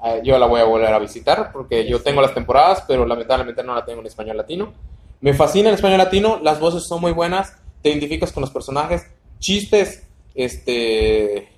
eh, 0.06 0.22
yo 0.24 0.38
la 0.38 0.46
voy 0.46 0.62
a 0.62 0.66
volver 0.66 0.94
a 0.94 1.00
visitar 1.00 1.52
porque 1.52 1.88
yo 1.88 2.00
tengo 2.04 2.22
las 2.22 2.34
temporadas, 2.36 2.84
pero 2.88 3.04
lamentablemente 3.06 3.64
no 3.64 3.74
la 3.74 3.84
tengo 3.84 4.02
en 4.02 4.06
español 4.08 4.38
latino. 4.38 4.74
Me 5.22 5.34
fascina 5.34 5.70
el 5.70 5.76
español 5.76 6.00
latino, 6.00 6.40
las 6.42 6.60
voces 6.60 6.84
son 6.84 7.02
muy 7.02 7.12
buenas, 7.12 7.56
te 7.82 7.90
identificas 7.90 8.32
con 8.32 8.42
los 8.42 8.52
personajes, 8.52 9.06
chistes, 9.40 10.08
este, 10.36 11.50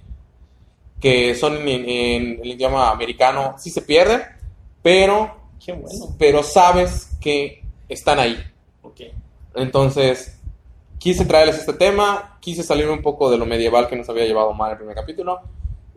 que 0.99 1.35
son 1.35 1.57
en, 1.67 1.89
en 1.89 2.39
el 2.41 2.51
idioma 2.51 2.91
americano, 2.91 3.55
sí 3.57 3.69
se 3.69 3.81
pierden, 3.81 4.21
pero, 4.81 5.35
Qué 5.63 5.71
bueno. 5.73 6.15
pero 6.19 6.43
sabes 6.43 7.17
que 7.19 7.63
están 7.89 8.19
ahí. 8.19 8.37
Entonces, 9.55 10.39
quise 10.97 11.25
traerles 11.25 11.59
este 11.59 11.73
tema, 11.73 12.37
quise 12.41 12.63
salir 12.63 12.89
un 12.89 13.01
poco 13.01 13.29
de 13.29 13.37
lo 13.37 13.45
medieval 13.45 13.87
que 13.87 13.95
nos 13.95 14.09
había 14.09 14.25
llevado 14.25 14.53
mal 14.53 14.71
el 14.71 14.77
primer 14.77 14.95
capítulo. 14.95 15.41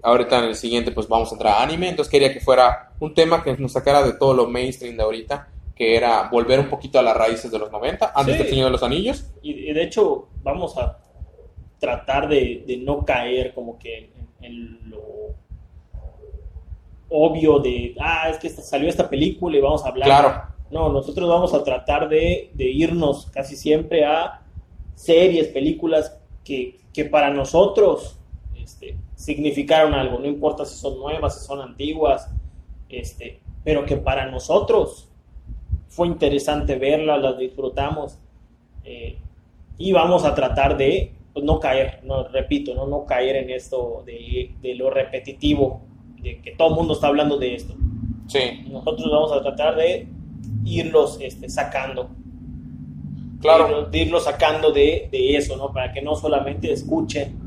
Ahorita 0.03 0.39
en 0.39 0.45
el 0.45 0.57
siguiente 0.57 0.93
pues 0.93 1.09
vamos 1.09 1.31
a 1.31 1.35
entrar 1.35 1.55
a 1.55 1.62
anime, 1.62 1.89
entonces 1.89 2.11
quería 2.11 2.33
que 2.33 2.41
fuera 2.41 2.93
un 3.01 3.14
tema 3.14 3.43
que 3.43 3.57
nos 3.57 3.73
sacara 3.73 4.03
de 4.03 4.12
todo 4.12 4.35
lo 4.35 4.47
mainstream 4.47 4.97
de 4.97 5.03
ahorita, 5.03 5.49
que 5.77 5.95
era 5.97 6.29
volver 6.31 6.59
un 6.59 6.68
poquito 6.70 6.99
a 6.99 7.03
las 7.03 7.16
raíces 7.16 7.51
de 7.51 7.59
los 7.59 7.70
90, 7.70 8.12
antes 8.14 8.35
Sí. 8.37 8.43
del 8.43 8.51
Señor 8.51 8.64
de 8.66 8.70
los 8.72 8.83
Anillos. 8.83 9.27
Y, 9.43 9.53
y 9.70 9.72
de 9.72 9.83
hecho, 9.85 10.29
vamos 10.43 10.77
a 10.79 10.99
tratar 11.79 12.29
de, 12.29 12.64
de 12.66 12.79
no 12.79 13.05
caer 13.05 13.53
como 13.55 13.79
que 13.79 13.99
en, 13.99 14.29
en 14.41 14.91
lo 14.91 15.03
obvio 17.09 17.59
de, 17.61 17.95
ah, 18.01 18.29
es 18.31 18.39
que 18.39 18.49
salió 18.49 18.89
esta 18.89 19.09
película 19.09 19.57
y 19.57 19.61
vamos 19.61 19.85
a 19.85 19.89
hablar. 19.89 20.07
Claro, 20.09 20.43
No, 20.70 20.89
nosotros 20.89 21.29
vamos 21.29 21.55
a 21.55 21.62
tratar 21.62 22.09
de, 22.09 22.51
de 22.55 22.64
irnos 22.64 23.27
casi 23.31 23.55
siempre 23.55 24.05
a 24.05 24.43
series, 24.95 25.49
películas 25.49 26.18
que, 26.43 26.81
que 26.93 27.05
para 27.05 27.31
nosotros 27.31 28.18
este, 28.57 28.97
significaron 29.14 29.95
algo, 29.95 30.18
no 30.18 30.27
importa 30.27 30.64
si 30.64 30.77
son 30.77 30.99
nuevas, 30.99 31.39
si 31.39 31.47
son 31.47 31.61
antiguas, 31.61 32.29
este, 32.89 33.41
pero 33.62 33.85
que 33.85 33.97
para 33.99 34.27
nosotros 34.31 35.05
fue 35.97 36.09
interesante 36.09 36.76
verlas, 36.76 37.22
las 37.22 37.38
disfrutamos 37.38 38.18
eh, 38.84 39.18
y 39.78 39.92
vamos 39.92 40.26
a 40.26 40.34
tratar 40.34 40.76
de 40.76 41.14
pues, 41.32 41.42
no 41.42 41.59
caer, 41.59 42.01
no, 42.05 42.28
repito, 42.28 42.74
no, 42.74 42.86
no 42.86 43.07
caer 43.07 43.36
en 43.36 43.51
esto 43.51 44.03
de, 44.05 44.55
de 44.61 44.74
lo 44.74 44.90
repetitivo, 44.90 45.80
de 46.20 46.42
que 46.42 46.53
todo 46.53 46.68
el 46.68 46.74
mundo 46.74 46.92
está 46.92 47.07
hablando 47.07 47.38
de 47.38 47.55
esto. 47.55 47.74
sí, 48.26 48.66
Nosotros 48.70 49.11
vamos 49.11 49.32
a 49.32 49.40
tratar 49.40 49.74
de 49.76 50.07
irlos 50.66 51.18
este, 51.22 51.49
sacando, 51.49 52.11
claro. 53.40 53.86
de, 53.86 53.99
irlos 53.99 54.24
sacando 54.24 54.72
de, 54.72 55.09
de 55.11 55.36
eso, 55.36 55.57
¿no? 55.57 55.72
Para 55.72 55.94
que 55.94 56.03
no 56.03 56.14
solamente 56.14 56.70
escuchen 56.70 57.38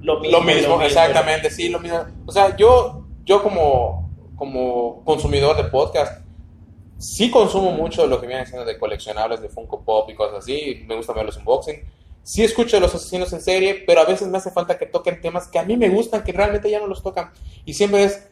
lo 0.00 0.20
mismo. 0.20 0.38
Lo 0.38 0.44
mismo, 0.44 0.76
lo 0.78 0.82
exactamente, 0.82 1.50
sí, 1.50 1.68
lo 1.68 1.80
mismo. 1.80 1.98
O 2.24 2.32
sea, 2.32 2.56
yo, 2.56 3.04
yo 3.26 3.42
como, 3.42 4.10
como 4.36 5.04
consumidor 5.04 5.58
de 5.58 5.64
podcast, 5.64 6.19
sí 7.00 7.30
consumo 7.30 7.72
mucho 7.72 8.06
lo 8.06 8.20
que 8.20 8.26
viene 8.26 8.46
siendo 8.46 8.64
de 8.64 8.78
coleccionables, 8.78 9.40
de 9.40 9.48
Funko 9.48 9.82
Pop 9.82 10.08
y 10.10 10.14
cosas 10.14 10.38
así. 10.38 10.84
Me 10.86 10.94
gusta 10.94 11.12
ver 11.12 11.26
los 11.26 11.36
unboxing. 11.38 11.80
Sí 12.22 12.44
escucho 12.44 12.78
los 12.78 12.94
asesinos 12.94 13.32
en 13.32 13.40
serie, 13.40 13.82
pero 13.86 14.02
a 14.02 14.04
veces 14.04 14.28
me 14.28 14.36
hace 14.38 14.50
falta 14.50 14.78
que 14.78 14.86
toquen 14.86 15.20
temas 15.20 15.48
que 15.48 15.58
a 15.58 15.64
mí 15.64 15.76
me 15.76 15.88
gustan, 15.88 16.22
que 16.22 16.32
realmente 16.32 16.70
ya 16.70 16.78
no 16.78 16.86
los 16.86 17.02
tocan. 17.02 17.32
Y 17.64 17.72
siempre 17.72 18.04
es, 18.04 18.28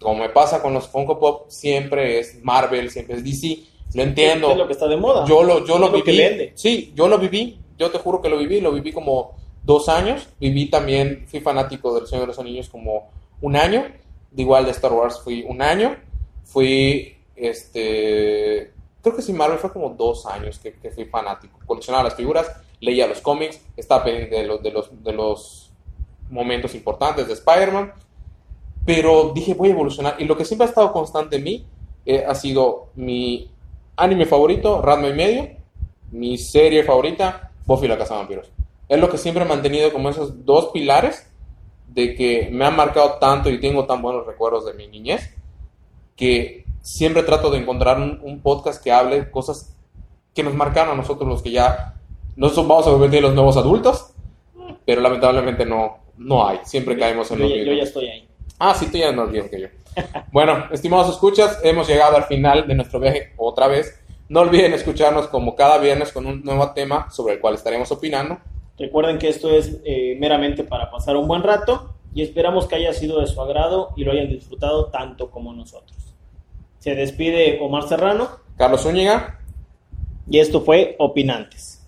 como 0.00 0.16
me 0.16 0.28
pasa 0.28 0.60
con 0.60 0.74
los 0.74 0.88
Funko 0.88 1.18
Pop, 1.18 1.48
siempre 1.48 2.18
es 2.18 2.42
Marvel, 2.42 2.90
siempre 2.90 3.16
es 3.16 3.24
DC. 3.24 3.58
Lo 3.94 4.02
entiendo. 4.02 4.50
Es 4.50 4.56
lo 4.56 4.66
que 4.66 4.72
está 4.72 4.88
de 4.88 4.96
moda. 4.96 5.24
Yo 5.26 5.42
lo, 5.42 5.64
yo 5.64 5.74
Es 5.74 5.80
lo 5.80 5.88
lo 5.90 6.02
que 6.02 6.10
viví. 6.10 6.18
vende. 6.18 6.52
Sí, 6.56 6.92
yo 6.94 7.08
lo 7.08 7.18
viví. 7.18 7.60
Yo 7.78 7.90
te 7.90 7.98
juro 7.98 8.20
que 8.20 8.28
lo 8.28 8.36
viví. 8.38 8.60
Lo 8.60 8.72
viví 8.72 8.92
como 8.92 9.36
dos 9.62 9.88
años. 9.88 10.28
Viví 10.40 10.66
también, 10.66 11.24
fui 11.28 11.40
fanático 11.40 11.94
del 11.94 12.06
Señor 12.06 12.22
de 12.22 12.26
los 12.28 12.38
Anillos 12.38 12.68
como 12.68 13.10
un 13.40 13.56
año. 13.56 13.86
De 14.30 14.42
igual 14.42 14.64
de 14.64 14.72
Star 14.72 14.92
Wars 14.92 15.20
fui 15.22 15.44
un 15.48 15.62
año. 15.62 15.96
Fui, 16.44 17.16
este, 17.40 18.72
creo 19.02 19.16
que 19.16 19.22
sí, 19.22 19.32
Marvel 19.32 19.58
fue 19.58 19.72
como 19.72 19.90
dos 19.90 20.26
años 20.26 20.58
que, 20.58 20.74
que 20.74 20.90
fui 20.90 21.04
fanático. 21.04 21.58
Coleccionaba 21.66 22.04
las 22.04 22.14
figuras, 22.14 22.50
leía 22.80 23.06
los 23.06 23.20
cómics, 23.20 23.60
estaba 23.76 24.04
pendiente 24.04 24.36
de 24.36 24.46
los, 24.46 24.62
de 24.62 24.70
los, 24.70 25.04
de 25.04 25.12
los 25.12 25.72
momentos 26.30 26.74
importantes 26.74 27.26
de 27.26 27.34
Spider-Man. 27.34 27.92
Pero 28.84 29.32
dije, 29.34 29.54
voy 29.54 29.68
a 29.68 29.72
evolucionar. 29.72 30.16
Y 30.18 30.24
lo 30.24 30.36
que 30.36 30.44
siempre 30.44 30.66
ha 30.66 30.68
estado 30.68 30.92
constante 30.92 31.36
en 31.36 31.44
mí 31.44 31.66
eh, 32.06 32.24
ha 32.26 32.34
sido 32.34 32.88
mi 32.94 33.50
anime 33.96 34.26
favorito, 34.26 34.80
Ranma 34.82 35.08
y 35.08 35.14
medio. 35.14 35.48
Mi 36.10 36.38
serie 36.38 36.82
favorita, 36.82 37.52
Buffy 37.66 37.86
la 37.86 37.98
Casa 37.98 38.14
de 38.14 38.20
Vampiros. 38.20 38.50
Es 38.88 38.98
lo 38.98 39.08
que 39.08 39.18
siempre 39.18 39.44
he 39.44 39.46
mantenido 39.46 39.92
como 39.92 40.08
esos 40.08 40.44
dos 40.44 40.70
pilares 40.72 41.30
de 41.86 42.14
que 42.14 42.48
me 42.50 42.64
han 42.64 42.74
marcado 42.74 43.18
tanto 43.20 43.50
y 43.50 43.60
tengo 43.60 43.86
tan 43.86 44.02
buenos 44.02 44.26
recuerdos 44.26 44.64
de 44.66 44.74
mi 44.74 44.88
niñez 44.88 45.34
que 46.16 46.59
siempre 46.82 47.22
trato 47.22 47.50
de 47.50 47.58
encontrar 47.58 47.98
un, 47.98 48.20
un 48.22 48.40
podcast 48.40 48.82
que 48.82 48.92
hable 48.92 49.30
cosas 49.30 49.76
que 50.34 50.42
nos 50.42 50.54
marcaron 50.54 50.94
a 50.94 50.96
nosotros 50.96 51.28
los 51.28 51.42
que 51.42 51.50
ya 51.50 51.94
no 52.36 52.48
somos, 52.48 52.68
vamos 52.68 52.86
a 52.86 52.90
convertir 52.90 53.18
en 53.18 53.24
los 53.24 53.34
nuevos 53.34 53.56
adultos, 53.56 54.14
pero 54.86 55.00
lamentablemente 55.00 55.66
no, 55.66 55.98
no 56.16 56.46
hay. 56.46 56.60
Siempre 56.64 56.96
caemos 56.96 57.30
en 57.30 57.38
yo, 57.38 57.44
lo 57.44 57.50
mismo. 57.50 57.66
yo 57.66 57.72
ya 57.76 57.82
estoy 57.82 58.08
ahí. 58.08 58.28
Ah, 58.58 58.74
sí, 58.74 58.86
tú 58.90 58.98
ya 58.98 59.12
no 59.12 59.26
viejo 59.26 59.50
que 59.50 59.60
yo. 59.60 59.68
Bueno, 60.32 60.66
estimados 60.70 61.10
escuchas, 61.10 61.60
hemos 61.64 61.88
llegado 61.88 62.16
al 62.16 62.24
final 62.24 62.66
de 62.66 62.74
nuestro 62.74 63.00
viaje 63.00 63.32
otra 63.36 63.66
vez. 63.66 63.98
No 64.28 64.40
olviden 64.40 64.72
escucharnos 64.72 65.26
como 65.26 65.56
cada 65.56 65.78
viernes 65.78 66.12
con 66.12 66.26
un 66.26 66.42
nuevo 66.44 66.70
tema 66.72 67.10
sobre 67.10 67.34
el 67.34 67.40
cual 67.40 67.54
estaremos 67.54 67.90
opinando. 67.90 68.38
Recuerden 68.78 69.18
que 69.18 69.28
esto 69.28 69.50
es 69.50 69.80
eh, 69.84 70.16
meramente 70.18 70.64
para 70.64 70.90
pasar 70.90 71.16
un 71.16 71.26
buen 71.26 71.42
rato 71.42 71.94
y 72.14 72.22
esperamos 72.22 72.66
que 72.66 72.76
haya 72.76 72.92
sido 72.92 73.20
de 73.20 73.26
su 73.26 73.40
agrado 73.40 73.90
y 73.96 74.04
lo 74.04 74.12
hayan 74.12 74.28
disfrutado 74.28 74.86
tanto 74.86 75.30
como 75.30 75.52
nosotros. 75.52 76.09
Se 76.80 76.94
despide 76.94 77.58
Omar 77.60 77.88
Serrano 77.88 78.40
Carlos 78.60 78.82
Zúñiga, 78.82 79.38
y 80.28 80.38
esto 80.38 80.60
fue 80.60 80.94
Opinantes. 80.98 81.79